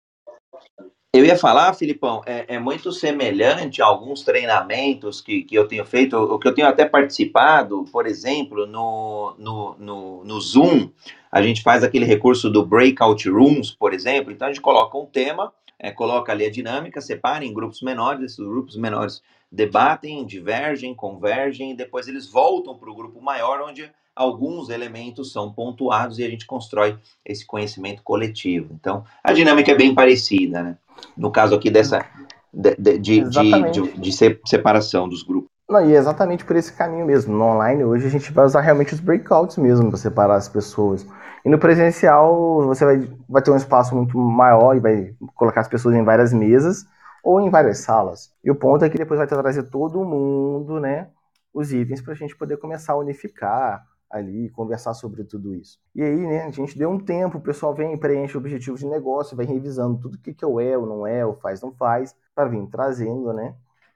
eu 1.17 1.25
ia 1.25 1.37
falar, 1.37 1.73
Filipão, 1.73 2.21
é, 2.25 2.55
é, 2.55 2.59
muito 2.59 2.91
semelhante 2.91 3.81
a 3.81 3.85
alguns 3.85 4.21
treinamentos 4.23 5.21
que, 5.21 5.43
que 5.43 5.55
eu 5.55 5.67
tenho 5.67 5.85
feito, 5.85 6.17
o 6.17 6.37
que 6.39 6.47
eu 6.47 6.53
tenho 6.53 6.67
até 6.67 6.85
participado, 6.85 7.85
por 7.91 8.05
exemplo, 8.05 8.65
no, 8.65 9.35
no, 9.37 9.75
no, 9.77 10.23
no 10.23 10.41
Zoom, 10.41 10.89
a 11.31 11.41
gente 11.41 11.61
faz 11.61 11.83
aquele 11.83 12.05
recurso 12.05 12.49
do 12.49 12.65
breakout 12.65 13.29
rooms, 13.29 13.71
por 13.71 13.93
exemplo, 13.93 14.31
então 14.31 14.47
a 14.47 14.51
gente 14.51 14.61
coloca 14.61 14.97
um 14.97 15.05
tema, 15.05 15.53
é, 15.77 15.91
coloca 15.91 16.31
ali 16.31 16.45
a 16.45 16.51
dinâmica, 16.51 16.99
separa 17.01 17.45
em 17.45 17.53
grupos 17.53 17.81
menores, 17.81 18.23
esses 18.23 18.45
grupos 18.45 18.75
menores 18.75 19.21
debatem, 19.51 20.25
divergem, 20.25 20.93
convergem, 20.93 21.71
e 21.71 21.75
depois 21.75 22.07
eles 22.07 22.29
voltam 22.29 22.77
para 22.77 22.89
o 22.89 22.95
grupo 22.95 23.21
maior, 23.21 23.61
onde 23.61 23.89
alguns 24.15 24.69
elementos 24.69 25.31
são 25.31 25.51
pontuados 25.51 26.19
e 26.19 26.23
a 26.23 26.29
gente 26.29 26.45
constrói 26.45 26.97
esse 27.25 27.45
conhecimento 27.45 28.01
coletivo. 28.01 28.73
Então, 28.79 29.03
a 29.23 29.33
dinâmica 29.33 29.71
é 29.71 29.75
bem 29.75 29.93
parecida, 29.93 30.63
né? 30.63 30.77
no 31.15 31.31
caso 31.31 31.55
aqui 31.55 31.69
dessa 31.69 32.05
de, 32.53 32.75
de, 32.75 32.97
de, 32.99 33.71
de, 33.71 33.93
de 34.01 34.11
separação 34.47 35.09
dos 35.09 35.23
grupos. 35.23 35.49
Não, 35.67 35.85
e 35.89 35.93
é 35.93 35.97
exatamente 35.97 36.45
por 36.45 36.55
esse 36.55 36.71
caminho 36.71 37.05
mesmo. 37.05 37.35
No 37.35 37.43
online, 37.43 37.83
hoje, 37.83 38.05
a 38.05 38.09
gente 38.09 38.31
vai 38.31 38.45
usar 38.45 38.61
realmente 38.61 38.93
os 38.93 38.99
breakouts 38.99 39.57
mesmo 39.57 39.89
para 39.89 39.97
separar 39.97 40.35
as 40.35 40.47
pessoas. 40.47 41.05
E 41.43 41.49
no 41.49 41.57
presencial, 41.57 42.63
você 42.65 42.85
vai, 42.85 43.09
vai 43.27 43.41
ter 43.41 43.51
um 43.51 43.57
espaço 43.57 43.95
muito 43.95 44.17
maior 44.17 44.75
e 44.75 44.79
vai 44.79 45.15
colocar 45.35 45.61
as 45.61 45.67
pessoas 45.67 45.95
em 45.95 46.03
várias 46.03 46.31
mesas 46.31 46.85
ou 47.23 47.41
em 47.41 47.49
várias 47.49 47.79
salas. 47.79 48.31
E 48.43 48.51
o 48.51 48.55
ponto 48.55 48.85
é 48.85 48.89
que 48.89 48.97
depois 48.97 49.17
vai 49.17 49.27
trazer 49.27 49.63
todo 49.63 50.05
mundo, 50.05 50.79
né, 50.79 51.07
os 51.51 51.73
itens 51.73 52.01
para 52.01 52.13
a 52.13 52.15
gente 52.15 52.35
poder 52.35 52.57
começar 52.57 52.93
a 52.93 52.97
unificar, 52.97 53.83
ali, 54.09 54.49
conversar 54.49 54.93
sobre 54.93 55.23
tudo 55.23 55.53
isso. 55.53 55.79
E 55.93 56.01
aí, 56.03 56.27
né, 56.27 56.43
a 56.43 56.51
gente 56.51 56.77
deu 56.77 56.89
um 56.89 56.99
tempo, 56.99 57.37
o 57.37 57.41
pessoal 57.41 57.73
vem, 57.73 57.97
preenche 57.97 58.37
o 58.37 58.39
objetivo 58.39 58.77
de 58.77 58.85
negócio, 58.87 59.35
vai 59.35 59.45
revisando 59.45 59.99
tudo 59.99 60.15
o 60.15 60.19
que, 60.19 60.33
que 60.33 60.45
o 60.45 60.59
é, 60.59 60.77
o 60.77 60.85
não 60.85 61.05
é, 61.05 61.25
o 61.25 61.33
faz, 61.33 61.61
não 61.61 61.71
faz, 61.73 62.15
para 62.33 62.49
vir 62.49 62.65
trazendo, 62.67 63.33
né, 63.33 63.55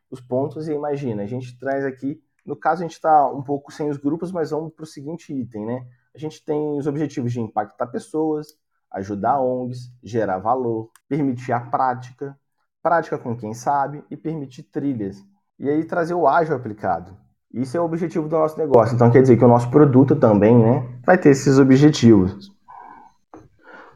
os 0.10 0.20
pontos. 0.20 0.68
E 0.68 0.74
imagina, 0.74 1.24
a 1.24 1.28
gente 1.28 1.58
traz 1.58 1.86
aqui, 1.86 2.22
no 2.46 2.56
caso 2.56 2.82
a 2.82 2.86
gente 2.86 2.96
está 2.96 3.30
um 3.32 3.42
pouco 3.42 3.72
sem 3.72 3.90
os 3.90 3.98
grupos, 3.98 4.32
mas 4.32 4.52
vamos 4.52 4.74
para 4.74 4.84
o 4.84 4.88
seguinte 4.88 5.34
item, 5.34 5.66
né? 5.66 5.88
A 6.14 6.18
gente 6.18 6.44
tem 6.44 6.78
os 6.78 6.88
objetivos 6.88 7.32
de 7.32 7.40
impactar 7.40 7.88
pessoas, 7.88 8.58
ajudar 8.92 9.40
ONGs, 9.40 9.94
gerar 10.02 10.40
valor, 10.40 10.90
permitir 11.08 11.52
a 11.52 11.60
prática, 11.60 12.38
prática 12.82 13.18
com 13.18 13.38
quem 13.38 13.54
sabe 13.54 14.04
e 14.10 14.18
permitir 14.18 14.64
trilhas. 14.64 15.24
E 15.58 15.70
aí 15.70 15.84
trazer 15.86 16.14
o 16.14 16.28
ágil 16.28 16.56
aplicado. 16.56 17.16
Isso 17.54 17.76
é 17.76 17.82
o 17.82 17.86
objetivo 17.86 18.28
do 18.28 18.38
nosso 18.38 18.58
negócio. 18.60 18.94
Então 18.96 19.10
quer 19.10 19.22
dizer 19.22 19.36
que 19.36 19.44
o 19.44 19.48
nosso 19.48 19.70
produto 19.72 20.16
também, 20.16 20.56
né, 20.56 20.88
vai 21.04 21.18
ter 21.18 21.30
esses 21.30 21.58
objetivos. 21.58 22.52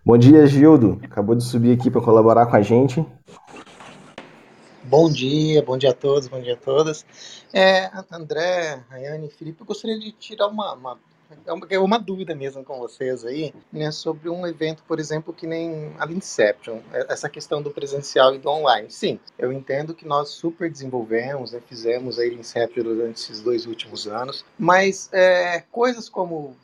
Bom 0.04 0.18
dia, 0.18 0.46
Gildo. 0.48 1.00
Acabou 1.04 1.36
de 1.36 1.44
subir 1.44 1.78
aqui 1.78 1.92
para 1.92 2.02
colaborar 2.02 2.48
com 2.48 2.56
a 2.56 2.62
gente. 2.62 3.06
Bom 4.84 5.10
dia, 5.10 5.62
bom 5.64 5.78
dia 5.78 5.92
a 5.92 5.94
todos, 5.94 6.28
bom 6.28 6.42
dia 6.42 6.56
a 6.56 6.58
todas. 6.58 7.06
É, 7.54 7.90
André, 8.12 8.84
Rayane, 8.90 9.30
Felipe, 9.30 9.62
eu 9.62 9.66
gostaria 9.66 9.98
de 10.00 10.12
tirar 10.12 10.48
uma, 10.48 10.74
uma 10.74 11.00
é 11.46 11.54
uma, 11.54 11.68
é 11.70 11.80
uma 11.80 12.00
dúvida 12.00 12.36
mesmo 12.36 12.64
com 12.64 12.78
vocês 12.80 13.26
aí, 13.26 13.54
né, 13.72 13.92
sobre 13.92 14.30
um 14.30 14.46
evento, 14.46 14.84
por 14.88 15.00
exemplo, 15.00 15.34
que 15.34 15.48
nem 15.48 15.94
a 16.00 16.06
Inception, 16.12 16.80
é, 16.92 17.12
essa 17.12 17.30
questão 17.30 17.62
do 17.62 17.72
presencial 17.72 18.36
e 18.36 18.40
do 18.40 18.50
online. 18.50 18.90
Sim, 18.92 19.20
eu 19.38 19.52
entendo 19.52 19.94
que 19.94 20.08
nós 20.08 20.30
super 20.30 20.70
desenvolvemos, 20.70 21.52
né, 21.52 21.62
fizemos 21.68 22.20
a 22.20 22.26
Inception 22.26 22.84
durante 22.84 23.20
esses 23.22 23.42
dois 23.42 23.66
últimos 23.66 24.08
anos, 24.08 24.46
mas 24.58 25.10
é, 25.12 25.62
coisas 25.72 26.10
como 26.10 26.56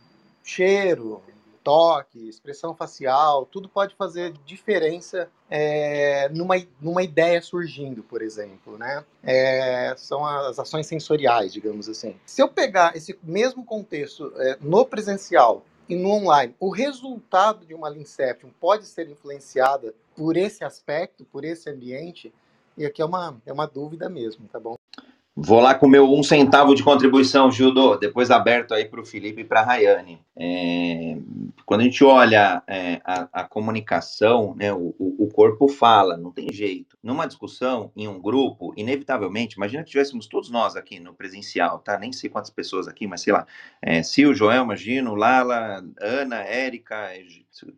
cheiro, 0.43 1.21
toque, 1.63 2.27
expressão 2.27 2.75
facial, 2.75 3.45
tudo 3.45 3.67
pode 3.69 3.95
fazer 3.95 4.33
diferença 4.45 5.29
é, 5.49 6.29
numa, 6.29 6.55
numa 6.79 7.03
ideia 7.03 7.41
surgindo, 7.41 8.03
por 8.03 8.21
exemplo, 8.21 8.77
né? 8.77 9.03
É, 9.23 9.93
são 9.97 10.25
as 10.25 10.59
ações 10.59 10.87
sensoriais, 10.87 11.51
digamos 11.53 11.89
assim. 11.89 12.15
Se 12.25 12.41
eu 12.41 12.47
pegar 12.47 12.95
esse 12.95 13.17
mesmo 13.23 13.65
contexto 13.65 14.31
é, 14.37 14.57
no 14.61 14.85
presencial 14.85 15.63
e 15.87 15.95
no 15.95 16.11
online, 16.11 16.55
o 16.59 16.69
resultado 16.69 17.65
de 17.65 17.73
uma 17.73 17.89
Leanception 17.89 18.49
pode 18.59 18.85
ser 18.85 19.09
influenciada 19.09 19.93
por 20.15 20.37
esse 20.37 20.63
aspecto, 20.63 21.25
por 21.25 21.43
esse 21.43 21.69
ambiente, 21.69 22.33
e 22.77 22.85
aqui 22.85 23.01
é 23.01 23.05
uma, 23.05 23.41
é 23.45 23.51
uma 23.51 23.65
dúvida 23.65 24.07
mesmo, 24.07 24.47
tá 24.47 24.59
bom? 24.59 24.78
Vou 25.41 25.61
lá 25.61 25.73
com 25.73 25.85
o 25.85 25.89
meu 25.89 26.13
um 26.13 26.21
centavo 26.21 26.75
de 26.75 26.83
contribuição, 26.83 27.49
Gildo, 27.49 27.97
depois 27.97 28.29
aberto 28.29 28.73
aí 28.73 28.83
para 28.83 28.99
o 28.99 29.05
Felipe 29.05 29.39
e 29.39 29.45
para 29.45 29.61
a 29.61 29.63
Rayane. 29.63 30.21
É, 30.35 31.17
quando 31.65 31.79
a 31.79 31.83
gente 31.85 32.03
olha 32.03 32.61
é, 32.67 32.99
a, 33.05 33.29
a, 33.31 33.43
comunicação, 33.45 34.53
né, 34.57 34.73
o, 34.73 34.93
o, 34.99 35.29
corpo 35.33 35.69
fala, 35.69 36.17
não 36.17 36.29
tem 36.29 36.51
jeito. 36.51 36.97
Numa 37.01 37.25
discussão, 37.25 37.89
em 37.95 38.05
um 38.05 38.19
grupo, 38.19 38.73
inevitavelmente, 38.75 39.55
imagina 39.55 39.81
que 39.81 39.91
tivéssemos 39.91 40.27
todos 40.27 40.49
nós 40.49 40.75
aqui 40.75 40.99
no 40.99 41.13
presencial, 41.13 41.79
tá? 41.79 41.97
Nem 41.97 42.11
sei 42.11 42.29
quantas 42.29 42.49
pessoas 42.49 42.85
aqui, 42.85 43.07
mas 43.07 43.21
sei 43.21 43.31
lá, 43.31 43.47
é, 43.81 44.03
Sil, 44.03 44.35
Joel, 44.35 44.65
Magino, 44.65 45.15
Lala, 45.15 45.81
Ana, 46.01 46.43
Érica, 46.43 47.11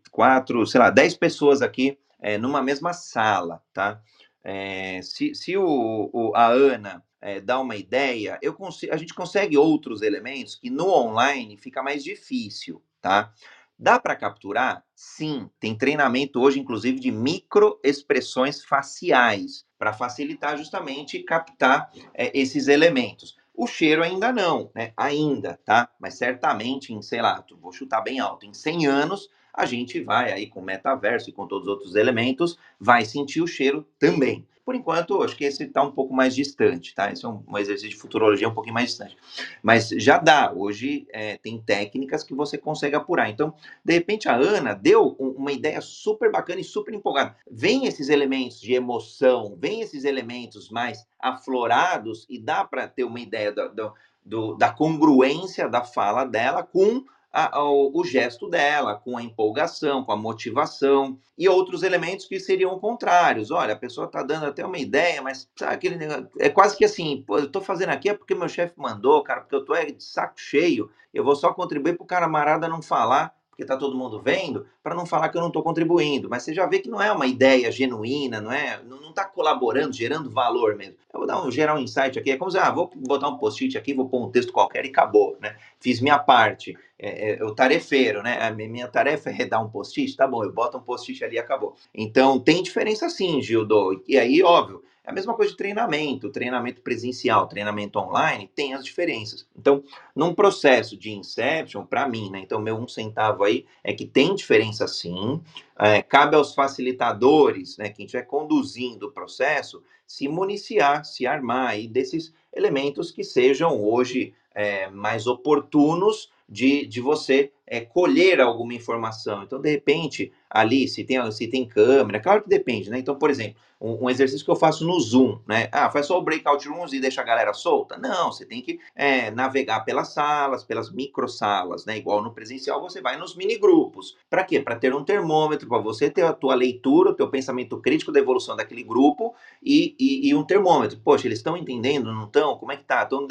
quatro, 0.09 0.65
sei 0.65 0.79
lá, 0.79 0.89
dez 0.89 1.13
pessoas 1.13 1.61
aqui 1.61 1.95
é, 2.19 2.39
numa 2.39 2.63
mesma 2.63 2.91
sala, 2.91 3.61
tá? 3.71 4.01
É, 4.43 4.99
se 5.03 5.35
se 5.35 5.55
o, 5.55 6.09
o, 6.11 6.35
a 6.35 6.47
Ana 6.47 7.03
é, 7.21 7.39
dar 7.39 7.59
uma 7.59 7.75
ideia, 7.75 8.39
eu 8.41 8.57
a 8.91 8.97
gente 8.97 9.13
consegue 9.13 9.57
outros 9.57 10.01
elementos 10.01 10.55
que 10.55 10.69
no 10.69 10.89
online 10.89 11.55
fica 11.57 11.83
mais 11.83 12.03
difícil, 12.03 12.81
tá? 12.99 13.31
Dá 13.77 13.99
para 13.99 14.15
capturar? 14.15 14.83
Sim, 14.95 15.49
tem 15.59 15.75
treinamento 15.75 16.39
hoje, 16.39 16.59
inclusive, 16.59 16.99
de 16.99 17.11
microexpressões 17.11 18.63
faciais, 18.63 19.65
para 19.77 19.93
facilitar 19.93 20.57
justamente 20.57 21.19
captar 21.23 21.91
é, 22.13 22.37
esses 22.37 22.67
elementos. 22.67 23.35
O 23.53 23.65
cheiro 23.67 24.03
ainda 24.03 24.31
não, 24.31 24.69
né? 24.75 24.93
Ainda, 24.95 25.59
tá? 25.65 25.89
Mas 25.99 26.15
certamente 26.15 26.93
em, 26.93 27.01
sei 27.01 27.21
lá, 27.21 27.43
vou 27.59 27.71
chutar 27.71 28.01
bem 28.01 28.19
alto, 28.19 28.45
em 28.45 28.53
100 28.53 28.85
anos 28.87 29.29
a 29.53 29.65
gente 29.65 30.01
vai 30.01 30.31
aí 30.31 30.47
com 30.47 30.61
metaverso 30.61 31.29
e 31.29 31.33
com 31.33 31.45
todos 31.45 31.67
os 31.67 31.73
outros 31.73 31.95
elementos, 31.95 32.57
vai 32.79 33.03
sentir 33.03 33.41
o 33.41 33.47
cheiro 33.47 33.85
também. 33.99 34.47
Por 34.63 34.75
enquanto, 34.75 35.21
acho 35.23 35.35
que 35.35 35.43
esse 35.43 35.63
está 35.63 35.81
um 35.81 35.91
pouco 35.91 36.13
mais 36.13 36.35
distante, 36.35 36.93
tá? 36.93 37.11
Esse 37.11 37.25
é 37.25 37.29
um, 37.29 37.43
exercício 37.57 37.89
de 37.89 37.95
futurologia 37.95 38.47
um 38.47 38.53
pouquinho 38.53 38.73
mais 38.73 38.89
distante. 38.89 39.17
Mas 39.61 39.89
já 39.89 40.17
dá, 40.17 40.53
hoje 40.53 41.07
é, 41.11 41.37
tem 41.37 41.59
técnicas 41.59 42.23
que 42.23 42.33
você 42.33 42.57
consegue 42.57 42.95
apurar. 42.95 43.29
Então, 43.29 43.53
de 43.83 43.93
repente, 43.93 44.29
a 44.29 44.35
Ana 44.35 44.73
deu 44.73 45.15
um, 45.19 45.29
uma 45.29 45.51
ideia 45.51 45.81
super 45.81 46.31
bacana 46.31 46.61
e 46.61 46.63
super 46.63 46.93
empolgada. 46.93 47.35
Vem 47.49 47.85
esses 47.85 48.09
elementos 48.09 48.61
de 48.61 48.73
emoção, 48.73 49.55
vem 49.57 49.81
esses 49.81 50.03
elementos 50.03 50.69
mais 50.69 51.05
aflorados 51.19 52.25
e 52.29 52.39
dá 52.39 52.63
para 52.63 52.87
ter 52.87 53.03
uma 53.03 53.19
ideia 53.19 53.51
do, 53.51 53.69
do, 53.69 53.93
do, 54.23 54.55
da 54.55 54.71
congruência 54.71 55.67
da 55.67 55.83
fala 55.83 56.25
dela 56.25 56.63
com 56.63 57.03
a, 57.31 57.57
a, 57.57 57.63
o 57.63 58.03
gesto 58.03 58.49
dela, 58.49 58.95
com 58.95 59.17
a 59.17 59.23
empolgação, 59.23 60.03
com 60.03 60.11
a 60.11 60.17
motivação 60.17 61.17
e 61.37 61.47
outros 61.47 61.81
elementos 61.83 62.25
que 62.25 62.39
seriam 62.39 62.77
contrários. 62.79 63.51
Olha, 63.51 63.73
a 63.73 63.77
pessoa 63.77 64.05
está 64.05 64.21
dando 64.21 64.45
até 64.45 64.65
uma 64.65 64.77
ideia, 64.77 65.21
mas 65.21 65.49
sabe, 65.57 65.73
aquele 65.73 65.95
negócio, 65.95 66.29
é 66.39 66.49
quase 66.49 66.77
que 66.77 66.83
assim, 66.83 67.23
eu 67.29 67.45
estou 67.45 67.61
fazendo 67.61 67.89
aqui 67.89 68.09
é 68.09 68.13
porque 68.13 68.35
meu 68.35 68.49
chefe 68.49 68.73
mandou, 68.77 69.23
cara, 69.23 69.41
porque 69.41 69.55
eu 69.55 69.61
estou 69.61 69.75
é, 69.75 69.85
de 69.85 70.03
saco 70.03 70.33
cheio, 70.37 70.89
eu 71.13 71.23
vou 71.23 71.35
só 71.35 71.53
contribuir 71.53 71.95
para 71.95 72.03
o 72.03 72.07
camarada 72.07 72.67
não 72.67 72.81
falar 72.81 73.33
porque 73.61 73.63
está 73.63 73.77
todo 73.77 73.97
mundo 73.97 74.19
vendo, 74.19 74.65
para 74.81 74.95
não 74.95 75.05
falar 75.05 75.29
que 75.29 75.37
eu 75.37 75.41
não 75.41 75.49
estou 75.49 75.61
contribuindo. 75.61 76.29
Mas 76.29 76.43
você 76.43 76.53
já 76.53 76.65
vê 76.65 76.79
que 76.79 76.89
não 76.89 77.01
é 77.01 77.11
uma 77.11 77.27
ideia 77.27 77.71
genuína, 77.71 78.41
não 78.41 78.51
é? 78.51 78.81
Não 78.83 79.09
está 79.09 79.23
colaborando, 79.25 79.93
gerando 79.93 80.29
valor 80.29 80.75
mesmo. 80.75 80.95
Eu 81.13 81.19
vou 81.19 81.27
dar 81.27 81.45
um, 81.45 81.51
gerar 81.51 81.75
um 81.75 81.79
insight 81.79 82.17
aqui. 82.17 82.31
É 82.31 82.37
como 82.37 82.49
dizer, 82.49 82.63
ah, 82.63 82.71
vou 82.71 82.89
botar 83.07 83.29
um 83.29 83.37
post-it 83.37 83.77
aqui, 83.77 83.93
vou 83.93 84.09
pôr 84.09 84.25
um 84.25 84.31
texto 84.31 84.51
qualquer 84.51 84.85
e 84.85 84.89
acabou, 84.89 85.37
né? 85.39 85.55
Fiz 85.79 86.01
minha 86.01 86.17
parte. 86.17 86.75
É, 86.97 87.33
é, 87.33 87.43
o 87.43 87.53
tarefeiro, 87.53 88.23
né? 88.23 88.41
A 88.41 88.51
minha 88.51 88.87
tarefa 88.87 89.29
é 89.29 89.33
redar 89.33 89.63
um 89.63 89.69
post-it, 89.69 90.15
tá 90.15 90.27
bom, 90.27 90.43
eu 90.43 90.51
boto 90.51 90.77
um 90.77 90.81
post-it 90.81 91.23
ali 91.23 91.35
e 91.35 91.39
acabou. 91.39 91.75
Então, 91.93 92.39
tem 92.39 92.63
diferença 92.63 93.09
sim, 93.09 93.41
Gildo. 93.41 94.03
E 94.07 94.17
aí, 94.17 94.41
óbvio, 94.41 94.83
é 95.03 95.09
a 95.09 95.13
mesma 95.13 95.33
coisa 95.33 95.51
de 95.51 95.57
treinamento, 95.57 96.29
treinamento 96.29 96.81
presencial, 96.81 97.47
treinamento 97.47 97.97
online, 97.97 98.49
tem 98.55 98.73
as 98.75 98.85
diferenças. 98.85 99.47
Então, 99.57 99.83
num 100.15 100.33
processo 100.33 100.95
de 100.95 101.11
Inception, 101.11 101.85
para 101.85 102.07
mim, 102.07 102.29
né? 102.29 102.39
Então, 102.39 102.61
meu 102.61 102.77
um 102.77 102.87
centavo 102.87 103.43
aí 103.43 103.65
é 103.83 103.93
que 103.93 104.05
tem 104.05 104.35
diferença 104.35 104.87
sim. 104.87 105.41
É, 105.79 106.03
cabe 106.03 106.35
aos 106.35 106.53
facilitadores, 106.53 107.77
né? 107.77 107.89
Quem 107.89 108.05
estiver 108.05 108.23
conduzindo 108.23 109.07
o 109.07 109.11
processo, 109.11 109.83
se 110.05 110.27
municiar, 110.27 111.03
se 111.03 111.25
armar 111.25 111.69
aí 111.69 111.87
desses 111.87 112.31
elementos 112.53 113.09
que 113.11 113.23
sejam 113.23 113.81
hoje 113.83 114.35
é, 114.53 114.87
mais 114.89 115.25
oportunos 115.25 116.29
de, 116.51 116.85
de 116.85 116.99
você 116.99 117.49
é, 117.65 117.79
colher 117.79 118.41
alguma 118.41 118.73
informação. 118.73 119.43
Então, 119.43 119.61
de 119.61 119.71
repente, 119.71 120.33
ali, 120.49 120.85
se 120.89 121.05
tem, 121.05 121.31
se 121.31 121.47
tem 121.47 121.65
câmera, 121.65 122.19
claro 122.19 122.43
que 122.43 122.49
depende, 122.49 122.89
né? 122.89 122.99
Então, 122.99 123.15
por 123.15 123.29
exemplo, 123.29 123.55
um, 123.79 124.03
um, 124.03 124.09
exercício 124.09 124.43
que 124.43 124.51
eu 124.51 124.55
faço 124.57 124.85
no 124.85 124.99
Zoom, 124.99 125.39
né? 125.47 125.69
Ah, 125.71 125.89
faz 125.89 126.07
só 126.07 126.19
o 126.19 126.21
breakout 126.21 126.67
rooms 126.67 126.91
e 126.91 126.99
deixa 126.99 127.21
a 127.21 127.23
galera 127.23 127.53
solta? 127.53 127.97
Não, 127.97 128.33
você 128.33 128.45
tem 128.45 128.61
que 128.61 128.81
é, 128.93 129.31
navegar 129.31 129.85
pelas 129.85 130.09
salas, 130.09 130.65
pelas 130.65 130.91
microsalas, 130.91 131.85
né? 131.85 131.97
Igual 131.97 132.21
no 132.21 132.33
presencial, 132.33 132.81
você 132.81 132.99
vai 132.99 133.17
nos 133.17 133.33
mini 133.33 133.57
grupos. 133.57 134.17
Para 134.29 134.43
quê? 134.43 134.59
Para 134.59 134.75
ter 134.75 134.93
um 134.93 135.05
termômetro, 135.05 135.69
para 135.69 135.77
você 135.77 136.09
ter 136.09 136.25
a 136.25 136.33
tua 136.33 136.53
leitura, 136.53 137.11
o 137.11 137.15
teu 137.15 137.29
pensamento 137.29 137.77
crítico 137.77 138.11
da 138.11 138.19
evolução 138.19 138.57
daquele 138.57 138.83
grupo 138.83 139.33
e, 139.63 139.95
e, 139.97 140.27
e 140.27 140.35
um 140.35 140.43
termômetro. 140.43 140.99
Poxa, 140.99 141.25
eles 141.25 141.39
estão 141.39 141.55
entendendo, 141.55 142.13
não 142.13 142.25
estão? 142.25 142.57
Como 142.57 142.73
é 142.73 142.75
que 142.75 142.83
tá? 142.83 143.03
Estão 143.03 143.25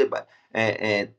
é, 0.52 1.02
é, 1.02 1.10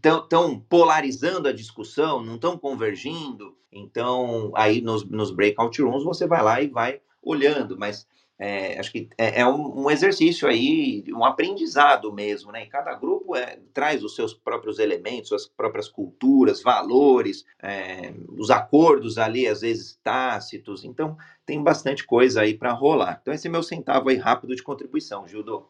tão, 0.00 0.60
polarizando 0.60 1.48
a 1.48 1.52
discussão, 1.52 2.22
não 2.22 2.36
estão 2.36 2.56
convergindo. 2.58 3.56
Então, 3.70 4.52
aí 4.54 4.80
nos, 4.80 5.04
nos 5.04 5.30
breakout 5.30 5.80
rooms 5.82 6.04
você 6.04 6.26
vai 6.26 6.42
lá 6.42 6.60
e 6.60 6.68
vai 6.68 7.00
olhando, 7.22 7.76
mas 7.78 8.06
é, 8.38 8.78
acho 8.78 8.92
que 8.92 9.08
é, 9.18 9.40
é 9.40 9.46
um, 9.46 9.82
um, 9.82 9.90
exercício 9.90 10.46
aí, 10.46 11.04
um 11.08 11.24
aprendizado 11.24 12.12
mesmo, 12.12 12.52
né? 12.52 12.62
E 12.62 12.68
cada 12.68 12.94
grupo 12.94 13.34
é, 13.34 13.58
traz 13.74 14.04
os 14.04 14.14
seus 14.14 14.32
próprios 14.32 14.78
elementos, 14.78 15.28
suas 15.28 15.48
próprias 15.48 15.88
culturas, 15.88 16.62
valores, 16.62 17.44
é, 17.60 18.14
os 18.28 18.48
acordos 18.50 19.18
ali, 19.18 19.48
às 19.48 19.62
vezes 19.62 19.98
tácitos. 20.04 20.84
Então, 20.84 21.16
tem 21.44 21.60
bastante 21.60 22.06
coisa 22.06 22.42
aí 22.42 22.54
para 22.56 22.72
rolar. 22.72 23.18
Então, 23.20 23.34
esse 23.34 23.48
é 23.48 23.50
meu 23.50 23.62
centavo 23.62 24.08
aí 24.08 24.16
rápido 24.16 24.54
de 24.54 24.62
contribuição, 24.62 25.26
Gildo. 25.26 25.66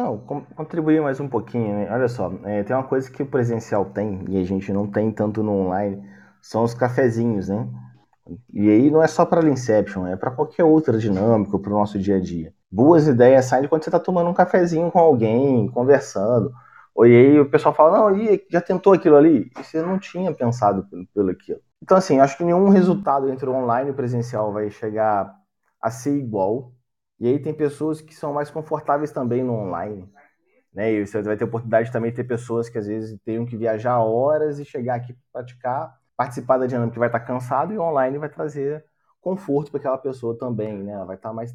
Não, 0.00 0.16
contribuir 0.56 1.02
mais 1.02 1.20
um 1.20 1.28
pouquinho, 1.28 1.74
né? 1.74 1.88
Olha 1.92 2.08
só, 2.08 2.32
é, 2.44 2.62
tem 2.62 2.74
uma 2.74 2.82
coisa 2.84 3.10
que 3.10 3.22
o 3.22 3.26
presencial 3.26 3.84
tem 3.84 4.24
e 4.30 4.40
a 4.40 4.44
gente 4.44 4.72
não 4.72 4.86
tem 4.86 5.12
tanto 5.12 5.42
no 5.42 5.52
online, 5.52 6.02
são 6.40 6.64
os 6.64 6.72
cafezinhos, 6.72 7.50
né? 7.50 7.68
E 8.50 8.70
aí 8.70 8.90
não 8.90 9.02
é 9.02 9.06
só 9.06 9.26
para 9.26 9.46
Inception, 9.46 10.06
é 10.06 10.16
para 10.16 10.30
qualquer 10.30 10.64
outra 10.64 10.96
dinâmica, 10.96 11.58
para 11.58 11.70
o 11.70 11.78
nosso 11.78 11.98
dia 11.98 12.16
a 12.16 12.20
dia. 12.20 12.54
Boas 12.72 13.06
ideias 13.06 13.44
saem 13.44 13.64
de 13.64 13.68
quando 13.68 13.82
você 13.82 13.90
está 13.90 14.00
tomando 14.00 14.30
um 14.30 14.32
cafezinho 14.32 14.90
com 14.90 14.98
alguém, 14.98 15.68
conversando. 15.68 16.50
E 17.00 17.02
aí 17.02 17.38
o 17.38 17.50
pessoal 17.50 17.74
fala, 17.74 17.98
não, 17.98 18.16
e 18.16 18.42
já 18.50 18.62
tentou 18.62 18.94
aquilo 18.94 19.16
ali? 19.16 19.50
E 19.58 19.62
você 19.62 19.82
não 19.82 19.98
tinha 19.98 20.32
pensado 20.32 20.82
pelo, 20.88 21.06
pelo 21.14 21.30
aquilo. 21.30 21.60
Então, 21.82 21.98
assim, 21.98 22.20
acho 22.20 22.38
que 22.38 22.44
nenhum 22.44 22.70
resultado 22.70 23.28
entre 23.28 23.50
o 23.50 23.54
online 23.54 23.90
e 23.90 23.92
o 23.92 23.96
presencial 23.96 24.50
vai 24.50 24.70
chegar 24.70 25.30
a 25.78 25.90
ser 25.90 26.16
igual. 26.16 26.72
E 27.20 27.28
aí 27.28 27.38
tem 27.38 27.52
pessoas 27.52 28.00
que 28.00 28.14
são 28.14 28.32
mais 28.32 28.50
confortáveis 28.50 29.12
também 29.12 29.44
no 29.44 29.52
online. 29.52 30.10
Né? 30.72 30.92
E 30.92 31.06
você 31.06 31.20
vai 31.20 31.36
ter 31.36 31.44
oportunidade 31.44 31.92
também 31.92 32.10
de 32.10 32.16
ter 32.16 32.24
pessoas 32.24 32.68
que 32.68 32.78
às 32.78 32.86
vezes 32.86 33.18
tenham 33.24 33.44
que 33.44 33.56
viajar 33.56 33.98
horas 33.98 34.58
e 34.58 34.64
chegar 34.64 34.94
aqui 34.94 35.12
para 35.12 35.42
praticar, 35.42 36.00
participar 36.16 36.58
da 36.58 36.66
dinâmica 36.66 36.94
que 36.94 36.98
vai 36.98 37.08
estar 37.08 37.20
cansado 37.20 37.74
e 37.74 37.78
online 37.78 38.18
vai 38.18 38.28
trazer 38.28 38.84
conforto 39.20 39.70
para 39.70 39.80
aquela 39.80 39.98
pessoa 39.98 40.36
também, 40.38 40.82
né? 40.82 40.92
Ela 40.92 41.04
vai 41.04 41.16
estar 41.16 41.32
mais, 41.32 41.52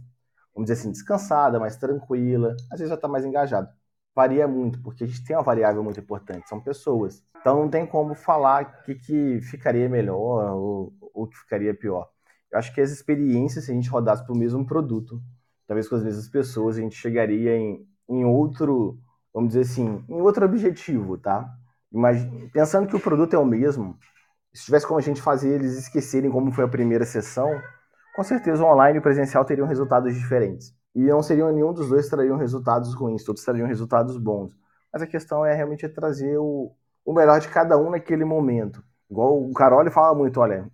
vamos 0.54 0.70
dizer 0.70 0.74
assim, 0.74 0.92
descansada, 0.92 1.60
mais 1.60 1.78
tranquila, 1.78 2.56
às 2.72 2.80
vezes 2.80 2.90
vai 2.90 2.98
estar 2.98 3.08
mais 3.08 3.26
engajado. 3.26 3.70
Varia 4.14 4.48
muito, 4.48 4.82
porque 4.82 5.04
a 5.04 5.08
gente 5.08 5.26
tem 5.26 5.36
uma 5.36 5.44
variável 5.44 5.84
muito 5.84 6.00
importante, 6.00 6.48
são 6.48 6.62
pessoas. 6.62 7.24
Então 7.42 7.60
não 7.62 7.70
tem 7.70 7.86
como 7.86 8.16
falar 8.16 8.64
o 8.64 8.84
que, 8.84 8.96
que 8.96 9.42
ficaria 9.42 9.90
melhor 9.90 10.56
ou 10.56 10.94
o 11.14 11.28
que 11.28 11.38
ficaria 11.38 11.74
pior. 11.74 12.08
Eu 12.52 12.60
acho 12.60 12.74
que 12.74 12.82
as 12.82 12.92
experiências, 12.92 13.66
se 13.66 13.72
a 13.72 13.74
gente 13.74 13.90
rodasse 13.90 14.24
para 14.24 14.34
o 14.34 14.38
mesmo 14.38 14.66
produto, 14.66 15.22
talvez 15.68 15.88
com 15.88 15.96
as 15.96 16.04
mesmas 16.04 16.30
pessoas, 16.30 16.78
a 16.78 16.82
gente 16.82 16.96
chegaria 16.96 17.56
em, 17.56 17.86
em 18.10 18.26
outro, 18.26 18.98
vamos 19.34 19.50
dizer 19.50 19.62
assim, 19.62 20.04
em 20.08 20.22
outro 20.22 20.46
objetivo, 20.46 21.18
tá? 21.18 21.48
Imagina, 21.92 22.50
pensando 22.52 22.88
que 22.88 22.96
o 22.96 23.00
produto 23.00 23.34
é 23.34 23.40
o 23.40 23.46
mesmo, 23.46 23.98
se 24.54 24.66
tivesse 24.66 24.88
como 24.88 25.00
a 25.00 25.04
gente 25.04 25.22
fazer 25.22 25.56
eles 25.56 25.78
esquecerem 25.78 26.32
como 26.32 26.52
foi 26.52 26.64
a 26.64 26.68
primeira 26.68 27.06
sessão, 27.06 27.50
com 28.16 28.24
certeza 28.24 28.64
o 28.64 28.68
online 28.68 28.98
e 28.98 29.00
o 29.00 29.02
presencial 29.02 29.44
teriam 29.44 29.68
resultados 29.68 30.14
diferentes. 30.16 30.74
E 30.96 31.02
não 31.02 31.22
seriam 31.22 31.52
nenhum 31.52 31.74
dos 31.74 31.90
dois 31.90 32.08
trariam 32.08 32.38
resultados 32.38 32.94
ruins, 32.94 33.26
todos 33.26 33.44
trariam 33.44 33.68
resultados 33.68 34.18
bons. 34.18 34.56
Mas 34.94 35.02
a 35.02 35.08
questão 35.08 35.46
é 35.46 35.54
realmente 35.54 35.88
trazer 35.90 36.38
o, 36.38 36.72
o 37.04 37.14
melhor 37.14 37.42
de 37.42 37.50
cada 37.50 37.78
um 37.78 37.90
naquele 37.90 38.24
momento. 38.24 38.82
Igual 39.12 39.44
o 39.44 39.54
Carol 39.54 39.90
fala 39.92 40.16
muito, 40.16 40.40
olha, 40.40 40.72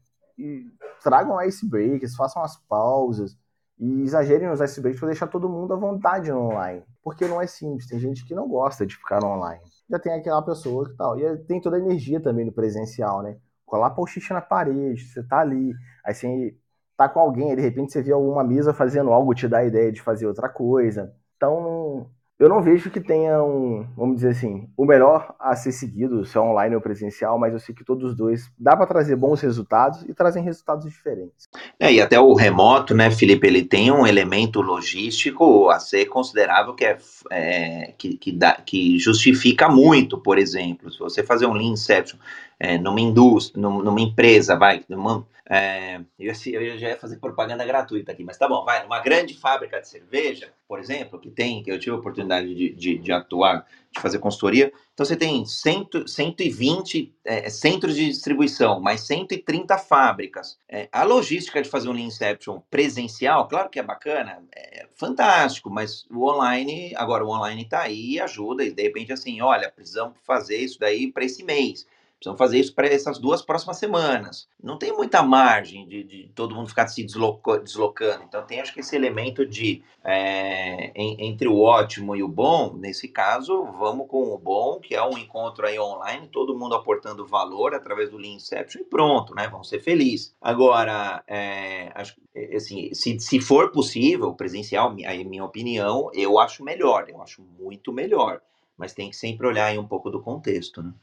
tragam 1.04 1.42
ice 1.42 1.68
breaks, 1.68 2.16
façam 2.16 2.44
as 2.44 2.56
pausas 2.56 3.36
e 3.82 4.04
exagerem 4.04 4.48
nos 4.48 4.62
ice 4.62 4.80
breaks 4.80 5.00
para 5.00 5.10
deixar 5.10 5.28
todo 5.28 5.50
mundo 5.50 5.74
à 5.74 5.76
vontade 5.76 6.32
no 6.32 6.40
online. 6.40 6.84
Porque 7.04 7.28
não 7.28 7.42
é 7.42 7.48
simples, 7.48 7.88
tem 7.88 8.00
gente 8.00 8.26
que 8.26 8.34
não 8.34 8.48
gosta 8.48 8.86
de 8.86 8.96
ficar 8.96 9.22
online. 9.24 9.62
Já 9.90 10.00
tem 10.00 10.14
aquela 10.14 10.42
pessoa 10.42 10.88
que 10.88 10.96
tal. 10.96 11.20
E 11.20 11.38
tem 11.40 11.60
toda 11.60 11.76
a 11.76 11.80
energia 11.80 12.22
também 12.22 12.46
no 12.46 12.52
presencial, 12.54 13.22
né? 13.22 13.38
colar 13.72 13.92
post-it 13.92 14.34
na 14.34 14.42
parede, 14.42 15.02
você 15.06 15.24
tá 15.24 15.40
ali, 15.40 15.74
aí 16.06 16.14
você 16.14 16.54
tá 16.98 17.08
com 17.08 17.22
alguém, 17.22 17.52
aí 17.52 17.56
de 17.56 17.62
repente 17.62 17.94
você 17.94 18.02
vê 18.02 18.12
alguma 18.12 18.44
mesa 18.44 18.74
fazendo 18.74 19.12
algo, 19.14 19.34
te 19.34 19.48
dá 19.48 19.60
a 19.60 19.66
ideia 19.66 19.90
de 19.94 20.02
fazer 20.02 20.28
outra 20.28 20.50
coisa. 20.50 21.16
Então, 21.38 22.12
eu 22.42 22.50
não 22.50 22.60
vejo 22.60 22.90
que 22.90 23.00
tenha 23.00 23.44
um, 23.44 23.86
vamos 23.96 24.16
dizer 24.16 24.30
assim, 24.30 24.68
o 24.76 24.84
melhor 24.84 25.36
a 25.40 25.56
ser 25.56 25.72
seguido, 25.72 26.26
se 26.26 26.36
é 26.36 26.42
online 26.42 26.74
ou 26.74 26.82
presencial, 26.82 27.38
mas 27.38 27.54
eu 27.54 27.60
sei 27.60 27.76
que 27.76 27.84
todos 27.84 28.12
os 28.12 28.18
dois 28.18 28.52
dá 28.58 28.76
para 28.76 28.88
trazer 28.88 29.16
bons 29.16 29.40
resultados 29.42 30.04
e 30.10 30.14
trazem 30.14 30.44
resultados 30.44 30.86
diferentes. 30.86 31.48
É, 31.80 31.94
e 31.94 32.02
até 32.02 32.20
o 32.20 32.34
remoto, 32.34 32.96
né, 32.96 33.12
Felipe, 33.12 33.46
ele 33.46 33.64
tem 33.64 33.92
um 33.92 34.08
elemento 34.08 34.60
logístico 34.60 35.70
a 35.70 35.80
ser 35.80 36.08
considerável 36.08 36.74
que 36.74 36.84
é, 36.84 36.98
é 37.30 37.94
que, 37.96 38.18
que, 38.18 38.32
dá, 38.32 38.54
que 38.54 38.98
justifica 38.98 39.70
muito, 39.70 40.18
por 40.18 40.40
exemplo, 40.40 40.92
se 40.92 40.98
você 40.98 41.22
fazer 41.22 41.46
um 41.46 41.54
Lean 41.54 41.74
Inception 41.74 42.18
é, 42.64 42.78
numa 42.78 43.02
indústria, 43.02 43.60
numa 43.60 44.00
empresa, 44.00 44.56
vai, 44.56 44.84
numa, 44.88 45.26
é, 45.50 46.00
eu, 46.20 46.32
eu, 46.46 46.78
já 46.78 46.90
ia 46.90 46.98
fazer 46.98 47.18
propaganda 47.18 47.66
gratuita 47.66 48.12
aqui, 48.12 48.24
mas 48.24 48.38
tá 48.38 48.48
bom, 48.48 48.64
vai, 48.64 48.84
numa 48.84 49.00
grande 49.00 49.34
fábrica 49.34 49.82
de 49.82 49.88
cerveja, 49.88 50.54
por 50.68 50.78
exemplo, 50.78 51.20
que 51.20 51.32
tem, 51.32 51.64
que 51.64 51.72
eu 51.72 51.80
tive 51.80 51.96
a 51.96 51.98
oportunidade 51.98 52.54
de, 52.54 52.70
de, 52.70 52.98
de 53.00 53.12
atuar, 53.12 53.66
de 53.92 54.00
fazer 54.00 54.20
consultoria, 54.20 54.72
então 54.94 55.04
você 55.04 55.16
tem 55.16 55.44
cento, 55.44 56.08
120 56.08 57.12
é, 57.26 57.50
centros 57.50 57.96
de 57.96 58.06
distribuição, 58.08 58.80
mais 58.80 59.02
130 59.08 59.80
fábricas. 59.80 60.60
É, 60.70 60.88
a 60.92 61.04
logística 61.04 61.64
de 61.64 61.68
fazer 61.68 61.90
um 61.90 61.94
Lean 61.94 62.06
Inception 62.06 62.62
presencial, 62.70 63.48
claro 63.48 63.72
que 63.72 63.80
é 63.80 63.84
bacana, 63.84 64.38
é 64.56 64.86
fantástico, 64.94 65.72
mas 65.72 66.06
o 66.12 66.30
online, 66.30 66.94
agora 66.96 67.26
o 67.26 67.30
online 67.30 67.64
está 67.64 67.82
aí 67.82 68.12
e 68.12 68.20
ajuda, 68.22 68.64
e 68.64 68.72
de 68.72 68.84
repente 68.84 69.12
assim, 69.12 69.42
olha, 69.42 69.72
precisamos 69.72 70.14
fazer 70.24 70.58
isso 70.58 70.80
daí 70.80 71.12
para 71.12 71.26
esse 71.26 71.44
mês 71.44 71.88
Precisam 72.22 72.38
fazer 72.38 72.60
isso 72.60 72.76
para 72.76 72.86
essas 72.86 73.18
duas 73.18 73.42
próximas 73.42 73.78
semanas. 73.78 74.48
Não 74.62 74.78
tem 74.78 74.96
muita 74.96 75.24
margem 75.24 75.88
de, 75.88 76.04
de 76.04 76.32
todo 76.36 76.54
mundo 76.54 76.70
ficar 76.70 76.88
se 76.88 77.04
desloca, 77.04 77.58
deslocando. 77.58 78.24
Então, 78.24 78.46
tem 78.46 78.62
acho 78.62 78.72
que 78.72 78.82
esse 78.82 78.96
elemento 78.96 79.44
de 79.44 79.82
é, 80.04 80.92
em, 80.94 81.30
entre 81.30 81.48
o 81.48 81.60
ótimo 81.60 82.16
e 82.16 82.22
o 82.22 82.28
bom. 82.28 82.76
Nesse 82.78 83.08
caso, 83.08 83.66
vamos 83.80 84.08
com 84.08 84.36
o 84.36 84.38
bom, 84.38 84.80
que 84.80 84.94
é 84.94 85.04
um 85.04 85.18
encontro 85.18 85.66
aí 85.66 85.80
online, 85.80 86.28
todo 86.28 86.56
mundo 86.56 86.76
aportando 86.76 87.26
valor 87.26 87.74
através 87.74 88.12
do 88.12 88.18
Lean 88.18 88.36
Inception 88.36 88.84
e 88.84 88.86
pronto, 88.86 89.34
né? 89.34 89.48
Vamos 89.48 89.68
ser 89.68 89.80
felizes. 89.80 90.36
Agora, 90.40 91.24
é, 91.28 91.92
acho, 91.96 92.22
é, 92.36 92.56
assim, 92.56 92.94
se, 92.94 93.20
se 93.20 93.42
for 93.42 93.72
possível, 93.72 94.36
presencial, 94.36 94.96
aí 95.08 95.26
minha 95.26 95.44
opinião, 95.44 96.12
eu 96.14 96.38
acho 96.38 96.64
melhor, 96.64 97.10
eu 97.10 97.20
acho 97.20 97.42
muito 97.60 97.92
melhor. 97.92 98.40
Mas 98.78 98.94
tem 98.94 99.10
que 99.10 99.16
sempre 99.16 99.48
olhar 99.48 99.66
aí 99.66 99.80
um 99.80 99.88
pouco 99.88 100.12
do 100.12 100.22
contexto, 100.22 100.84
né? 100.84 100.94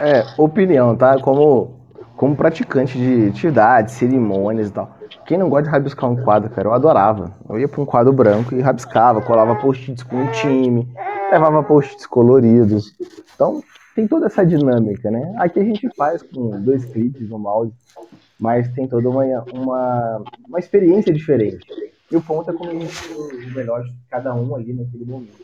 É, 0.00 0.24
opinião, 0.38 0.96
tá? 0.96 1.18
Como, 1.20 1.80
como 2.16 2.36
praticante 2.36 2.98
de 2.98 3.28
atividades, 3.28 3.94
cerimônias 3.94 4.68
e 4.68 4.72
tal. 4.72 4.96
Quem 5.26 5.38
não 5.38 5.48
gosta 5.48 5.64
de 5.64 5.70
rabiscar 5.70 6.10
um 6.10 6.16
quadro, 6.16 6.50
cara, 6.50 6.68
eu 6.68 6.72
adorava. 6.72 7.32
Eu 7.48 7.58
ia 7.58 7.68
para 7.68 7.80
um 7.80 7.86
quadro 7.86 8.12
branco 8.12 8.54
e 8.54 8.60
rabiscava, 8.60 9.20
colava 9.20 9.56
post-its 9.56 10.02
com 10.02 10.16
um 10.16 10.30
time, 10.30 10.88
levava 11.30 11.62
post-its 11.62 12.06
coloridos. 12.06 12.92
Então, 13.34 13.62
tem 13.94 14.06
toda 14.06 14.26
essa 14.26 14.44
dinâmica, 14.44 15.10
né? 15.10 15.34
Aqui 15.38 15.58
a 15.58 15.64
gente 15.64 15.88
faz 15.96 16.22
com 16.22 16.50
dois 16.60 16.84
cliques 16.84 17.28
no 17.28 17.38
mouse, 17.38 17.72
mas 18.38 18.68
tem 18.68 18.86
toda 18.86 19.08
uma, 19.08 19.24
uma, 19.52 20.22
uma 20.46 20.58
experiência 20.58 21.12
diferente. 21.12 21.66
E 22.10 22.16
o 22.16 22.22
ponto 22.22 22.50
é 22.50 22.54
como 22.54 22.70
a 22.70 22.74
gente 22.74 23.12
o 23.12 23.54
melhor 23.54 23.82
de 23.82 23.92
cada 24.08 24.34
um 24.34 24.54
ali 24.54 24.72
naquele 24.72 25.04
momento. 25.04 25.42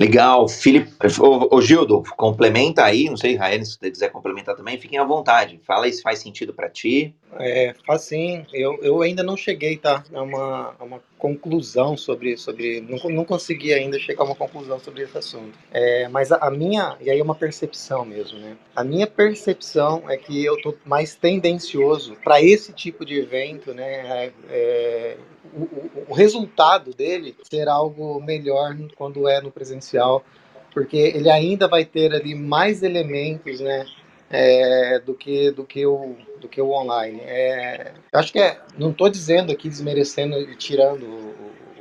Legal, 0.00 0.48
Felipe, 0.48 0.90
ô, 1.20 1.60
Gildo, 1.60 2.02
complementa 2.16 2.82
aí, 2.82 3.10
não 3.10 3.18
sei, 3.18 3.36
Rael, 3.36 3.62
se 3.62 3.72
você 3.72 3.90
quiser 3.90 4.08
complementar 4.08 4.56
também, 4.56 4.80
fiquem 4.80 4.98
à 4.98 5.04
vontade. 5.04 5.60
Fala 5.66 5.84
aí 5.84 5.92
se 5.92 6.00
faz 6.00 6.20
sentido 6.20 6.54
para 6.54 6.70
ti. 6.70 7.14
É, 7.38 7.74
faz 7.86 8.00
sim. 8.00 8.46
Eu, 8.50 8.82
eu 8.82 9.02
ainda 9.02 9.22
não 9.22 9.36
cheguei, 9.36 9.76
tá? 9.76 10.02
A 10.14 10.22
uma, 10.22 10.74
a 10.78 10.84
uma 10.84 11.02
conclusão 11.18 11.98
sobre, 11.98 12.38
sobre 12.38 12.80
não, 12.80 13.10
não 13.10 13.24
consegui 13.26 13.74
ainda 13.74 13.98
chegar 13.98 14.22
a 14.22 14.24
uma 14.28 14.34
conclusão 14.34 14.80
sobre 14.80 15.02
esse 15.02 15.18
assunto. 15.18 15.52
É, 15.70 16.08
mas 16.08 16.32
a, 16.32 16.36
a, 16.36 16.50
minha, 16.50 16.96
e 16.98 17.10
aí 17.10 17.20
é 17.20 17.22
uma 17.22 17.34
percepção 17.34 18.02
mesmo, 18.02 18.38
né? 18.38 18.56
A 18.74 18.82
minha 18.82 19.06
percepção 19.06 20.04
é 20.08 20.16
que 20.16 20.42
eu 20.42 20.58
tô 20.62 20.74
mais 20.86 21.14
tendencioso 21.14 22.16
para 22.24 22.40
esse 22.40 22.72
tipo 22.72 23.04
de 23.04 23.18
evento, 23.18 23.74
né? 23.74 23.84
É, 23.84 24.32
é 24.48 25.16
o, 25.54 26.10
o, 26.10 26.14
resultado 26.14 26.92
dele 26.94 27.36
ser 27.42 27.68
algo 27.68 28.20
melhor 28.20 28.76
quando 28.96 29.28
é 29.28 29.40
no 29.40 29.50
presencial, 29.50 30.24
porque 30.72 30.96
ele 30.96 31.30
ainda 31.30 31.66
vai 31.68 31.84
ter 31.84 32.12
ali 32.14 32.34
mais 32.34 32.82
elementos, 32.82 33.60
né? 33.60 33.86
É, 34.32 35.00
do 35.00 35.12
que 35.12 35.50
do 35.50 35.64
que 35.64 35.84
o 35.84 36.14
do 36.40 36.48
que 36.48 36.60
o 36.60 36.70
online. 36.70 37.20
É, 37.22 37.92
acho 38.12 38.32
que 38.32 38.38
é, 38.38 38.60
não 38.78 38.90
estou 38.90 39.08
dizendo 39.10 39.50
aqui 39.50 39.68
desmerecendo 39.68 40.38
e 40.38 40.54
tirando 40.54 41.02
o, 41.02 41.34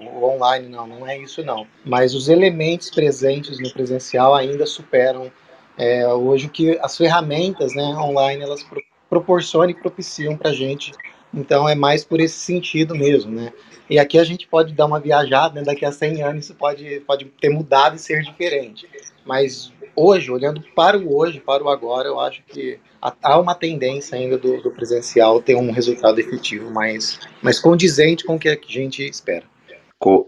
o, 0.04 0.24
online, 0.24 0.68
não, 0.68 0.88
não 0.88 1.08
é 1.08 1.16
isso 1.16 1.44
não. 1.44 1.68
Mas 1.86 2.16
os 2.16 2.28
elementos 2.28 2.90
presentes 2.90 3.60
no 3.60 3.72
presencial 3.72 4.34
ainda 4.34 4.66
superam 4.66 5.32
é, 5.78 6.08
hoje 6.08 6.48
o 6.48 6.50
que 6.50 6.78
as 6.82 6.98
ferramentas, 6.98 7.76
né, 7.76 7.84
online 7.84 8.42
elas 8.42 8.64
pro, 8.64 8.82
proporcionam 9.10 9.70
e 9.70 9.74
propiciam 9.76 10.36
para 10.36 10.52
gente 10.52 10.92
então 11.34 11.68
é 11.68 11.76
mais 11.76 12.04
por 12.04 12.20
esse 12.20 12.38
sentido 12.38 12.96
mesmo, 12.96 13.32
né? 13.32 13.54
E 13.90 13.98
aqui 13.98 14.20
a 14.20 14.24
gente 14.24 14.48
pode 14.48 14.74
dar 14.74 14.86
uma 14.86 15.00
viajada, 15.00 15.60
né? 15.60 15.66
daqui 15.66 15.84
a 15.84 15.92
100 15.92 16.22
anos 16.22 16.46
isso 16.46 16.56
pode, 16.56 17.02
pode 17.08 17.26
ter 17.42 17.50
mudado 17.50 17.96
e 17.96 18.00
ser 18.00 18.22
diferente. 18.22 18.88
Mas 19.26 19.74
hoje, 19.96 20.32
olhando 20.32 20.62
para 20.76 20.98
o 20.98 21.16
hoje, 21.16 21.40
para 21.40 21.64
o 21.64 21.70
agora, 21.70 22.08
eu 22.08 22.20
acho 22.20 22.44
que 22.48 22.80
há 23.02 23.40
uma 23.40 23.56
tendência 23.56 24.18
ainda 24.18 24.38
do, 24.38 24.62
do 24.62 24.72
presencial 24.72 25.42
ter 25.42 25.56
um 25.56 25.72
resultado 25.72 26.20
efetivo 26.20 26.70
mais, 26.70 27.20
mais 27.42 27.60
condizente 27.60 28.24
com 28.24 28.36
o 28.36 28.40
que 28.40 28.50
a 28.50 28.58
gente 28.68 29.04
espera. 29.04 29.44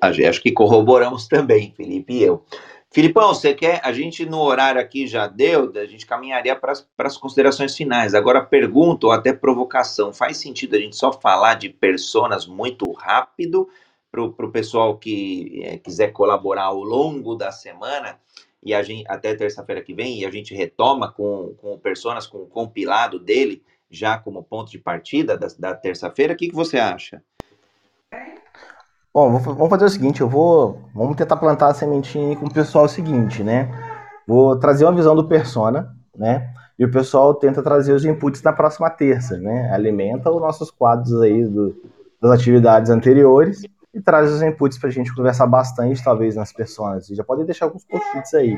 Acho 0.02 0.42
que 0.42 0.52
corroboramos 0.52 1.28
também, 1.28 1.74
Felipe 1.78 2.14
e 2.14 2.24
eu. 2.24 2.44
Filipão, 2.94 3.34
você 3.34 3.54
quer? 3.54 3.80
A 3.86 3.94
gente 3.94 4.26
no 4.26 4.42
horário 4.42 4.82
aqui 4.82 5.08
já 5.08 5.26
deu, 5.26 5.72
a 5.76 5.86
gente 5.86 6.06
caminharia 6.06 6.54
para 6.54 6.74
as 6.98 7.18
considerações 7.18 7.76
finais. 7.76 8.14
Agora, 8.14 8.44
pergunta 8.44 9.08
ou 9.08 9.14
até 9.14 9.32
provocação: 9.32 10.12
faz 10.12 10.38
sentido 10.38 10.76
a 10.76 10.80
gente 10.80 10.98
só 10.98 11.14
falar 11.14 11.54
de 11.54 11.70
personas 11.70 12.46
muito 12.46 12.92
rápido 12.92 13.70
para 14.12 14.22
o 14.22 14.52
pessoal 14.52 14.98
que 14.98 15.62
é, 15.64 15.78
quiser 15.78 16.10
colaborar 16.10 16.66
ao 16.66 16.84
longo 16.84 17.34
da 17.34 17.50
semana 17.50 18.20
e 18.62 18.74
a 18.74 18.84
gente 18.84 19.06
até 19.08 19.34
terça-feira 19.34 19.82
que 19.82 19.94
vem 19.94 20.20
e 20.20 20.26
a 20.26 20.30
gente 20.30 20.54
retoma 20.54 21.10
com, 21.10 21.56
com 21.62 21.80
personas 21.80 22.28
com 22.28 22.40
o 22.40 22.48
compilado 22.48 23.18
dele 23.18 23.64
já 23.90 24.18
como 24.18 24.44
ponto 24.44 24.70
de 24.70 24.78
partida 24.78 25.38
da, 25.38 25.48
da 25.58 25.74
terça-feira? 25.74 26.34
O 26.34 26.36
que, 26.36 26.50
que 26.50 26.56
você 26.56 26.78
acha? 26.78 27.24
Bom, 29.14 29.38
vamos 29.38 29.70
fazer 29.70 29.84
o 29.84 29.90
seguinte, 29.90 30.22
eu 30.22 30.30
vou, 30.30 30.80
vamos 30.96 31.18
tentar 31.18 31.36
plantar 31.36 31.68
a 31.68 31.74
sementinha 31.74 32.34
com 32.38 32.46
o 32.46 32.54
pessoal 32.54 32.88
seguinte, 32.88 33.44
né? 33.44 33.70
Vou 34.26 34.58
trazer 34.58 34.86
uma 34.86 34.96
visão 34.96 35.14
do 35.14 35.28
persona, 35.28 35.94
né? 36.16 36.54
E 36.80 36.86
o 36.86 36.90
pessoal 36.90 37.34
tenta 37.34 37.62
trazer 37.62 37.92
os 37.92 38.06
inputs 38.06 38.42
na 38.42 38.54
próxima 38.54 38.90
terça, 38.90 39.38
né? 39.38 39.70
Alimenta 39.74 40.32
os 40.32 40.40
nossos 40.40 40.72
quadros 40.72 41.22
aí 41.22 41.44
do, 41.44 41.76
das 42.22 42.32
atividades 42.32 42.90
anteriores 42.90 43.64
e 43.94 44.00
traz 44.00 44.32
os 44.32 44.42
inputs 44.42 44.78
para 44.78 44.88
a 44.88 44.94
gente 44.94 45.14
conversar 45.14 45.46
bastante, 45.46 46.02
talvez, 46.02 46.38
nas 46.38 46.54
personas. 46.54 47.10
E 47.10 47.16
já 47.16 47.24
pode 47.26 47.44
deixar 47.44 47.66
alguns 47.66 47.84
post-its 47.84 48.34
aí, 48.34 48.58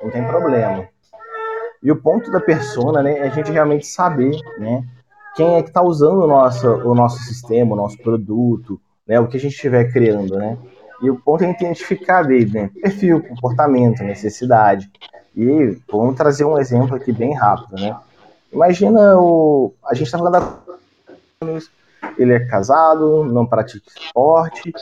não 0.00 0.12
tem 0.12 0.24
problema. 0.24 0.86
E 1.82 1.90
o 1.90 1.96
ponto 2.00 2.30
da 2.30 2.38
persona, 2.38 3.02
né, 3.02 3.18
é 3.18 3.22
a 3.22 3.30
gente 3.30 3.50
realmente 3.50 3.84
saber, 3.84 4.38
né, 4.60 4.84
quem 5.34 5.56
é 5.56 5.62
que 5.62 5.70
está 5.70 5.82
usando 5.82 6.22
o 6.22 6.26
nosso, 6.28 6.68
o 6.68 6.94
nosso 6.94 7.18
sistema, 7.24 7.72
o 7.72 7.76
nosso 7.76 7.98
produto, 7.98 8.80
né, 9.08 9.18
o 9.18 9.26
que 9.26 9.36
a 9.36 9.40
gente 9.40 9.54
estiver 9.54 9.90
criando, 9.92 10.36
né. 10.36 10.56
E 11.00 11.08
o 11.10 11.16
ponto 11.16 11.44
é 11.44 11.50
identificar 11.50 12.22
dele, 12.22 12.50
né, 12.52 12.70
perfil, 12.82 13.22
comportamento, 13.22 14.02
necessidade. 14.02 14.90
E 15.34 15.78
vamos 15.90 16.16
trazer 16.16 16.44
um 16.44 16.58
exemplo 16.58 16.94
aqui 16.94 17.12
bem 17.12 17.34
rápido, 17.34 17.80
né. 17.80 17.96
Imagina 18.52 19.16
o, 19.18 19.72
a 19.86 19.94
gente 19.94 20.06
está 20.06 20.18
falando 20.18 20.32
da 20.32 20.58
ele 22.18 22.32
é 22.32 22.40
casado, 22.40 23.24
não 23.24 23.46
pratica 23.46 23.84
esporte, 23.96 24.72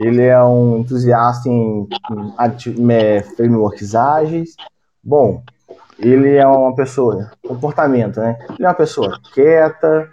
ele 0.00 0.22
é 0.22 0.42
um 0.42 0.78
entusiasta 0.78 1.48
em, 1.48 1.88
em 2.10 3.22
frameworks 3.36 3.94
ágeis. 3.94 4.56
Bom, 5.02 5.42
ele 5.98 6.34
é 6.36 6.46
uma 6.46 6.74
pessoa, 6.74 7.30
comportamento, 7.46 8.18
né? 8.18 8.38
Ele 8.50 8.64
é 8.64 8.68
uma 8.68 8.74
pessoa 8.74 9.20
quieta, 9.32 10.08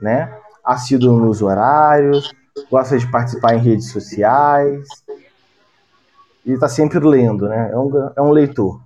né? 0.00 0.32
Assíduo 0.64 1.18
nos 1.18 1.42
horários, 1.42 2.32
gosta 2.70 2.98
de 2.98 3.10
participar 3.10 3.54
em 3.54 3.60
redes 3.60 3.90
sociais 3.90 4.86
e 6.44 6.52
está 6.52 6.68
sempre 6.68 6.98
lendo, 7.00 7.48
né? 7.48 7.70
É 7.72 7.78
um, 7.78 8.12
é 8.16 8.22
um 8.22 8.30
leitor. 8.30 8.80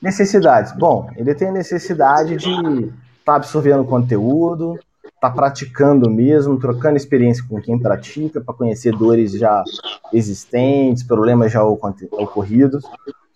Necessidades. 0.00 0.72
Bom, 0.72 1.10
ele 1.16 1.34
tem 1.34 1.52
necessidade 1.52 2.36
de 2.36 2.50
estar 2.50 2.92
tá 3.24 3.34
absorvendo 3.36 3.84
conteúdo, 3.84 4.78
tá 5.20 5.30
praticando 5.30 6.08
mesmo, 6.10 6.58
trocando 6.58 6.96
experiência 6.96 7.44
com 7.48 7.60
quem 7.60 7.78
pratica, 7.78 8.40
para 8.40 8.54
conhecer 8.54 8.96
dores 8.96 9.32
já 9.32 9.62
existentes, 10.12 11.02
problemas 11.02 11.52
já 11.52 11.62
ocorridos, 11.64 12.84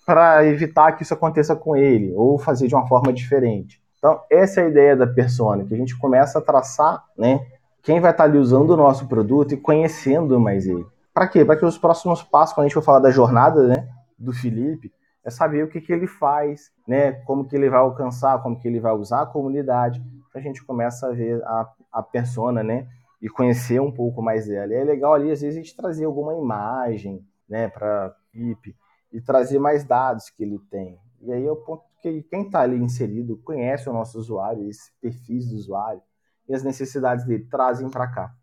para 0.06 0.46
evitar 0.46 0.92
que 0.92 1.02
isso 1.02 1.14
aconteça 1.14 1.54
com 1.56 1.76
ele, 1.76 2.12
ou 2.14 2.38
fazer 2.38 2.68
de 2.68 2.74
uma 2.74 2.86
forma 2.86 3.12
diferente. 3.12 3.80
Então, 3.98 4.20
essa 4.30 4.60
é 4.60 4.64
a 4.64 4.68
ideia 4.68 4.96
da 4.96 5.06
persona, 5.06 5.64
que 5.64 5.74
a 5.74 5.76
gente 5.76 5.96
começa 5.96 6.38
a 6.38 6.42
traçar, 6.42 7.04
né, 7.16 7.40
quem 7.82 8.00
vai 8.00 8.12
estar 8.12 8.24
tá 8.24 8.30
ali 8.30 8.38
usando 8.38 8.70
o 8.70 8.76
nosso 8.76 9.08
produto 9.08 9.52
e 9.52 9.56
conhecendo 9.56 10.38
mais 10.38 10.66
ele. 10.66 10.86
Para 11.12 11.26
quê? 11.26 11.44
Para 11.44 11.56
que 11.56 11.64
os 11.64 11.76
próximos 11.76 12.22
passos, 12.22 12.54
quando 12.54 12.64
a 12.64 12.68
gente 12.68 12.74
for 12.74 12.82
falar 12.82 13.00
da 13.00 13.10
jornada, 13.10 13.66
né, 13.66 13.88
do 14.18 14.32
Felipe, 14.32 14.92
é 15.24 15.30
saber 15.30 15.64
o 15.64 15.68
que, 15.68 15.80
que 15.80 15.92
ele 15.92 16.06
faz, 16.06 16.70
né, 16.86 17.12
como 17.12 17.44
que 17.44 17.54
ele 17.56 17.68
vai 17.68 17.80
alcançar, 17.80 18.42
como 18.42 18.58
que 18.58 18.66
ele 18.66 18.80
vai 18.80 18.92
usar 18.92 19.22
a 19.22 19.26
comunidade, 19.26 20.02
a 20.34 20.40
gente 20.40 20.64
começa 20.64 21.08
a 21.08 21.12
ver 21.12 21.42
a, 21.44 21.68
a 21.92 22.02
persona, 22.02 22.62
né? 22.62 22.88
E 23.20 23.28
conhecer 23.28 23.80
um 23.80 23.92
pouco 23.92 24.22
mais 24.22 24.46
dela. 24.46 24.72
E 24.72 24.76
é 24.76 24.82
legal 24.82 25.12
ali, 25.12 25.30
às 25.30 25.42
vezes, 25.42 25.58
a 25.58 25.60
gente 25.62 25.76
trazer 25.76 26.06
alguma 26.06 26.34
imagem, 26.34 27.22
né, 27.46 27.68
para 27.68 28.16
Pipe 28.32 28.74
e 29.12 29.20
trazer 29.20 29.58
mais 29.58 29.84
dados 29.84 30.30
que 30.30 30.42
ele 30.42 30.58
tem. 30.70 30.98
E 31.20 31.30
aí 31.30 31.46
é 31.46 31.52
o 31.52 31.56
ponto 31.56 31.84
que 32.00 32.22
quem 32.22 32.46
está 32.46 32.62
ali 32.62 32.76
inserido 32.76 33.36
conhece 33.44 33.88
o 33.88 33.92
nosso 33.92 34.18
usuário, 34.18 34.68
esse 34.68 34.90
perfis 35.00 35.50
do 35.50 35.56
usuário 35.56 36.00
e 36.48 36.54
as 36.54 36.62
necessidades 36.62 37.24
dele 37.24 37.46
trazem 37.50 37.88
para 37.88 38.06
cá. 38.06 38.34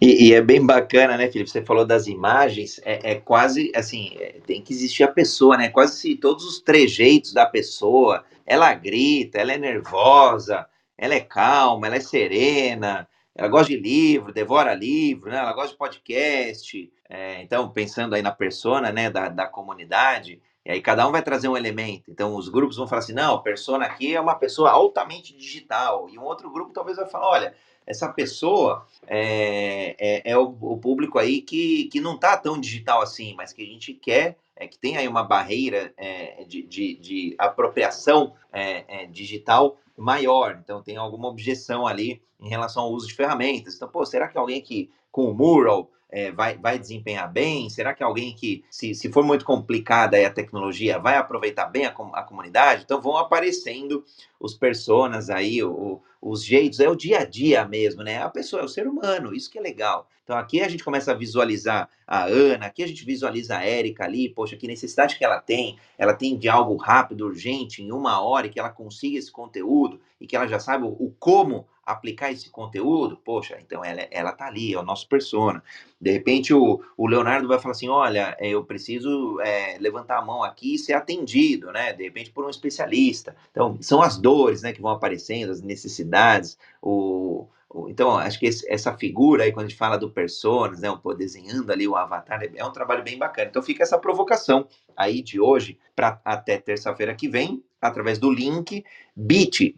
E, 0.00 0.28
e, 0.28 0.34
é 0.34 0.42
bem 0.42 0.64
bacana, 0.64 1.16
né, 1.16 1.30
Felipe? 1.30 1.48
Você 1.48 1.62
falou 1.64 1.86
das 1.86 2.08
imagens, 2.08 2.80
é, 2.84 3.12
é 3.12 3.14
quase 3.14 3.70
assim, 3.74 4.16
é, 4.18 4.40
tem 4.44 4.60
que 4.60 4.72
existir 4.72 5.04
a 5.04 5.08
pessoa, 5.08 5.56
né? 5.56 5.68
Quase 5.68 5.96
se 6.00 6.16
todos 6.16 6.44
os 6.44 6.60
trejeitos 6.60 7.32
da 7.32 7.46
pessoa. 7.46 8.24
Ela 8.44 8.74
grita, 8.74 9.38
ela 9.38 9.52
é 9.52 9.58
nervosa, 9.58 10.66
ela 10.98 11.14
é 11.14 11.20
calma, 11.20 11.86
ela 11.86 11.96
é 11.96 12.00
serena, 12.00 13.08
ela 13.34 13.48
gosta 13.48 13.68
de 13.68 13.78
livro, 13.78 14.32
devora 14.32 14.74
livro, 14.74 15.30
né? 15.30 15.38
ela 15.38 15.52
gosta 15.52 15.70
de 15.70 15.78
podcast. 15.78 16.92
É, 17.08 17.40
então, 17.42 17.70
pensando 17.70 18.14
aí 18.14 18.22
na 18.22 18.32
persona 18.32 18.90
né, 18.90 19.10
da, 19.10 19.28
da 19.28 19.46
comunidade, 19.46 20.40
e 20.64 20.70
aí 20.70 20.80
cada 20.80 21.06
um 21.06 21.12
vai 21.12 21.22
trazer 21.22 21.48
um 21.48 21.56
elemento. 21.56 22.10
Então, 22.10 22.34
os 22.36 22.48
grupos 22.48 22.76
vão 22.76 22.86
falar 22.86 23.00
assim: 23.00 23.12
não, 23.12 23.34
a 23.34 23.42
persona 23.42 23.84
aqui 23.84 24.14
é 24.14 24.20
uma 24.20 24.34
pessoa 24.34 24.70
altamente 24.70 25.36
digital. 25.36 26.08
E 26.08 26.18
um 26.18 26.22
outro 26.22 26.50
grupo 26.50 26.72
talvez 26.72 26.96
vai 26.96 27.08
falar: 27.08 27.28
olha, 27.28 27.54
essa 27.86 28.08
pessoa 28.08 28.86
é, 29.06 29.96
é, 29.98 30.32
é 30.32 30.38
o, 30.38 30.56
o, 30.60 30.76
público 30.78 31.18
aí 31.18 31.40
que, 31.40 31.86
que 31.86 32.00
não 32.00 32.14
está 32.14 32.36
tão 32.36 32.60
digital 32.60 33.02
assim, 33.02 33.34
mas 33.34 33.52
que 33.52 33.62
a 33.62 33.66
gente 33.66 33.92
quer 33.92 34.36
é, 34.54 34.68
que 34.68 34.78
tem 34.78 34.96
aí 34.96 35.08
uma 35.08 35.24
barreira 35.24 35.92
é, 35.96 36.44
de, 36.44 36.62
de, 36.62 36.94
de, 36.94 37.34
apropriação 37.38 38.34
é, 38.52 38.84
é, 39.02 39.06
digital 39.06 39.76
maior, 39.96 40.58
então 40.62 40.82
tem 40.82 40.96
alguma 40.96 41.28
objeção 41.28 41.86
ali 41.86 42.22
em 42.40 42.48
relação 42.48 42.84
ao 42.84 42.92
uso 42.92 43.06
de 43.06 43.14
ferramentas. 43.14 43.74
Então, 43.74 43.88
pô, 43.88 44.04
será 44.06 44.28
que 44.28 44.38
alguém 44.38 44.60
que 44.60 44.90
com 45.10 45.30
o 45.30 45.34
Mural 45.34 45.90
é, 46.12 46.30
vai, 46.30 46.58
vai 46.58 46.78
desempenhar 46.78 47.32
bem? 47.32 47.70
Será 47.70 47.94
que 47.94 48.02
alguém 48.02 48.34
que, 48.34 48.62
se, 48.70 48.94
se 48.94 49.10
for 49.10 49.24
muito 49.24 49.46
complicada 49.46 50.24
a 50.24 50.30
tecnologia, 50.30 50.98
vai 50.98 51.16
aproveitar 51.16 51.66
bem 51.66 51.86
a, 51.86 51.88
a 51.88 52.22
comunidade? 52.22 52.82
Então 52.84 53.00
vão 53.00 53.16
aparecendo 53.16 54.04
os 54.38 54.52
personas 54.52 55.30
aí, 55.30 55.62
o, 55.64 56.02
os 56.20 56.44
jeitos, 56.44 56.80
é 56.80 56.88
o 56.88 56.94
dia 56.94 57.20
a 57.20 57.24
dia 57.24 57.66
mesmo, 57.66 58.02
né? 58.02 58.22
A 58.22 58.28
pessoa 58.28 58.60
é 58.60 58.64
o 58.64 58.68
ser 58.68 58.86
humano, 58.86 59.34
isso 59.34 59.50
que 59.50 59.58
é 59.58 59.62
legal. 59.62 60.06
Então 60.22 60.36
aqui 60.36 60.60
a 60.60 60.68
gente 60.68 60.84
começa 60.84 61.12
a 61.12 61.14
visualizar 61.14 61.88
a 62.06 62.26
Ana, 62.26 62.66
aqui 62.66 62.82
a 62.82 62.86
gente 62.86 63.04
visualiza 63.06 63.56
a 63.56 63.64
Érica 63.64 64.04
ali, 64.04 64.28
poxa, 64.28 64.56
que 64.56 64.68
necessidade 64.68 65.16
que 65.16 65.24
ela 65.24 65.40
tem, 65.40 65.78
ela 65.96 66.12
tem 66.12 66.36
de 66.36 66.48
algo 66.48 66.76
rápido, 66.76 67.24
urgente, 67.24 67.82
em 67.82 67.90
uma 67.90 68.20
hora, 68.20 68.46
e 68.46 68.50
que 68.50 68.60
ela 68.60 68.68
consiga 68.68 69.18
esse 69.18 69.32
conteúdo, 69.32 69.98
e 70.20 70.26
que 70.26 70.36
ela 70.36 70.46
já 70.46 70.60
sabe 70.60 70.84
o, 70.84 70.88
o 70.88 71.14
como 71.18 71.66
aplicar 71.84 72.30
esse 72.30 72.48
conteúdo, 72.50 73.16
poxa, 73.16 73.58
então 73.60 73.84
ela, 73.84 74.02
ela 74.10 74.32
tá 74.32 74.46
ali, 74.46 74.72
é 74.72 74.78
o 74.78 74.84
nosso 74.84 75.08
persona. 75.08 75.62
De 76.00 76.10
repente 76.10 76.54
o, 76.54 76.80
o 76.96 77.06
Leonardo 77.06 77.48
vai 77.48 77.58
falar 77.58 77.72
assim, 77.72 77.88
olha, 77.88 78.36
é, 78.38 78.48
eu 78.48 78.64
preciso 78.64 79.40
é, 79.40 79.76
levantar 79.78 80.18
a 80.18 80.24
mão 80.24 80.42
aqui 80.42 80.74
e 80.74 80.78
ser 80.78 80.92
atendido, 80.92 81.72
né? 81.72 81.92
De 81.92 82.04
repente 82.04 82.30
por 82.30 82.44
um 82.44 82.50
especialista. 82.50 83.34
Então, 83.50 83.76
são 83.80 84.00
as 84.00 84.16
dores, 84.16 84.62
né, 84.62 84.72
que 84.72 84.80
vão 84.80 84.92
aparecendo, 84.92 85.50
as 85.50 85.60
necessidades, 85.60 86.56
o, 86.80 87.46
então, 87.88 88.18
acho 88.18 88.38
que 88.38 88.46
esse, 88.46 88.70
essa 88.70 88.92
figura 88.96 89.44
aí, 89.44 89.52
quando 89.52 89.66
a 89.66 89.68
gente 89.68 89.78
fala 89.78 89.96
do 89.96 90.10
personas, 90.10 90.80
né, 90.80 90.90
um, 90.90 91.14
desenhando 91.14 91.70
ali 91.70 91.88
o 91.88 91.96
avatar, 91.96 92.42
é, 92.42 92.50
é 92.54 92.64
um 92.64 92.72
trabalho 92.72 93.02
bem 93.02 93.18
bacana. 93.18 93.48
Então, 93.48 93.62
fica 93.62 93.82
essa 93.82 93.98
provocação 93.98 94.66
aí 94.96 95.22
de 95.22 95.40
hoje 95.40 95.78
para 95.96 96.20
até 96.24 96.58
terça-feira 96.58 97.14
que 97.14 97.28
vem, 97.28 97.62
através 97.82 98.18
do 98.18 98.30
link 98.30 98.82
bit.ly 99.14 99.74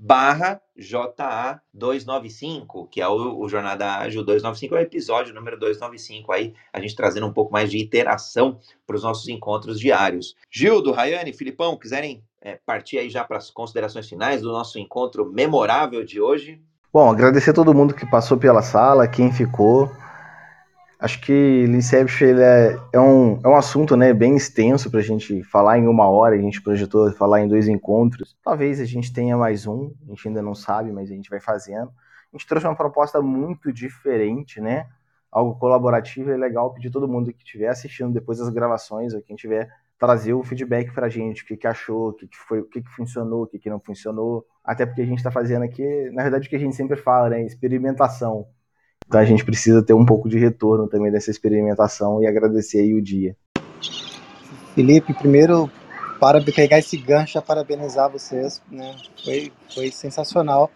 barra 0.00 0.60
JA295, 0.78 2.88
que 2.88 3.00
é 3.00 3.08
o, 3.08 3.40
o, 3.40 3.48
Jornada 3.48 3.96
Ágil 3.96 4.24
295, 4.24 4.76
é 4.76 4.78
o 4.78 4.82
episódio 4.82 5.34
número 5.34 5.58
295 5.58 6.32
aí, 6.32 6.54
a 6.72 6.78
gente 6.80 6.94
trazendo 6.94 7.26
um 7.26 7.32
pouco 7.32 7.52
mais 7.52 7.68
de 7.68 7.82
interação 7.82 8.60
para 8.86 8.94
os 8.94 9.02
nossos 9.02 9.26
encontros 9.28 9.80
diários. 9.80 10.36
Gildo, 10.48 10.92
Rayane, 10.92 11.32
Filipão, 11.32 11.76
quiserem 11.76 12.22
é, 12.40 12.56
partir 12.64 12.98
aí 12.98 13.10
já 13.10 13.24
para 13.24 13.38
as 13.38 13.50
considerações 13.50 14.08
finais 14.08 14.40
do 14.40 14.52
nosso 14.52 14.78
encontro 14.78 15.26
memorável 15.26 16.04
de 16.04 16.20
hoje? 16.20 16.62
Bom, 16.92 17.10
agradecer 17.10 17.50
a 17.50 17.54
todo 17.54 17.74
mundo 17.74 17.92
que 17.92 18.08
passou 18.08 18.38
pela 18.38 18.62
sala, 18.62 19.08
quem 19.08 19.32
ficou. 19.32 19.90
Acho 21.00 21.20
que 21.20 21.64
Inception 21.68 22.38
é, 22.38 22.76
é, 22.92 22.98
um, 22.98 23.40
é 23.44 23.48
um 23.48 23.54
assunto 23.54 23.96
né, 23.96 24.12
bem 24.12 24.34
extenso 24.34 24.90
para 24.90 24.98
a 24.98 25.02
gente 25.02 25.44
falar 25.44 25.78
em 25.78 25.86
uma 25.86 26.08
hora, 26.08 26.34
a 26.34 26.40
gente 26.40 26.60
projetou 26.60 27.12
falar 27.12 27.40
em 27.40 27.46
dois 27.46 27.68
encontros. 27.68 28.36
Talvez 28.42 28.80
a 28.80 28.84
gente 28.84 29.12
tenha 29.12 29.36
mais 29.36 29.64
um, 29.64 29.92
a 30.04 30.10
gente 30.10 30.26
ainda 30.26 30.42
não 30.42 30.56
sabe, 30.56 30.90
mas 30.90 31.08
a 31.08 31.14
gente 31.14 31.30
vai 31.30 31.38
fazendo. 31.38 31.88
A 31.88 32.36
gente 32.36 32.48
trouxe 32.48 32.66
uma 32.66 32.74
proposta 32.74 33.22
muito 33.22 33.72
diferente, 33.72 34.60
né? 34.60 34.88
Algo 35.30 35.56
colaborativo 35.56 36.32
e 36.32 36.36
legal 36.36 36.74
pedir 36.74 36.90
todo 36.90 37.06
mundo 37.06 37.32
que 37.32 37.44
estiver 37.44 37.68
assistindo 37.68 38.12
depois 38.12 38.38
das 38.38 38.48
gravações, 38.48 39.14
ou 39.14 39.22
quem 39.22 39.36
tiver 39.36 39.68
trazer 40.00 40.32
o 40.32 40.42
feedback 40.42 40.92
para 40.92 41.06
a 41.06 41.08
gente, 41.08 41.44
o 41.44 41.46
que, 41.46 41.56
que 41.56 41.66
achou, 41.66 42.08
o 42.08 42.12
que, 42.12 42.26
que 42.26 42.36
foi, 42.36 42.60
o 42.60 42.64
que, 42.64 42.82
que 42.82 42.90
funcionou, 42.90 43.44
o 43.44 43.46
que, 43.46 43.58
que 43.58 43.70
não 43.70 43.78
funcionou. 43.78 44.44
Até 44.64 44.84
porque 44.84 45.02
a 45.02 45.06
gente 45.06 45.18
está 45.18 45.30
fazendo 45.30 45.62
aqui, 45.62 46.10
na 46.10 46.22
verdade, 46.22 46.48
o 46.48 46.50
que 46.50 46.56
a 46.56 46.60
gente 46.60 46.74
sempre 46.74 46.96
fala, 46.96 47.30
né? 47.30 47.42
Experimentação. 47.42 48.48
Então 49.08 49.18
a 49.18 49.24
gente 49.24 49.42
precisa 49.42 49.82
ter 49.82 49.94
um 49.94 50.04
pouco 50.04 50.28
de 50.28 50.38
retorno 50.38 50.86
também 50.86 51.10
dessa 51.10 51.30
experimentação 51.30 52.22
e 52.22 52.26
agradecer 52.26 52.80
aí 52.80 52.92
o 52.92 53.00
dia. 53.00 53.34
Felipe, 54.74 55.14
primeiro, 55.14 55.70
para 56.20 56.42
pegar 56.42 56.78
esse 56.78 56.98
gancho, 56.98 57.40
parabenizar 57.40 58.10
vocês, 58.10 58.62
né? 58.70 58.94
Foi, 59.24 59.50
foi 59.74 59.90
sensacional 59.90 60.70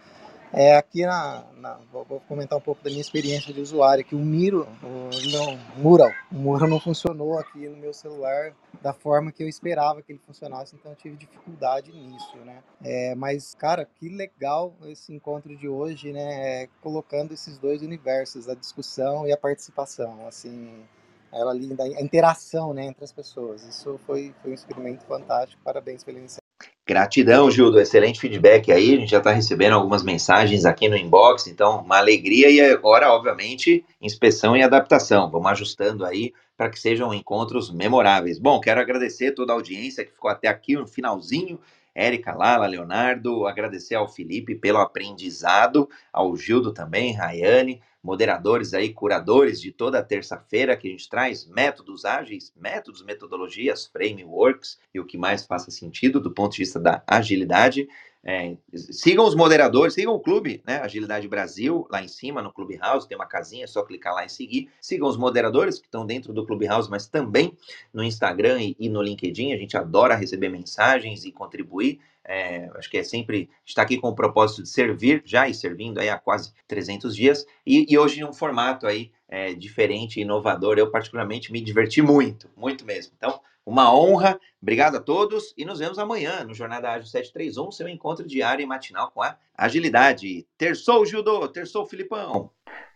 É, 0.55 0.75
aqui 0.75 1.03
na, 1.03 1.43
na 1.57 1.79
vou, 1.91 2.05
comentar 2.27 2.55
um 2.57 2.61
pouco 2.61 2.83
da 2.83 2.89
minha 2.91 3.01
experiência 3.01 3.51
de 3.51 3.59
usuário, 3.59 4.05
que 4.05 4.13
o 4.13 4.19
Miro, 4.19 4.67
o, 4.83 5.31
não, 5.31 5.57
Mural, 5.77 6.11
o 6.31 6.35
Mural 6.35 6.69
não 6.69 6.79
funcionou 6.79 7.39
aqui 7.39 7.67
no 7.67 7.75
meu 7.75 7.91
celular 7.91 8.53
da 8.79 8.93
forma 8.93 9.31
que 9.31 9.41
eu 9.41 9.49
esperava 9.49 10.03
que 10.03 10.11
ele 10.11 10.21
funcionasse, 10.23 10.75
então 10.75 10.91
eu 10.91 10.95
tive 10.95 11.15
dificuldade 11.15 11.91
nisso, 11.91 12.37
né? 12.45 12.61
É, 12.83 13.15
mas, 13.15 13.55
cara, 13.55 13.83
que 13.83 14.07
legal 14.07 14.75
esse 14.85 15.11
encontro 15.11 15.55
de 15.57 15.67
hoje, 15.67 16.11
né? 16.11 16.63
É, 16.63 16.69
colocando 16.81 17.33
esses 17.33 17.57
dois 17.57 17.81
universos, 17.81 18.47
a 18.47 18.53
discussão 18.53 19.25
e 19.25 19.31
a 19.31 19.37
participação, 19.37 20.27
assim, 20.27 20.85
ela 21.31 21.51
linda, 21.51 21.83
a 21.83 22.01
interação, 22.01 22.73
né, 22.75 22.85
entre 22.85 23.03
as 23.03 23.11
pessoas. 23.11 23.63
Isso 23.63 23.99
foi, 24.05 24.35
foi 24.41 24.51
um 24.51 24.53
experimento 24.53 25.03
fantástico. 25.05 25.59
Parabéns 25.63 26.03
pela 26.03 26.19
iniciativa. 26.19 26.42
Gratidão, 26.85 27.49
Gildo. 27.49 27.79
Excelente 27.79 28.19
feedback 28.19 28.69
aí. 28.69 28.93
A 28.93 28.99
gente 28.99 29.11
já 29.11 29.19
está 29.19 29.31
recebendo 29.31 29.73
algumas 29.73 30.03
mensagens 30.03 30.65
aqui 30.65 30.89
no 30.89 30.97
inbox, 30.97 31.47
então 31.47 31.79
uma 31.79 31.97
alegria 31.97 32.49
e 32.49 32.59
agora, 32.59 33.09
obviamente, 33.13 33.85
inspeção 34.01 34.55
e 34.57 34.61
adaptação. 34.61 35.31
Vamos 35.31 35.49
ajustando 35.51 36.05
aí 36.05 36.33
para 36.57 36.69
que 36.69 36.77
sejam 36.77 37.13
encontros 37.13 37.71
memoráveis. 37.71 38.37
Bom, 38.37 38.59
quero 38.59 38.81
agradecer 38.81 39.31
toda 39.31 39.53
a 39.53 39.55
audiência 39.55 40.03
que 40.03 40.11
ficou 40.11 40.29
até 40.29 40.49
aqui 40.49 40.75
no 40.75 40.85
finalzinho. 40.85 41.57
Érica 41.95 42.33
Lala, 42.33 42.67
Leonardo, 42.67 43.47
agradecer 43.47 43.95
ao 43.95 44.09
Felipe 44.09 44.53
pelo 44.53 44.79
aprendizado, 44.79 45.87
ao 46.11 46.35
Gildo 46.35 46.73
também, 46.73 47.13
Rayane, 47.13 47.81
moderadores 48.03 48.73
aí, 48.73 48.93
curadores 48.93 49.61
de 49.61 49.71
toda 49.71 50.03
terça-feira 50.03 50.75
que 50.75 50.87
a 50.87 50.91
gente 50.91 51.09
traz 51.09 51.45
métodos 51.47 52.05
ágeis, 52.05 52.53
métodos, 52.55 53.03
metodologias, 53.03 53.85
frameworks 53.87 54.77
e 54.93 54.99
o 54.99 55.05
que 55.05 55.17
mais 55.17 55.45
faça 55.45 55.71
sentido 55.71 56.19
do 56.19 56.31
ponto 56.31 56.51
de 56.53 56.59
vista 56.59 56.79
da 56.79 57.01
agilidade. 57.07 57.87
É, 58.25 58.55
sigam 58.73 59.25
os 59.25 59.35
moderadores, 59.35 59.95
sigam 59.95 60.13
o 60.13 60.19
clube, 60.19 60.61
né? 60.65 60.77
Agilidade 60.79 61.27
Brasil, 61.27 61.85
lá 61.91 62.01
em 62.01 62.07
cima 62.07 62.41
no 62.41 62.53
Clubhouse, 62.53 63.07
tem 63.07 63.17
uma 63.17 63.25
casinha, 63.25 63.65
é 63.65 63.67
só 63.67 63.83
clicar 63.83 64.13
lá 64.13 64.25
e 64.25 64.29
seguir. 64.29 64.69
Sigam 64.81 65.09
os 65.09 65.17
moderadores 65.17 65.79
que 65.79 65.87
estão 65.87 66.05
dentro 66.05 66.33
do 66.33 66.45
Clubhouse, 66.45 66.89
mas 66.89 67.07
também 67.07 67.57
no 67.93 68.03
Instagram 68.03 68.61
e, 68.61 68.75
e 68.79 68.89
no 68.89 69.01
LinkedIn. 69.01 69.53
A 69.53 69.57
gente 69.57 69.75
adora 69.77 70.15
receber 70.15 70.49
mensagens 70.49 71.25
e 71.25 71.31
contribuir. 71.33 71.99
É, 72.25 72.69
acho 72.75 72.89
que 72.89 72.97
é 72.97 73.03
sempre 73.03 73.49
estar 73.65 73.81
aqui 73.81 73.97
com 73.97 74.09
o 74.09 74.15
propósito 74.15 74.63
de 74.63 74.69
servir, 74.69 75.21
já 75.25 75.47
e 75.47 75.53
servindo 75.53 75.99
aí 75.99 76.09
há 76.09 76.17
quase 76.17 76.53
300 76.67 77.15
dias, 77.15 77.45
e, 77.65 77.85
e 77.89 77.97
hoje 77.97 78.21
em 78.21 78.23
um 78.23 78.33
formato 78.33 78.87
aí 78.87 79.11
é, 79.27 79.53
diferente, 79.53 80.21
inovador. 80.21 80.77
Eu 80.77 80.89
particularmente 80.89 81.51
me 81.51 81.61
diverti 81.61 82.01
muito, 82.01 82.49
muito 82.55 82.85
mesmo. 82.85 83.13
Então, 83.17 83.39
uma 83.65 83.93
honra. 83.93 84.39
Obrigado 84.61 84.95
a 84.95 85.01
todos 85.01 85.53
e 85.57 85.65
nos 85.65 85.79
vemos 85.79 85.97
amanhã 85.97 86.43
no 86.43 86.53
Jornada 86.53 86.89
Ágil 86.89 87.07
731, 87.07 87.71
seu 87.71 87.87
encontro 87.87 88.27
diário 88.27 88.63
e 88.63 88.65
matinal 88.65 89.11
com 89.11 89.21
a 89.21 89.37
agilidade. 89.57 90.45
Terçou, 90.57 91.05
Gildo! 91.05 91.47
Terçou, 91.49 91.85
Filipão! 91.85 92.51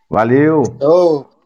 Valeu! 0.08 0.62
Oh. 0.80 1.37